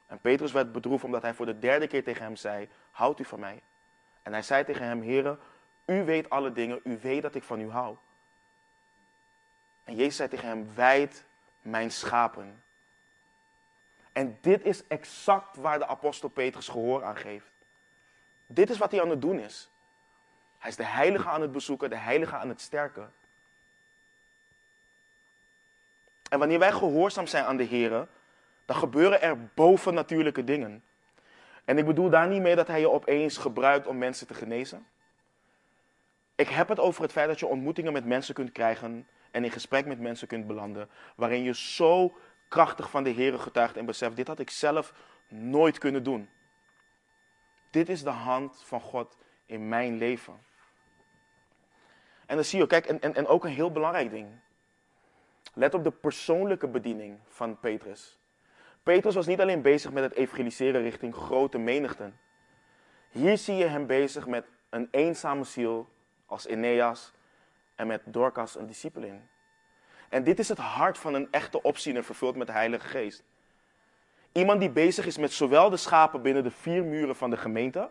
En 0.08 0.20
Petrus 0.20 0.52
werd 0.52 0.72
bedroefd 0.72 1.04
omdat 1.04 1.22
hij 1.22 1.34
voor 1.34 1.46
de 1.46 1.60
derde 1.60 1.88
keer 1.88 2.04
tegen 2.04 2.24
hem 2.24 2.36
zei, 2.36 2.70
houdt 2.92 3.20
u 3.20 3.26
van 3.26 3.40
mij? 3.40 3.62
En 4.24 4.32
hij 4.32 4.42
zei 4.42 4.64
tegen 4.64 4.86
hem, 4.86 5.04
Heere, 5.04 5.38
u 5.86 6.04
weet 6.04 6.30
alle 6.30 6.52
dingen, 6.52 6.80
u 6.84 7.00
weet 7.02 7.22
dat 7.22 7.36
ik 7.36 7.44
van 7.44 7.62
u 7.62 7.70
hou. 7.70 7.98
En 9.84 9.96
Jezus 9.96 10.16
zei 10.16 10.30
tegen 10.30 10.48
hem, 10.48 10.76
wijd 10.76 11.26
mijn 11.62 11.92
schapen. 11.92 12.64
En 14.12 14.38
dit 14.42 14.64
is 14.64 14.88
exact 14.88 15.56
waar 15.56 15.80
de 15.80 15.88
apostel 15.88 16.30
Petrus 16.30 16.68
gehoor 16.68 17.04
aan 17.04 17.18
geeft. 17.18 17.52
Dit 18.46 18.70
is 18.70 18.78
wat 18.78 18.92
hij 18.92 19.02
aan 19.02 19.10
het 19.10 19.22
doen 19.22 19.40
is. 19.40 19.71
Hij 20.62 20.70
is 20.70 20.76
de 20.76 20.86
heilige 20.86 21.30
aan 21.30 21.42
het 21.42 21.52
bezoeken, 21.52 21.90
de 21.90 21.98
heilige 21.98 22.36
aan 22.36 22.50
het 22.50 22.62
sterken. 22.62 23.14
En 26.30 26.40
wanneer 26.40 26.60
wij 26.60 26.72
gehoorzaam 26.72 27.28
zijn 27.28 27.46
aan 27.46 27.58
de 27.58 27.64
Heer, 27.64 28.08
dan 28.66 28.76
gebeuren 28.76 29.22
er 29.22 29.46
bovennatuurlijke 29.54 30.44
dingen. 30.44 30.84
En 31.66 31.78
ik 31.78 31.86
bedoel 31.86 32.10
daar 32.10 32.28
niet 32.28 32.42
mee 32.42 32.56
dat 32.56 32.68
hij 32.68 32.80
je 32.80 32.90
opeens 32.90 33.38
gebruikt 33.38 33.88
om 33.88 33.98
mensen 33.98 34.28
te 34.28 34.34
genezen. 34.34 34.88
Ik 36.36 36.48
heb 36.48 36.68
het 36.68 36.80
over 36.80 37.02
het 37.02 37.12
feit 37.12 37.28
dat 37.28 37.40
je 37.40 37.48
ontmoetingen 37.48 37.94
met 37.94 38.06
mensen 38.06 38.34
kunt 38.34 38.52
krijgen 38.52 39.08
en 39.32 39.44
in 39.44 39.52
gesprek 39.52 39.86
met 39.86 40.00
mensen 40.00 40.28
kunt 40.28 40.48
belanden, 40.48 40.90
waarin 41.16 41.44
je 41.44 41.56
zo 41.56 42.18
krachtig 42.48 42.90
van 42.90 43.04
de 43.04 43.10
Heer 43.10 43.40
getuigt 43.40 43.78
en 43.78 43.86
beseft, 43.86 44.16
dit 44.16 44.28
had 44.28 44.40
ik 44.40 44.50
zelf 44.50 44.94
nooit 45.28 45.78
kunnen 45.78 46.04
doen. 46.04 46.30
Dit 47.70 47.90
is 47.90 48.04
de 48.04 48.10
hand 48.10 48.64
van 48.66 48.82
God 48.82 49.18
in 49.46 49.70
mijn 49.70 49.98
leven. 49.98 50.50
En 52.32 52.38
dan 52.38 52.46
zie 52.46 52.60
je, 52.60 52.68
kijk, 52.68 52.86
en, 52.86 53.02
en, 53.02 53.16
en 53.16 53.28
ook 53.28 53.44
een 53.44 53.52
heel 53.52 53.72
belangrijk 53.72 54.10
ding. 54.10 54.28
Let 55.54 55.74
op 55.74 55.84
de 55.84 55.92
persoonlijke 55.92 56.68
bediening 56.68 57.20
van 57.28 57.60
Petrus. 57.60 58.20
Petrus 58.84 59.16
was 59.16 59.26
niet 59.26 59.42
alleen 59.42 59.62
bezig 59.62 59.92
met 59.92 60.04
het 60.04 60.14
evangeliseren 60.14 60.82
richting 60.82 61.16
grote 61.16 61.58
menigten. 61.58 62.20
Hier 63.10 63.38
zie 63.38 63.56
je 63.56 63.66
hem 63.66 63.88
bezig 63.88 64.28
met 64.28 64.46
een 64.70 64.88
eenzame 64.92 65.44
ziel 65.44 65.90
als 66.26 66.48
Eneas 66.48 67.14
en 67.76 67.88
met 67.88 68.02
Dorcas, 68.06 68.56
een 68.56 68.68
discipelin. 68.68 69.30
En 70.10 70.24
dit 70.24 70.40
is 70.40 70.50
het 70.50 70.58
hart 70.58 70.98
van 70.98 71.14
een 71.14 71.28
echte 71.32 71.62
opziener 71.62 72.04
vervuld 72.04 72.36
met 72.36 72.48
de 72.48 72.54
Heilige 72.54 72.88
Geest. 72.88 73.24
Iemand 74.32 74.60
die 74.60 74.72
bezig 74.72 75.06
is 75.06 75.18
met 75.18 75.32
zowel 75.32 75.70
de 75.70 75.78
schapen 75.78 76.22
binnen 76.22 76.44
de 76.44 76.52
vier 76.52 76.84
muren 76.84 77.16
van 77.16 77.30
de 77.30 77.38
gemeente, 77.38 77.90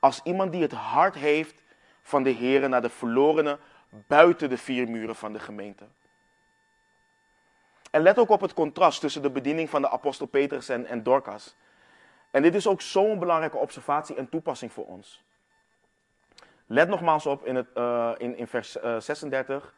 als 0.00 0.20
iemand 0.24 0.52
die 0.52 0.62
het 0.62 0.72
hart 0.72 1.14
heeft 1.14 1.62
van 2.04 2.22
de 2.22 2.30
Heer 2.30 2.68
naar 2.68 2.82
de 2.82 2.88
verlorenen 2.88 3.58
buiten 4.06 4.48
de 4.48 4.58
vier 4.58 4.88
muren 4.88 5.16
van 5.16 5.32
de 5.32 5.38
gemeente. 5.38 5.84
En 7.90 8.02
let 8.02 8.18
ook 8.18 8.28
op 8.28 8.40
het 8.40 8.54
contrast 8.54 9.00
tussen 9.00 9.22
de 9.22 9.30
bediening 9.30 9.70
van 9.70 9.82
de 9.82 9.90
apostel 9.90 10.26
Petrus 10.26 10.68
en, 10.68 11.02
Dorcas. 11.02 11.56
En 12.30 12.42
dit 12.42 12.54
is 12.54 12.66
ook 12.66 12.80
zo'n 12.80 13.18
belangrijke 13.18 13.56
observatie 13.56 14.16
en 14.16 14.28
toepassing 14.28 14.72
voor 14.72 14.86
ons. 14.86 15.24
Let 16.66 16.88
nogmaals 16.88 17.26
op 17.26 17.46
in, 17.46 17.54
het, 17.54 17.66
uh, 17.74 18.12
in, 18.18 18.46
vers 18.46 18.76
uh, 18.76 19.00
36. 19.00 19.74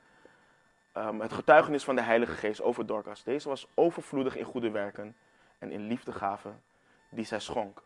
Um, 0.96 1.20
het 1.20 1.32
getuigenis 1.32 1.84
van 1.84 1.96
de 1.96 2.02
Heilige 2.02 2.32
Geest 2.32 2.62
over 2.62 2.86
Dorcas. 2.86 3.22
Deze 3.22 3.48
was 3.48 3.66
overvloedig 3.74 4.36
in 4.36 4.44
goede 4.44 4.70
werken 4.70 5.16
en 5.58 5.70
in 5.70 5.86
liefdegaven 5.86 6.62
die 7.08 7.24
zij 7.24 7.40
schonk. 7.40 7.82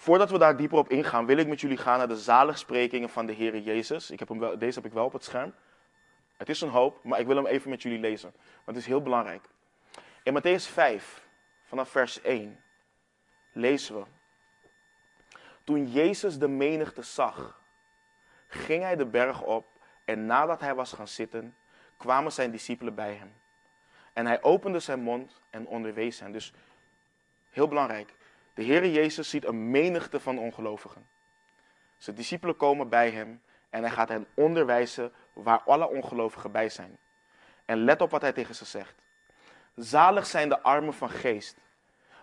Voordat 0.00 0.30
we 0.30 0.38
daar 0.38 0.56
dieper 0.56 0.78
op 0.78 0.90
ingaan, 0.90 1.26
wil 1.26 1.36
ik 1.36 1.46
met 1.46 1.60
jullie 1.60 1.76
gaan 1.76 1.98
naar 1.98 2.08
de 2.08 2.16
zaligsprekingen 2.16 3.08
van 3.08 3.26
de 3.26 3.32
Heer 3.32 3.58
Jezus. 3.58 4.10
Ik 4.10 4.18
heb 4.18 4.28
hem 4.28 4.38
wel, 4.38 4.58
deze 4.58 4.78
heb 4.78 4.86
ik 4.86 4.92
wel 4.92 5.04
op 5.04 5.12
het 5.12 5.24
scherm. 5.24 5.54
Het 6.36 6.48
is 6.48 6.60
een 6.60 6.68
hoop, 6.68 7.04
maar 7.04 7.20
ik 7.20 7.26
wil 7.26 7.36
hem 7.36 7.46
even 7.46 7.70
met 7.70 7.82
jullie 7.82 7.98
lezen. 7.98 8.32
Want 8.54 8.64
het 8.64 8.76
is 8.76 8.86
heel 8.86 9.02
belangrijk. 9.02 9.48
In 10.22 10.38
Matthäus 10.38 10.72
5, 10.72 11.28
vanaf 11.64 11.88
vers 11.88 12.20
1, 12.20 12.60
lezen 13.52 13.94
we. 13.94 14.04
Toen 15.64 15.90
Jezus 15.90 16.38
de 16.38 16.48
menigte 16.48 17.02
zag, 17.02 17.60
ging 18.48 18.82
hij 18.82 18.96
de 18.96 19.06
berg 19.06 19.42
op 19.42 19.66
en 20.04 20.26
nadat 20.26 20.60
hij 20.60 20.74
was 20.74 20.92
gaan 20.92 21.08
zitten, 21.08 21.56
kwamen 21.96 22.32
zijn 22.32 22.50
discipelen 22.50 22.94
bij 22.94 23.14
hem. 23.14 23.34
En 24.12 24.26
hij 24.26 24.42
opende 24.42 24.80
zijn 24.80 25.00
mond 25.00 25.40
en 25.50 25.66
onderwees 25.66 26.20
hen. 26.20 26.32
Dus 26.32 26.52
heel 27.50 27.68
belangrijk. 27.68 28.14
De 28.58 28.64
Heer 28.64 28.86
Jezus 28.86 29.30
ziet 29.30 29.44
een 29.44 29.70
menigte 29.70 30.20
van 30.20 30.38
ongelovigen. 30.38 31.08
Zijn 31.96 32.16
discipelen 32.16 32.56
komen 32.56 32.88
bij 32.88 33.10
hem 33.10 33.42
en 33.70 33.82
hij 33.82 33.90
gaat 33.90 34.08
hen 34.08 34.26
onderwijzen 34.34 35.12
waar 35.32 35.60
alle 35.60 35.88
ongelovigen 35.88 36.52
bij 36.52 36.68
zijn. 36.68 36.98
En 37.64 37.84
let 37.84 38.00
op 38.00 38.10
wat 38.10 38.20
hij 38.20 38.32
tegen 38.32 38.54
ze 38.54 38.64
zegt. 38.64 38.94
Zalig 39.74 40.26
zijn 40.26 40.48
de 40.48 40.62
armen 40.62 40.94
van 40.94 41.10
geest, 41.10 41.56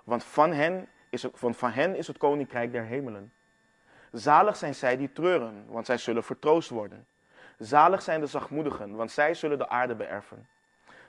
want 0.03 0.23
van 0.23 0.51
hen 0.53 0.87
is 1.09 1.23
het, 1.23 1.31
van, 1.35 1.53
van 1.53 1.71
hen 1.71 1.95
is 1.95 2.07
het 2.07 2.17
koninkrijk 2.17 2.71
der 2.71 2.85
hemelen. 2.85 3.33
Zalig 4.11 4.55
zijn 4.55 4.75
zij 4.75 4.97
die 4.97 5.11
treuren, 5.11 5.65
want 5.67 5.85
zij 5.85 5.97
zullen 5.97 6.23
vertroost 6.23 6.69
worden. 6.69 7.07
Zalig 7.57 8.01
zijn 8.01 8.19
de 8.19 8.27
zachtmoedigen, 8.27 8.95
want 8.95 9.11
zij 9.11 9.33
zullen 9.33 9.57
de 9.57 9.69
aarde 9.69 9.95
beërven. 9.95 10.47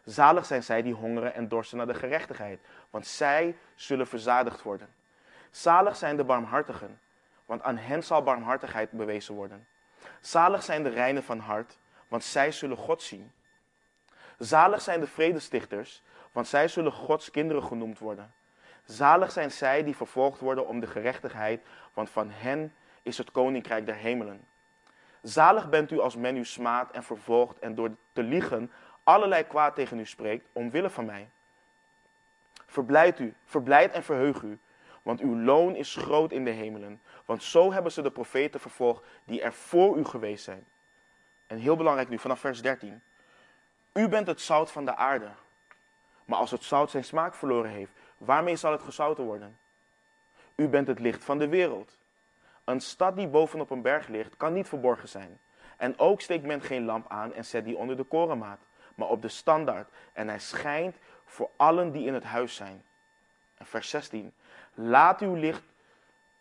Zalig 0.04 0.46
zijn 0.46 0.62
zij 0.62 0.82
die 0.82 0.94
hongeren 0.94 1.34
en 1.34 1.48
dorsten 1.48 1.76
naar 1.76 1.86
de 1.86 1.94
gerechtigheid, 1.94 2.60
want 2.90 3.06
zij 3.06 3.56
zullen 3.74 4.06
verzadigd 4.06 4.62
worden. 4.62 4.95
Zalig 5.56 5.96
zijn 5.96 6.16
de 6.16 6.24
barmhartigen, 6.24 7.00
want 7.46 7.62
aan 7.62 7.76
hen 7.76 8.02
zal 8.02 8.22
barmhartigheid 8.22 8.90
bewezen 8.90 9.34
worden. 9.34 9.66
Zalig 10.20 10.62
zijn 10.62 10.82
de 10.82 10.88
reinen 10.88 11.22
van 11.22 11.38
hart, 11.38 11.78
want 12.08 12.24
zij 12.24 12.52
zullen 12.52 12.76
God 12.76 13.02
zien. 13.02 13.32
Zalig 14.38 14.80
zijn 14.80 15.00
de 15.00 15.06
vredestichters, 15.06 16.02
want 16.32 16.46
zij 16.46 16.68
zullen 16.68 16.92
Gods 16.92 17.30
kinderen 17.30 17.62
genoemd 17.62 17.98
worden. 17.98 18.32
Zalig 18.84 19.30
zijn 19.30 19.50
zij 19.50 19.84
die 19.84 19.96
vervolgd 19.96 20.40
worden 20.40 20.66
om 20.66 20.80
de 20.80 20.86
gerechtigheid, 20.86 21.66
want 21.92 22.10
van 22.10 22.30
hen 22.30 22.74
is 23.02 23.18
het 23.18 23.30
koninkrijk 23.30 23.86
der 23.86 23.94
hemelen. 23.94 24.48
Zalig 25.22 25.68
bent 25.68 25.90
u 25.90 26.00
als 26.00 26.16
men 26.16 26.36
u 26.36 26.44
smaadt 26.44 26.90
en 26.90 27.02
vervolgt 27.02 27.58
en 27.58 27.74
door 27.74 27.90
te 28.12 28.22
liegen 28.22 28.72
allerlei 29.02 29.42
kwaad 29.46 29.74
tegen 29.74 29.98
u 29.98 30.06
spreekt, 30.06 30.46
omwille 30.52 30.90
van 30.90 31.04
mij. 31.04 31.30
Verblijd 32.66 33.18
u, 33.18 33.34
verblijd 33.44 33.92
en 33.92 34.02
verheug 34.02 34.42
u, 34.42 34.58
want 35.06 35.20
uw 35.20 35.40
loon 35.40 35.74
is 35.74 35.94
groot 35.94 36.32
in 36.32 36.44
de 36.44 36.50
hemelen. 36.50 37.00
Want 37.24 37.42
zo 37.42 37.72
hebben 37.72 37.92
ze 37.92 38.02
de 38.02 38.10
profeten 38.10 38.60
vervolgd 38.60 39.04
die 39.24 39.42
er 39.42 39.52
voor 39.52 39.96
u 39.96 40.04
geweest 40.04 40.44
zijn. 40.44 40.66
En 41.46 41.58
heel 41.58 41.76
belangrijk 41.76 42.08
nu, 42.08 42.18
vanaf 42.18 42.40
vers 42.40 42.62
13. 42.62 43.02
U 43.92 44.08
bent 44.08 44.26
het 44.26 44.40
zout 44.40 44.70
van 44.70 44.84
de 44.84 44.96
aarde. 44.96 45.28
Maar 46.24 46.38
als 46.38 46.50
het 46.50 46.64
zout 46.64 46.90
zijn 46.90 47.04
smaak 47.04 47.34
verloren 47.34 47.70
heeft, 47.70 47.92
waarmee 48.18 48.56
zal 48.56 48.72
het 48.72 48.82
gezouten 48.82 49.24
worden? 49.24 49.58
U 50.54 50.68
bent 50.68 50.86
het 50.86 50.98
licht 50.98 51.24
van 51.24 51.38
de 51.38 51.48
wereld. 51.48 51.96
Een 52.64 52.80
stad 52.80 53.16
die 53.16 53.28
bovenop 53.28 53.70
een 53.70 53.82
berg 53.82 54.08
ligt, 54.08 54.36
kan 54.36 54.52
niet 54.52 54.68
verborgen 54.68 55.08
zijn. 55.08 55.40
En 55.76 55.98
ook 55.98 56.20
steekt 56.20 56.44
men 56.44 56.62
geen 56.62 56.84
lamp 56.84 57.08
aan 57.08 57.34
en 57.34 57.44
zet 57.44 57.64
die 57.64 57.76
onder 57.76 57.96
de 57.96 58.04
korenmaat, 58.04 58.60
maar 58.94 59.08
op 59.08 59.22
de 59.22 59.28
standaard. 59.28 59.88
En 60.12 60.28
hij 60.28 60.38
schijnt 60.38 60.96
voor 61.24 61.50
allen 61.56 61.92
die 61.92 62.06
in 62.06 62.14
het 62.14 62.24
huis 62.24 62.54
zijn. 62.54 62.84
En 63.56 63.66
vers 63.66 63.88
16. 63.88 64.32
Laat 64.78 65.20
uw 65.20 65.34
licht 65.34 65.62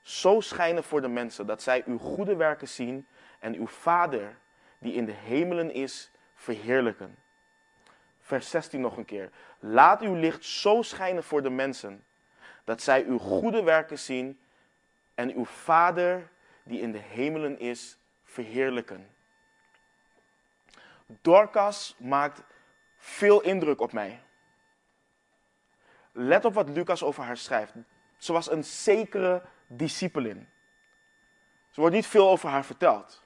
zo 0.01 0.41
schijnen 0.41 0.83
voor 0.83 1.01
de 1.01 1.07
mensen 1.07 1.45
dat 1.45 1.61
zij 1.61 1.83
uw 1.85 1.97
goede 1.97 2.35
werken 2.35 2.67
zien 2.67 3.07
en 3.39 3.55
uw 3.55 3.67
Vader 3.67 4.37
die 4.79 4.93
in 4.93 5.05
de 5.05 5.11
hemelen 5.11 5.73
is 5.73 6.11
verheerlijken. 6.35 7.15
Vers 8.21 8.49
16 8.49 8.81
nog 8.81 8.97
een 8.97 9.05
keer. 9.05 9.29
Laat 9.59 10.01
uw 10.01 10.13
licht 10.15 10.45
zo 10.45 10.81
schijnen 10.81 11.23
voor 11.23 11.41
de 11.41 11.49
mensen 11.49 12.03
dat 12.63 12.81
zij 12.81 13.03
uw 13.03 13.17
goede 13.17 13.63
werken 13.63 13.99
zien 13.99 14.39
en 15.13 15.35
uw 15.35 15.45
Vader 15.45 16.29
die 16.63 16.79
in 16.79 16.91
de 16.91 16.97
hemelen 16.97 17.59
is 17.59 17.97
verheerlijken. 18.23 19.09
Dorcas 21.05 21.95
maakt 21.99 22.43
veel 22.97 23.41
indruk 23.41 23.81
op 23.81 23.91
mij. 23.91 24.21
Let 26.11 26.45
op 26.45 26.53
wat 26.53 26.69
Lucas 26.69 27.03
over 27.03 27.23
haar 27.23 27.37
schrijft. 27.37 27.73
Ze 28.17 28.33
was 28.33 28.51
een 28.51 28.63
zekere 28.63 29.41
discipelin. 29.67 30.37
Er 31.73 31.81
wordt 31.81 31.95
niet 31.95 32.07
veel 32.07 32.29
over 32.29 32.49
haar 32.49 32.65
verteld. 32.65 33.23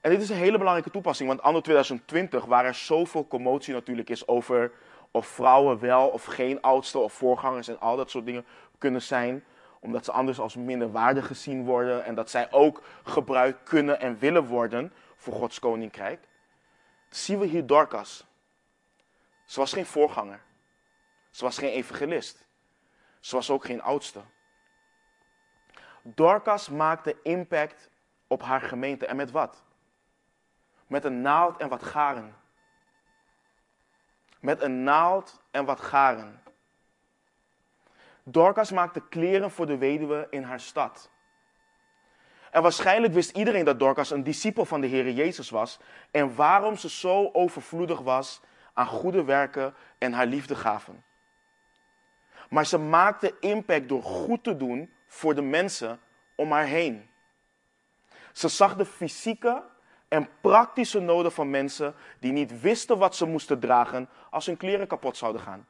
En 0.00 0.10
dit 0.10 0.20
is 0.20 0.28
een 0.28 0.36
hele 0.36 0.58
belangrijke 0.58 0.90
toepassing, 0.90 1.28
want 1.28 1.42
anno 1.42 1.60
2020, 1.60 2.44
waar 2.44 2.64
er 2.64 2.74
zoveel 2.74 3.26
commotie 3.26 3.74
natuurlijk 3.74 4.10
is 4.10 4.28
over 4.28 4.72
of 5.10 5.26
vrouwen 5.26 5.78
wel 5.78 6.08
of 6.08 6.24
geen 6.24 6.60
oudste 6.60 6.98
of 6.98 7.12
voorgangers 7.12 7.68
en 7.68 7.80
al 7.80 7.96
dat 7.96 8.10
soort 8.10 8.24
dingen 8.24 8.46
kunnen 8.78 9.02
zijn, 9.02 9.44
omdat 9.80 10.04
ze 10.04 10.12
anders 10.12 10.38
als 10.38 10.54
minderwaardig 10.54 11.26
gezien 11.26 11.64
worden 11.64 12.04
en 12.04 12.14
dat 12.14 12.30
zij 12.30 12.52
ook 12.52 12.82
gebruikt 13.04 13.62
kunnen 13.62 14.00
en 14.00 14.18
willen 14.18 14.46
worden 14.46 14.92
voor 15.16 15.34
Gods 15.34 15.58
koninkrijk, 15.58 16.20
zien 17.08 17.38
we 17.38 17.46
hier 17.46 17.66
Dorcas. 17.66 18.26
Ze 19.44 19.60
was 19.60 19.72
geen 19.72 19.86
voorganger. 19.86 20.40
Ze 21.30 21.44
was 21.44 21.58
geen 21.58 21.70
evangelist. 21.70 22.45
Ze 23.20 23.34
was 23.34 23.50
ook 23.50 23.64
geen 23.64 23.82
oudste. 23.82 24.20
Dorcas 26.02 26.68
maakte 26.68 27.16
impact 27.22 27.90
op 28.26 28.42
haar 28.42 28.60
gemeente. 28.60 29.06
En 29.06 29.16
met 29.16 29.30
wat? 29.30 29.62
Met 30.86 31.04
een 31.04 31.20
naald 31.20 31.56
en 31.56 31.68
wat 31.68 31.82
garen. 31.82 32.36
Met 34.40 34.62
een 34.62 34.82
naald 34.82 35.40
en 35.50 35.64
wat 35.64 35.80
garen. 35.80 36.42
Dorcas 38.22 38.70
maakte 38.70 39.00
kleren 39.08 39.50
voor 39.50 39.66
de 39.66 39.78
weduwe 39.78 40.26
in 40.30 40.42
haar 40.42 40.60
stad. 40.60 41.10
En 42.50 42.62
waarschijnlijk 42.62 43.12
wist 43.12 43.36
iedereen 43.36 43.64
dat 43.64 43.78
Dorcas 43.78 44.10
een 44.10 44.22
discipel 44.22 44.64
van 44.64 44.80
de 44.80 44.86
Heer 44.86 45.10
Jezus 45.10 45.50
was 45.50 45.78
en 46.10 46.34
waarom 46.34 46.76
ze 46.76 46.90
zo 46.90 47.30
overvloedig 47.32 48.00
was 48.00 48.40
aan 48.72 48.86
goede 48.86 49.24
werken 49.24 49.74
en 49.98 50.12
haar 50.12 50.26
liefde 50.26 50.54
gaven. 50.54 51.04
Maar 52.48 52.66
ze 52.66 52.78
maakte 52.78 53.34
impact 53.40 53.88
door 53.88 54.02
goed 54.02 54.44
te 54.44 54.56
doen 54.56 54.90
voor 55.06 55.34
de 55.34 55.42
mensen 55.42 56.00
om 56.36 56.52
haar 56.52 56.66
heen. 56.66 57.08
Ze 58.32 58.48
zag 58.48 58.76
de 58.76 58.84
fysieke 58.84 59.62
en 60.08 60.28
praktische 60.40 61.00
noden 61.00 61.32
van 61.32 61.50
mensen 61.50 61.94
die 62.20 62.32
niet 62.32 62.60
wisten 62.60 62.98
wat 62.98 63.16
ze 63.16 63.26
moesten 63.26 63.58
dragen 63.58 64.08
als 64.30 64.46
hun 64.46 64.56
kleren 64.56 64.86
kapot 64.86 65.16
zouden 65.16 65.42
gaan. 65.42 65.66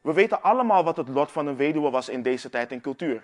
We 0.00 0.12
weten 0.12 0.42
allemaal 0.42 0.84
wat 0.84 0.96
het 0.96 1.08
lot 1.08 1.32
van 1.32 1.46
een 1.46 1.56
weduwe 1.56 1.90
was 1.90 2.08
in 2.08 2.22
deze 2.22 2.50
tijd 2.50 2.72
en 2.72 2.80
cultuur. 2.80 3.22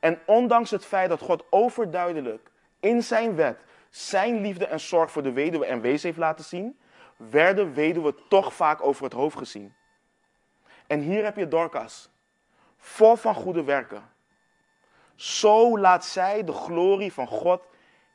En 0.00 0.20
ondanks 0.26 0.70
het 0.70 0.84
feit 0.84 1.08
dat 1.08 1.20
God 1.20 1.44
overduidelijk 1.50 2.50
in 2.80 3.02
zijn 3.02 3.34
wet 3.34 3.60
zijn 3.90 4.40
liefde 4.40 4.66
en 4.66 4.80
zorg 4.80 5.10
voor 5.10 5.22
de 5.22 5.32
weduwe 5.32 5.66
en 5.66 5.80
wees 5.80 6.02
heeft 6.02 6.18
laten 6.18 6.44
zien, 6.44 6.78
werden 7.16 7.74
weduwen 7.74 8.14
toch 8.28 8.54
vaak 8.54 8.82
over 8.82 9.04
het 9.04 9.12
hoofd 9.12 9.36
gezien. 9.36 9.74
En 10.88 11.00
hier 11.00 11.24
heb 11.24 11.36
je 11.36 11.48
Dorcas, 11.48 12.08
vol 12.76 13.16
van 13.16 13.34
goede 13.34 13.64
werken. 13.64 14.10
Zo 15.14 15.78
laat 15.78 16.04
zij 16.04 16.44
de 16.44 16.52
glorie 16.52 17.12
van 17.12 17.26
God 17.26 17.62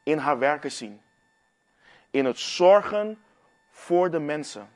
in 0.04 0.18
haar 0.18 0.40
werken 0.40 0.72
zien. 0.72 1.02
In 2.10 2.26
het 2.26 2.40
zorgen 2.40 3.24
voor 3.70 4.12
de 4.12 4.20
mensen. 4.20 4.70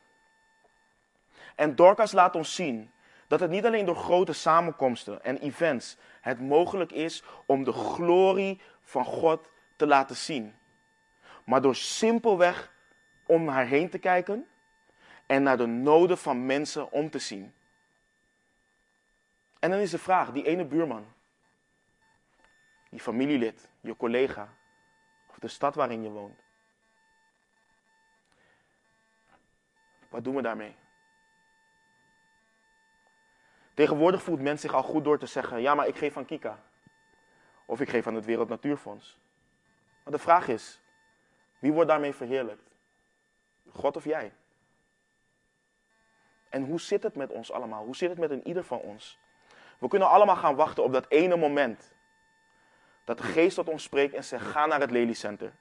En 1.55 1.75
Dorcas 1.75 2.11
laat 2.11 2.35
ons 2.35 2.55
zien 2.55 2.91
dat 3.27 3.39
het 3.39 3.49
niet 3.49 3.65
alleen 3.65 3.85
door 3.85 3.95
grote 3.95 4.33
samenkomsten 4.33 5.23
en 5.23 5.37
events 5.37 5.97
het 6.21 6.39
mogelijk 6.39 6.91
is 6.91 7.23
om 7.45 7.63
de 7.63 7.71
glorie 7.71 8.61
van 8.81 9.05
God 9.05 9.49
te 9.75 9.87
laten 9.87 10.15
zien. 10.15 10.55
Maar 11.43 11.61
door 11.61 11.75
simpelweg 11.75 12.71
om 13.25 13.47
haar 13.47 13.65
heen 13.65 13.89
te 13.89 13.97
kijken 13.97 14.47
en 15.25 15.43
naar 15.43 15.57
de 15.57 15.65
noden 15.65 16.17
van 16.17 16.45
mensen 16.45 16.91
om 16.91 17.09
te 17.09 17.19
zien. 17.19 17.53
En 19.67 19.73
dan 19.73 19.81
is 19.81 19.91
de 19.91 19.97
vraag, 19.97 20.31
die 20.31 20.45
ene 20.45 20.65
buurman, 20.65 21.13
die 22.89 22.99
familielid, 22.99 23.69
je 23.79 23.95
collega, 23.95 24.53
of 25.29 25.39
de 25.39 25.47
stad 25.47 25.75
waarin 25.75 26.03
je 26.03 26.09
woont. 26.09 26.39
Wat 30.09 30.23
doen 30.23 30.35
we 30.35 30.41
daarmee? 30.41 30.75
Tegenwoordig 33.73 34.23
voelt 34.23 34.41
men 34.41 34.59
zich 34.59 34.73
al 34.73 34.83
goed 34.83 35.03
door 35.03 35.19
te 35.19 35.25
zeggen: 35.25 35.61
ja, 35.61 35.75
maar 35.75 35.87
ik 35.87 35.97
geef 35.97 36.17
aan 36.17 36.25
Kika. 36.25 36.63
Of 37.65 37.81
ik 37.81 37.89
geef 37.89 38.07
aan 38.07 38.15
het 38.15 38.25
Wereld 38.25 38.49
Natuurfonds. 38.49 39.19
Maar 40.03 40.13
de 40.13 40.19
vraag 40.19 40.47
is: 40.47 40.81
wie 41.59 41.71
wordt 41.71 41.89
daarmee 41.89 42.13
verheerlijkt? 42.13 42.69
God 43.69 43.95
of 43.95 44.03
jij? 44.03 44.33
En 46.49 46.63
hoe 46.63 46.79
zit 46.79 47.03
het 47.03 47.15
met 47.15 47.29
ons 47.29 47.51
allemaal? 47.51 47.83
Hoe 47.83 47.95
zit 47.95 48.09
het 48.09 48.19
met 48.19 48.31
een 48.31 48.47
ieder 48.47 48.63
van 48.63 48.79
ons? 48.79 49.25
We 49.77 49.87
kunnen 49.87 50.09
allemaal 50.09 50.35
gaan 50.35 50.55
wachten 50.55 50.83
op 50.83 50.93
dat 50.93 51.05
ene 51.09 51.35
moment. 51.35 51.93
Dat 53.03 53.17
de 53.17 53.23
geest 53.23 53.55
tot 53.55 53.69
ons 53.69 53.83
spreekt 53.83 54.13
en 54.13 54.23
zegt: 54.23 54.45
ga 54.45 54.65
naar 54.65 54.79
het 54.79 54.91
Lelycenter. 54.91 55.51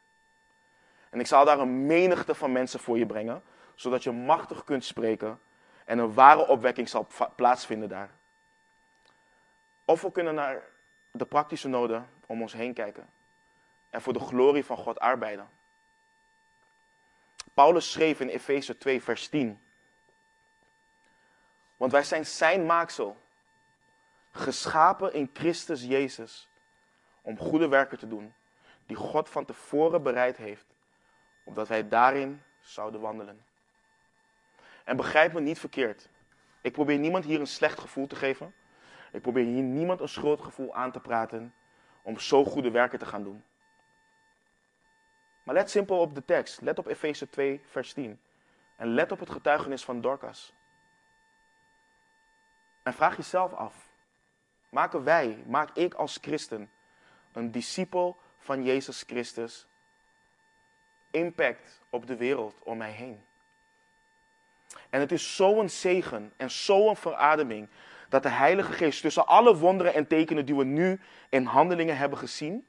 En 1.11 1.21
ik 1.21 1.27
zal 1.27 1.45
daar 1.45 1.59
een 1.59 1.87
menigte 1.87 2.35
van 2.35 2.53
mensen 2.53 2.81
voor 2.81 2.99
je 2.99 3.07
brengen, 3.07 3.43
zodat 3.75 4.03
je 4.03 4.11
machtig 4.13 4.65
kunt 4.65 4.85
spreken 4.85 5.41
en 5.85 5.99
een 5.99 6.15
ware 6.15 6.47
opwekking 6.47 6.89
zal 6.89 7.07
plaatsvinden 7.37 7.89
daar. 7.89 8.11
Of 9.85 10.01
we 10.01 10.13
kunnen 10.13 10.35
naar 10.35 10.63
de 11.11 11.25
praktische 11.25 11.69
noden 11.69 12.09
om 12.27 12.43
ons 12.43 12.53
heen 12.53 12.75
kijken 12.75 13.09
en 13.91 14.03
voor 14.03 14.13
de 14.13 14.21
glorie 14.21 14.65
van 14.65 14.77
God 14.77 14.99
arbeiden. 14.99 15.49
Paulus 17.55 17.93
schreef 17.93 18.21
in 18.21 18.29
Efeze 18.29 18.79
2, 18.79 19.03
vers 19.03 19.29
10. 19.29 19.61
Want 21.77 21.93
wij 21.93 22.03
zijn 22.03 22.27
zijn 22.27 22.67
maaksel, 22.67 23.17
geschapen 24.37 25.13
in 25.13 25.31
Christus 25.33 25.83
Jezus, 25.83 26.49
om 27.23 27.39
goede 27.39 27.69
werken 27.69 27.99
te 27.99 28.09
doen, 28.09 28.35
die 28.87 28.97
God 28.97 29.29
van 29.29 29.45
tevoren 29.45 30.03
bereid 30.03 30.37
heeft, 30.37 30.67
opdat 31.45 31.69
wij 31.69 31.89
daarin 31.89 32.43
zouden 32.61 33.01
wandelen. 33.01 33.45
En 34.85 34.97
begrijp 34.97 35.33
me 35.33 35.41
niet 35.41 35.59
verkeerd. 35.59 36.09
Ik 36.61 36.73
probeer 36.73 36.99
niemand 36.99 37.25
hier 37.25 37.41
een 37.41 37.47
slecht 37.47 37.79
gevoel 37.79 38.07
te 38.07 38.17
geven. 38.17 38.55
Ik 39.13 39.23
probeer 39.23 39.45
hier 39.45 39.63
niemand 39.63 40.01
een 40.01 40.09
schuldgevoel 40.09 40.75
aan 40.75 40.93
te 40.93 41.01
praten 41.01 41.55
om 42.03 42.19
zo 42.19 42.45
goede 42.45 42.71
werken 42.71 42.99
te 42.99 43.07
gaan 43.07 43.23
doen. 43.23 43.45
Maar 45.43 45.55
let 45.55 45.71
simpel 45.71 45.99
op 45.99 46.15
de 46.15 46.25
tekst. 46.25 46.61
Let 46.61 46.79
op 46.79 46.87
Efeze 46.87 47.29
2, 47.29 47.63
vers 47.67 47.93
10. 47.93 48.21
En 48.77 48.89
let 48.89 49.13
op 49.13 49.21
het 49.21 49.31
getuigenis 49.31 49.85
van 49.85 50.01
Dorcas. 50.01 50.53
En 52.83 52.95
vraag 52.95 53.17
jezelf 53.17 53.53
af. 53.53 53.86
Maken 54.69 55.05
wij, 55.05 55.43
maak 55.47 55.71
ik 55.77 55.95
als 55.95 56.19
christen, 56.21 56.71
een 57.33 57.51
discipel 57.51 58.17
van 58.39 58.65
Jezus 58.65 59.05
Christus, 59.07 59.67
impact 61.11 61.83
op 61.91 62.07
de 62.07 62.17
wereld 62.17 62.63
om 62.63 62.77
mij 62.77 62.91
heen? 62.91 63.25
En 64.91 65.01
het 65.01 65.13
is 65.13 65.37
zo'n 65.37 65.69
zegen 65.69 66.33
en 66.37 66.51
zo'n 66.51 66.97
verademing 66.97 67.69
dat 68.09 68.23
de 68.23 68.29
Heilige 68.29 68.73
Geest 68.73 69.01
tussen 69.01 69.27
alle 69.27 69.57
wonderen 69.57 69.95
en 69.95 70.07
tekenen 70.07 70.47
die 70.47 70.57
we 70.57 70.65
nu 70.65 71.01
in 71.29 71.45
handelingen 71.45 71.97
hebben 71.97 72.19
gezien 72.19 72.67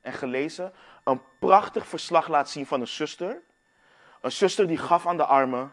en 0.00 0.12
gelezen, 0.12 0.72
een 1.04 1.22
prachtig 1.38 1.86
verslag 1.86 2.28
laat 2.28 2.50
zien 2.50 2.66
van 2.66 2.80
een 2.80 2.86
zuster. 2.86 3.42
Een 4.20 4.32
zuster 4.32 4.66
die 4.66 4.78
gaf 4.78 5.06
aan 5.06 5.16
de 5.16 5.24
armen 5.24 5.72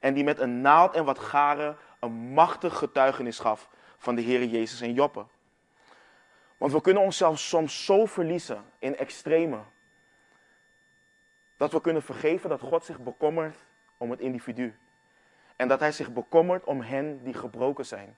en 0.00 0.14
die 0.14 0.24
met 0.24 0.38
een 0.38 0.60
naald 0.60 0.94
en 0.94 1.04
wat 1.04 1.18
garen 1.18 1.76
een 2.00 2.12
machtig 2.12 2.78
getuigenis 2.78 3.38
gaf 3.38 3.68
van 3.98 4.14
de 4.14 4.22
Heer 4.22 4.44
Jezus 4.44 4.80
en 4.80 4.92
Joppe. 4.92 5.26
Want 6.56 6.72
we 6.72 6.80
kunnen 6.80 7.02
onszelf 7.02 7.38
soms 7.38 7.84
zo 7.84 8.06
verliezen 8.06 8.64
in 8.78 8.96
extreme. 8.96 9.60
Dat 11.56 11.72
we 11.72 11.80
kunnen 11.80 12.02
vergeven 12.02 12.48
dat 12.48 12.60
God 12.60 12.84
zich 12.84 12.98
bekommert 12.98 13.56
om 13.96 14.10
het 14.10 14.20
individu. 14.20 14.78
En 15.56 15.68
dat 15.68 15.80
hij 15.80 15.92
zich 15.92 16.12
bekommert 16.12 16.64
om 16.64 16.80
hen 16.80 17.24
die 17.24 17.34
gebroken 17.34 17.86
zijn. 17.86 18.16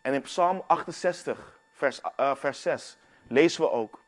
En 0.00 0.14
in 0.14 0.22
Psalm 0.22 0.62
68, 0.66 1.60
vers, 1.70 2.00
uh, 2.20 2.34
vers 2.34 2.62
6, 2.62 2.96
lezen 3.26 3.62
we 3.62 3.70
ook: 3.70 4.02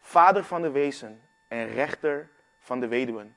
Vader 0.00 0.44
van 0.44 0.62
de 0.62 0.70
wezen 0.70 1.22
en 1.48 1.66
rechter 1.66 2.28
van 2.58 2.80
de 2.80 2.88
weduwen. 2.88 3.36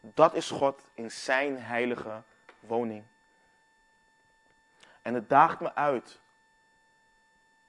Dat 0.00 0.34
is 0.34 0.50
God 0.50 0.88
in 0.94 1.10
zijn 1.10 1.58
heilige 1.58 2.22
woning. 2.60 3.04
En 5.08 5.14
het 5.14 5.28
daagt 5.28 5.60
me 5.60 5.74
uit 5.74 6.20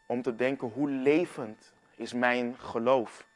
om 0.05 0.21
te 0.21 0.35
denken 0.35 0.67
hoe 0.67 0.89
levend 0.89 1.73
is 1.95 2.13
mijn 2.13 2.57
geloof. 2.57 3.27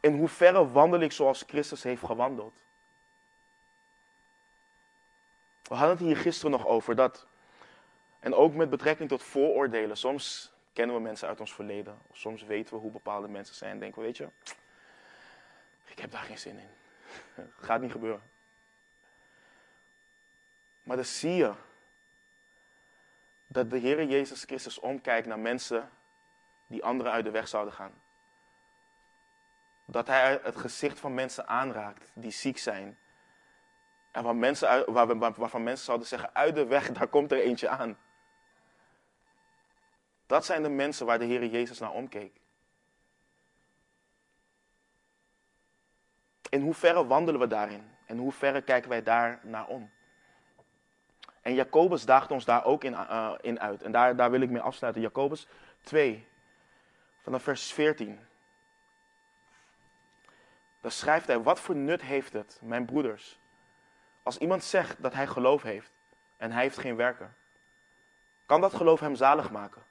In 0.00 0.16
hoeverre 0.16 0.70
wandel 0.70 1.00
ik 1.00 1.12
zoals 1.12 1.44
Christus 1.46 1.82
heeft 1.82 2.04
gewandeld? 2.04 2.54
We 5.62 5.74
hadden 5.74 5.96
het 5.96 6.06
hier 6.06 6.16
gisteren 6.16 6.50
nog 6.50 6.66
over 6.66 6.94
dat, 6.94 7.26
en 8.20 8.34
ook 8.34 8.54
met 8.54 8.70
betrekking 8.70 9.08
tot 9.08 9.22
vooroordelen. 9.22 9.96
Soms 9.96 10.52
kennen 10.72 10.96
we 10.96 11.02
mensen 11.02 11.28
uit 11.28 11.40
ons 11.40 11.54
verleden, 11.54 11.98
of 12.06 12.16
soms 12.16 12.42
weten 12.42 12.74
we 12.74 12.80
hoe 12.80 12.90
bepaalde 12.90 13.28
mensen 13.28 13.54
zijn 13.54 13.72
en 13.72 13.78
denken 13.78 14.00
we, 14.00 14.06
weet 14.06 14.16
je, 14.16 14.28
ik 15.84 15.98
heb 15.98 16.10
daar 16.10 16.24
geen 16.24 16.38
zin 16.38 16.58
in. 16.58 16.70
Gaat 17.66 17.80
niet 17.80 17.92
gebeuren. 17.92 18.22
Maar 20.82 20.96
dan 20.96 21.04
zie 21.04 21.34
je 21.34 21.52
dat 23.46 23.70
de 23.70 23.78
Heer 23.78 24.04
Jezus 24.04 24.44
Christus 24.44 24.78
omkijkt 24.78 25.26
naar 25.26 25.38
mensen 25.38 25.90
die 26.66 26.84
anderen 26.84 27.12
uit 27.12 27.24
de 27.24 27.30
weg 27.30 27.48
zouden 27.48 27.74
gaan. 27.74 28.02
Dat 29.84 30.06
hij 30.06 30.40
het 30.42 30.56
gezicht 30.56 31.00
van 31.00 31.14
mensen 31.14 31.48
aanraakt 31.48 32.10
die 32.14 32.30
ziek 32.30 32.58
zijn. 32.58 32.98
En 34.10 34.22
waar 34.22 34.36
mensen, 34.36 34.92
waar, 34.92 35.18
waarvan 35.18 35.62
mensen 35.62 35.84
zouden 35.84 36.06
zeggen, 36.06 36.34
uit 36.34 36.54
de 36.54 36.66
weg, 36.66 36.92
daar 36.92 37.08
komt 37.08 37.32
er 37.32 37.40
eentje 37.40 37.68
aan. 37.68 37.98
Dat 40.26 40.44
zijn 40.44 40.62
de 40.62 40.68
mensen 40.68 41.06
waar 41.06 41.18
de 41.18 41.24
Heer 41.24 41.46
Jezus 41.46 41.78
naar 41.78 41.92
omkeek. 41.92 42.40
In 46.48 46.62
hoeverre 46.62 47.06
wandelen 47.06 47.40
we 47.40 47.46
daarin? 47.46 47.90
En 48.06 48.14
hoe 48.14 48.24
hoeverre 48.24 48.62
kijken 48.62 48.88
wij 48.88 49.02
daar 49.02 49.40
naar 49.42 49.66
om? 49.66 49.90
En 51.42 51.54
Jacobus 51.54 52.04
daagt 52.04 52.30
ons 52.30 52.44
daar 52.44 52.64
ook 52.64 52.84
in, 52.84 52.92
uh, 52.92 53.32
in 53.40 53.60
uit. 53.60 53.82
En 53.82 53.92
daar, 53.92 54.16
daar 54.16 54.30
wil 54.30 54.40
ik 54.40 54.50
mee 54.50 54.62
afsluiten. 54.62 55.02
Jacobus 55.02 55.46
2, 55.82 56.26
vanaf 57.22 57.42
vers 57.42 57.72
14. 57.72 58.20
Dan 60.80 60.90
schrijft 60.90 61.26
hij, 61.26 61.42
wat 61.42 61.60
voor 61.60 61.76
nut 61.76 62.02
heeft 62.02 62.32
het, 62.32 62.58
mijn 62.62 62.84
broeders, 62.84 63.38
als 64.22 64.38
iemand 64.38 64.64
zegt 64.64 65.02
dat 65.02 65.14
hij 65.14 65.26
geloof 65.26 65.62
heeft 65.62 65.92
en 66.36 66.52
hij 66.52 66.62
heeft 66.62 66.78
geen 66.78 66.96
werken? 66.96 67.34
Kan 68.46 68.60
dat 68.60 68.74
geloof 68.74 69.00
hem 69.00 69.14
zalig 69.14 69.50
maken? 69.50 69.82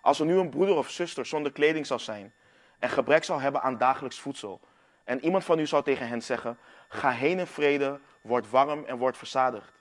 Als 0.00 0.20
er 0.20 0.26
nu 0.26 0.38
een 0.38 0.50
broeder 0.50 0.76
of 0.76 0.90
zuster 0.90 1.26
zonder 1.26 1.52
kleding 1.52 1.86
zou 1.86 2.00
zijn 2.00 2.32
en 2.78 2.88
gebrek 2.88 3.24
zou 3.24 3.40
hebben 3.40 3.62
aan 3.62 3.78
dagelijks 3.78 4.20
voedsel, 4.20 4.60
en 5.04 5.24
iemand 5.24 5.44
van 5.44 5.58
u 5.58 5.66
zou 5.66 5.82
tegen 5.82 6.08
hen 6.08 6.22
zeggen, 6.22 6.58
ga 6.88 7.10
heen 7.10 7.38
in 7.38 7.46
vrede, 7.46 8.00
word 8.20 8.50
warm 8.50 8.84
en 8.84 8.96
word 8.96 9.16
verzadigd. 9.16 9.73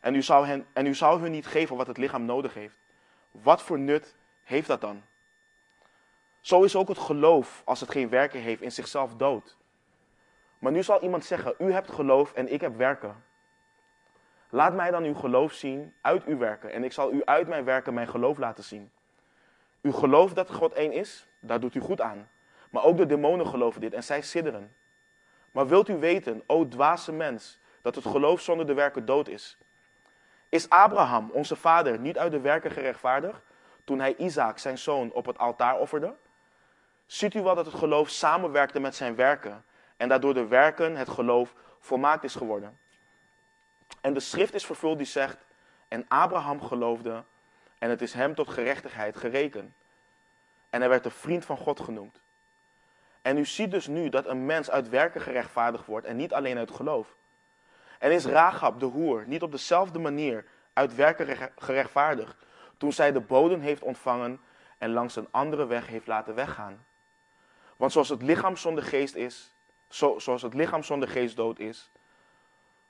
En 0.00 0.14
u, 0.14 0.22
zou 0.22 0.46
hen, 0.46 0.66
en 0.72 0.86
u 0.86 0.94
zou 0.94 1.20
hun 1.20 1.30
niet 1.30 1.46
geven 1.46 1.76
wat 1.76 1.86
het 1.86 1.96
lichaam 1.96 2.24
nodig 2.24 2.54
heeft. 2.54 2.78
Wat 3.30 3.62
voor 3.62 3.78
nut 3.78 4.16
heeft 4.44 4.66
dat 4.66 4.80
dan? 4.80 5.02
Zo 6.40 6.62
is 6.62 6.76
ook 6.76 6.88
het 6.88 6.98
geloof, 6.98 7.62
als 7.64 7.80
het 7.80 7.90
geen 7.90 8.08
werken 8.08 8.40
heeft, 8.40 8.62
in 8.62 8.72
zichzelf 8.72 9.14
dood. 9.14 9.56
Maar 10.58 10.72
nu 10.72 10.82
zal 10.82 11.02
iemand 11.02 11.24
zeggen, 11.24 11.54
u 11.58 11.72
hebt 11.72 11.90
geloof 11.90 12.32
en 12.32 12.52
ik 12.52 12.60
heb 12.60 12.76
werken. 12.76 13.24
Laat 14.50 14.74
mij 14.74 14.90
dan 14.90 15.04
uw 15.04 15.14
geloof 15.14 15.52
zien 15.52 15.94
uit 16.00 16.24
uw 16.24 16.38
werken 16.38 16.72
en 16.72 16.84
ik 16.84 16.92
zal 16.92 17.12
u 17.12 17.24
uit 17.24 17.48
mijn 17.48 17.64
werken 17.64 17.94
mijn 17.94 18.08
geloof 18.08 18.38
laten 18.38 18.64
zien. 18.64 18.90
U 19.80 19.92
gelooft 19.92 20.34
dat 20.34 20.50
God 20.50 20.72
één 20.72 20.92
is, 20.92 21.28
daar 21.40 21.60
doet 21.60 21.74
u 21.74 21.80
goed 21.80 22.00
aan. 22.00 22.28
Maar 22.70 22.84
ook 22.84 22.96
de 22.96 23.06
demonen 23.06 23.46
geloven 23.46 23.80
dit 23.80 23.92
en 23.92 24.04
zij 24.04 24.22
sidderen. 24.22 24.74
Maar 25.52 25.66
wilt 25.66 25.88
u 25.88 25.98
weten, 25.98 26.42
o 26.46 26.68
dwaze 26.68 27.12
mens, 27.12 27.60
dat 27.82 27.94
het 27.94 28.06
geloof 28.06 28.40
zonder 28.40 28.66
de 28.66 28.74
werken 28.74 29.04
dood 29.04 29.28
is? 29.28 29.58
Is 30.48 30.68
Abraham, 30.68 31.30
onze 31.30 31.56
vader, 31.56 31.98
niet 31.98 32.18
uit 32.18 32.32
de 32.32 32.40
werken 32.40 32.70
gerechtvaardigd 32.70 33.40
toen 33.84 34.00
hij 34.00 34.16
Isaac, 34.16 34.58
zijn 34.58 34.78
zoon, 34.78 35.12
op 35.12 35.26
het 35.26 35.38
altaar 35.38 35.78
offerde? 35.78 36.14
Ziet 37.06 37.34
u 37.34 37.42
wel 37.42 37.54
dat 37.54 37.66
het 37.66 37.74
geloof 37.74 38.08
samenwerkte 38.08 38.80
met 38.80 38.94
zijn 38.94 39.14
werken 39.14 39.64
en 39.96 40.08
daardoor 40.08 40.34
de 40.34 40.46
werken 40.46 40.96
het 40.96 41.08
geloof 41.08 41.54
volmaakt 41.78 42.24
is 42.24 42.34
geworden? 42.34 42.78
En 44.00 44.14
de 44.14 44.20
schrift 44.20 44.54
is 44.54 44.66
vervuld 44.66 44.96
die 44.96 45.06
zegt, 45.06 45.36
en 45.88 46.04
Abraham 46.08 46.62
geloofde 46.62 47.24
en 47.78 47.90
het 47.90 48.02
is 48.02 48.12
hem 48.12 48.34
tot 48.34 48.48
gerechtigheid 48.48 49.16
gerekend. 49.16 49.72
En 50.70 50.80
hij 50.80 50.88
werd 50.88 51.02
de 51.02 51.10
vriend 51.10 51.44
van 51.44 51.56
God 51.56 51.80
genoemd. 51.80 52.20
En 53.22 53.38
u 53.38 53.44
ziet 53.44 53.70
dus 53.70 53.86
nu 53.86 54.08
dat 54.08 54.26
een 54.26 54.46
mens 54.46 54.70
uit 54.70 54.88
werken 54.88 55.20
gerechtvaardigd 55.20 55.86
wordt 55.86 56.06
en 56.06 56.16
niet 56.16 56.34
alleen 56.34 56.58
uit 56.58 56.70
geloof. 56.70 57.16
En 57.98 58.12
is 58.12 58.24
Rahab 58.24 58.80
de 58.80 58.86
hoer 58.86 59.24
niet 59.26 59.42
op 59.42 59.50
dezelfde 59.50 59.98
manier 59.98 60.44
uit 60.72 60.94
werken 60.94 61.52
gerechtvaardigd 61.56 62.36
toen 62.76 62.92
zij 62.92 63.12
de 63.12 63.20
bodem 63.20 63.60
heeft 63.60 63.82
ontvangen 63.82 64.40
en 64.78 64.92
langs 64.92 65.16
een 65.16 65.28
andere 65.30 65.66
weg 65.66 65.86
heeft 65.86 66.06
laten 66.06 66.34
weggaan? 66.34 66.86
Want 67.76 67.92
zoals 67.92 68.08
het 68.08 68.22
lichaam 68.22 68.56
zonder 68.56 68.84
geest 68.84 69.14
is, 69.14 69.52
zo, 69.88 70.18
zoals 70.18 70.42
het 70.42 70.54
lichaam 70.54 70.82
zonder 70.82 71.08
geest 71.08 71.36
dood 71.36 71.58
is, 71.58 71.90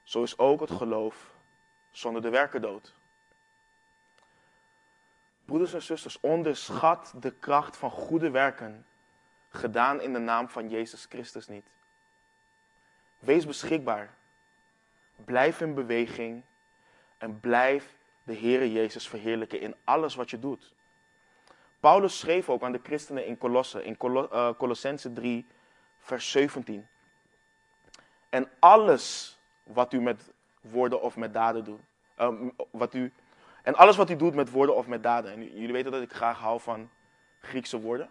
zo 0.02 0.22
is 0.22 0.38
ook 0.38 0.60
het 0.60 0.70
geloof 0.70 1.30
zonder 1.90 2.22
de 2.22 2.30
werken 2.30 2.60
dood. 2.60 2.94
Broeders 5.44 5.74
en 5.74 5.82
zusters, 5.82 6.20
onderschat 6.20 7.12
de 7.20 7.30
kracht 7.30 7.76
van 7.76 7.90
goede 7.90 8.30
werken, 8.30 8.86
gedaan 9.50 10.00
in 10.00 10.12
de 10.12 10.18
naam 10.18 10.48
van 10.48 10.68
Jezus 10.68 11.06
Christus 11.08 11.48
niet. 11.48 11.66
Wees 13.18 13.46
beschikbaar. 13.46 14.16
Blijf 15.24 15.60
in 15.60 15.74
beweging 15.74 16.42
en 17.18 17.40
blijf 17.40 17.96
de 18.22 18.36
Heere 18.36 18.72
Jezus 18.72 19.08
verheerlijken 19.08 19.60
in 19.60 19.74
alles 19.84 20.14
wat 20.14 20.30
je 20.30 20.38
doet. 20.38 20.74
Paulus 21.80 22.18
schreef 22.18 22.48
ook 22.48 22.62
aan 22.62 22.72
de 22.72 22.80
christenen 22.82 23.26
in 23.26 23.38
Colosse, 23.38 23.84
in 23.84 23.96
uh, 24.02 24.50
Colossense 24.58 25.12
3, 25.12 25.46
vers 25.98 26.30
17. 26.30 26.88
En 28.28 28.50
alles 28.58 29.36
wat 29.62 29.92
u 29.92 30.00
met 30.00 30.32
woorden 30.60 31.02
of 31.02 31.16
met 31.16 31.32
daden 31.32 31.64
doet, 31.64 31.80
uh, 32.18 32.28
wat 32.70 32.94
u, 32.94 33.12
en 33.62 33.74
alles 33.74 33.96
wat 33.96 34.10
u 34.10 34.16
doet 34.16 34.34
met 34.34 34.50
woorden 34.50 34.76
of 34.76 34.86
met 34.86 35.02
daden. 35.02 35.32
En 35.32 35.44
jullie 35.44 35.72
weten 35.72 35.92
dat 35.92 36.02
ik 36.02 36.12
graag 36.12 36.38
hou 36.38 36.60
van 36.60 36.90
Griekse 37.40 37.80
woorden. 37.80 38.10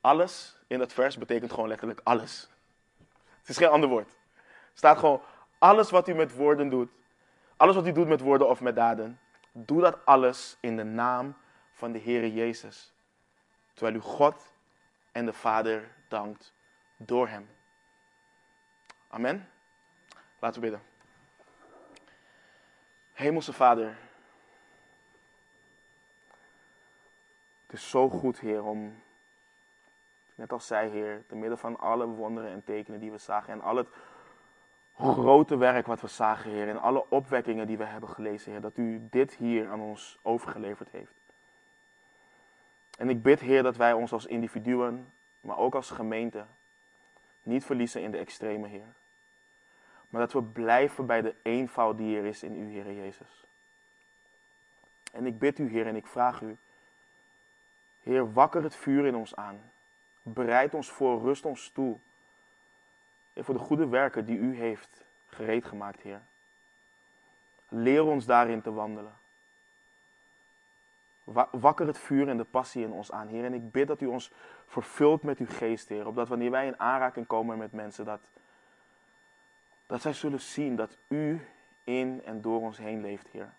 Alles 0.00 0.56
in 0.66 0.78
dat 0.78 0.92
vers 0.92 1.18
betekent 1.18 1.52
gewoon 1.52 1.68
letterlijk 1.68 2.00
alles. 2.04 2.48
Het 3.40 3.48
is 3.48 3.56
geen 3.56 3.68
ander 3.68 3.88
woord. 3.88 4.16
Staat 4.74 4.98
gewoon 4.98 5.22
alles 5.58 5.90
wat 5.90 6.08
u 6.08 6.14
met 6.14 6.34
woorden 6.34 6.68
doet, 6.68 6.90
alles 7.56 7.74
wat 7.74 7.86
u 7.86 7.92
doet 7.92 8.08
met 8.08 8.20
woorden 8.20 8.48
of 8.48 8.60
met 8.60 8.76
daden, 8.76 9.20
doe 9.52 9.80
dat 9.80 10.04
alles 10.04 10.56
in 10.60 10.76
de 10.76 10.84
naam 10.84 11.36
van 11.72 11.92
de 11.92 12.00
Heere 12.00 12.32
Jezus. 12.32 12.94
Terwijl 13.74 13.96
u 13.96 14.00
God 14.00 14.54
en 15.12 15.24
de 15.24 15.32
Vader 15.32 15.92
dankt 16.08 16.54
door 16.96 17.28
Hem. 17.28 17.48
Amen. 19.08 19.48
Laten 20.38 20.60
we 20.60 20.68
bidden. 20.68 20.86
Hemelse 23.12 23.52
Vader, 23.52 23.96
het 27.62 27.72
is 27.72 27.90
zo 27.90 28.08
goed, 28.08 28.40
Heer, 28.40 28.64
om, 28.64 29.02
net 30.34 30.52
als 30.52 30.66
zij, 30.66 30.88
Heer, 30.88 31.24
te 31.26 31.34
midden 31.34 31.58
van 31.58 31.78
alle 31.78 32.06
wonderen 32.06 32.50
en 32.50 32.64
tekenen 32.64 33.00
die 33.00 33.10
we 33.10 33.18
zagen 33.18 33.52
en 33.52 33.60
al 33.60 33.76
het 33.76 33.88
grote 34.96 35.56
werk 35.56 35.86
wat 35.86 36.00
we 36.00 36.06
zagen, 36.06 36.50
Heer, 36.50 36.68
en 36.68 36.80
alle 36.80 37.10
opwekkingen 37.10 37.66
die 37.66 37.78
we 37.78 37.84
hebben 37.84 38.08
gelezen, 38.08 38.52
Heer, 38.52 38.60
dat 38.60 38.76
U 38.76 39.06
dit 39.10 39.34
hier 39.34 39.68
aan 39.68 39.80
ons 39.80 40.18
overgeleverd 40.22 40.90
heeft. 40.90 41.14
En 42.98 43.08
ik 43.08 43.22
bid, 43.22 43.40
Heer, 43.40 43.62
dat 43.62 43.76
wij 43.76 43.92
ons 43.92 44.12
als 44.12 44.26
individuen, 44.26 45.12
maar 45.40 45.58
ook 45.58 45.74
als 45.74 45.90
gemeente, 45.90 46.44
niet 47.42 47.64
verliezen 47.64 48.02
in 48.02 48.10
de 48.10 48.18
extreme, 48.18 48.66
Heer. 48.68 48.94
Maar 50.08 50.20
dat 50.20 50.32
we 50.32 50.42
blijven 50.42 51.06
bij 51.06 51.22
de 51.22 51.34
eenvoud 51.42 51.96
die 51.96 52.18
er 52.18 52.24
is 52.24 52.42
in 52.42 52.56
U, 52.56 52.70
Heer 52.70 52.92
Jezus. 52.92 53.46
En 55.12 55.26
ik 55.26 55.38
bid 55.38 55.58
U, 55.58 55.68
Heer, 55.70 55.86
en 55.86 55.96
ik 55.96 56.06
vraag 56.06 56.40
U, 56.40 56.56
Heer, 58.02 58.32
wakker 58.32 58.62
het 58.62 58.76
vuur 58.76 59.06
in 59.06 59.16
ons 59.16 59.36
aan. 59.36 59.70
Bereid 60.22 60.74
ons 60.74 60.90
voor, 60.90 61.20
rust 61.20 61.44
ons 61.44 61.70
toe 61.70 61.98
en 63.36 63.44
voor 63.44 63.54
de 63.54 63.60
goede 63.60 63.88
werken 63.88 64.26
die 64.26 64.38
u 64.38 64.56
heeft 64.56 65.04
gereed 65.26 65.64
gemaakt, 65.64 66.00
Heer. 66.00 66.22
Leer 67.68 68.04
ons 68.04 68.26
daarin 68.26 68.62
te 68.62 68.72
wandelen. 68.72 69.18
Wakker 71.50 71.86
het 71.86 71.98
vuur 71.98 72.28
en 72.28 72.36
de 72.36 72.44
passie 72.44 72.84
in 72.84 72.92
ons 72.92 73.12
aan, 73.12 73.28
Heer. 73.28 73.44
En 73.44 73.54
ik 73.54 73.70
bid 73.70 73.86
dat 73.86 74.00
u 74.00 74.06
ons 74.06 74.32
vervult 74.66 75.22
met 75.22 75.38
uw 75.38 75.46
geest, 75.46 75.88
Heer. 75.88 76.06
Opdat 76.06 76.28
wanneer 76.28 76.50
wij 76.50 76.66
in 76.66 76.80
aanraking 76.80 77.26
komen 77.26 77.58
met 77.58 77.72
mensen, 77.72 78.04
dat, 78.04 78.30
dat 79.86 80.00
zij 80.00 80.12
zullen 80.12 80.40
zien 80.40 80.76
dat 80.76 80.98
u 81.08 81.46
in 81.84 82.22
en 82.24 82.40
door 82.40 82.60
ons 82.60 82.78
heen 82.78 83.00
leeft, 83.00 83.28
Heer. 83.28 83.54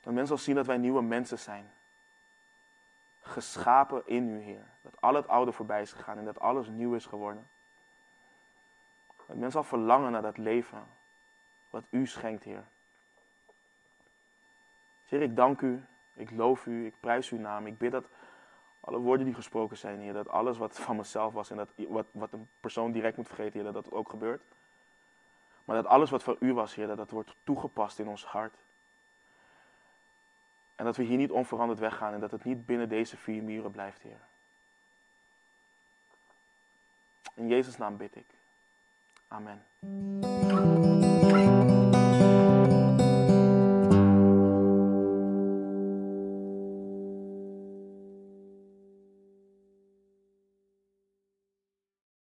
Dat 0.00 0.12
mensen 0.12 0.36
zal 0.36 0.44
zien 0.44 0.54
dat 0.54 0.66
wij 0.66 0.78
nieuwe 0.78 1.02
mensen 1.02 1.38
zijn. 1.38 1.70
Geschapen 3.26 4.02
in 4.04 4.28
u, 4.28 4.40
Heer. 4.40 4.66
Dat 4.82 5.00
al 5.00 5.14
het 5.14 5.28
oude 5.28 5.52
voorbij 5.52 5.80
is 5.80 5.92
gegaan 5.92 6.18
en 6.18 6.24
dat 6.24 6.40
alles 6.40 6.68
nieuw 6.68 6.94
is 6.94 7.06
geworden. 7.06 7.48
Dat 9.16 9.36
mensen 9.36 9.50
zal 9.50 9.62
verlangen 9.62 10.12
naar 10.12 10.22
dat 10.22 10.38
leven 10.38 10.86
wat 11.70 11.84
u 11.90 12.06
schenkt, 12.06 12.44
Heer. 12.44 12.64
Heer, 15.04 15.22
ik 15.22 15.36
dank 15.36 15.60
u, 15.60 15.84
ik 16.14 16.30
loof 16.30 16.66
u, 16.66 16.86
ik 16.86 16.94
prijs 17.00 17.30
uw 17.30 17.38
naam. 17.38 17.66
Ik 17.66 17.78
bid 17.78 17.92
dat 17.92 18.08
alle 18.80 18.98
woorden 18.98 19.26
die 19.26 19.34
gesproken 19.34 19.76
zijn, 19.76 20.00
Heer, 20.00 20.12
dat 20.12 20.28
alles 20.28 20.58
wat 20.58 20.78
van 20.78 20.96
mezelf 20.96 21.32
was 21.32 21.50
en 21.50 21.56
dat 21.56 21.72
wat, 21.88 22.06
wat 22.12 22.32
een 22.32 22.48
persoon 22.60 22.92
direct 22.92 23.16
moet 23.16 23.26
vergeten, 23.26 23.52
Heer, 23.52 23.72
dat 23.72 23.84
dat 23.84 23.92
ook 23.92 24.08
gebeurt. 24.08 24.42
Maar 25.64 25.76
dat 25.76 25.86
alles 25.86 26.10
wat 26.10 26.22
van 26.22 26.36
u 26.40 26.54
was, 26.54 26.74
Heer, 26.74 26.86
dat 26.86 26.96
dat 26.96 27.10
wordt 27.10 27.36
toegepast 27.44 27.98
in 27.98 28.08
ons 28.08 28.24
hart. 28.24 28.54
En 30.76 30.84
dat 30.84 30.96
we 30.96 31.02
hier 31.02 31.16
niet 31.16 31.30
onveranderd 31.30 31.78
weggaan 31.78 32.14
en 32.14 32.20
dat 32.20 32.30
het 32.30 32.44
niet 32.44 32.66
binnen 32.66 32.88
deze 32.88 33.16
vier 33.16 33.42
muren 33.42 33.70
blijft, 33.70 34.02
Heer. 34.02 34.20
In 37.34 37.48
Jezus' 37.48 37.76
naam 37.76 37.96
bid 37.96 38.16
ik. 38.16 38.26
Amen. 39.28 39.64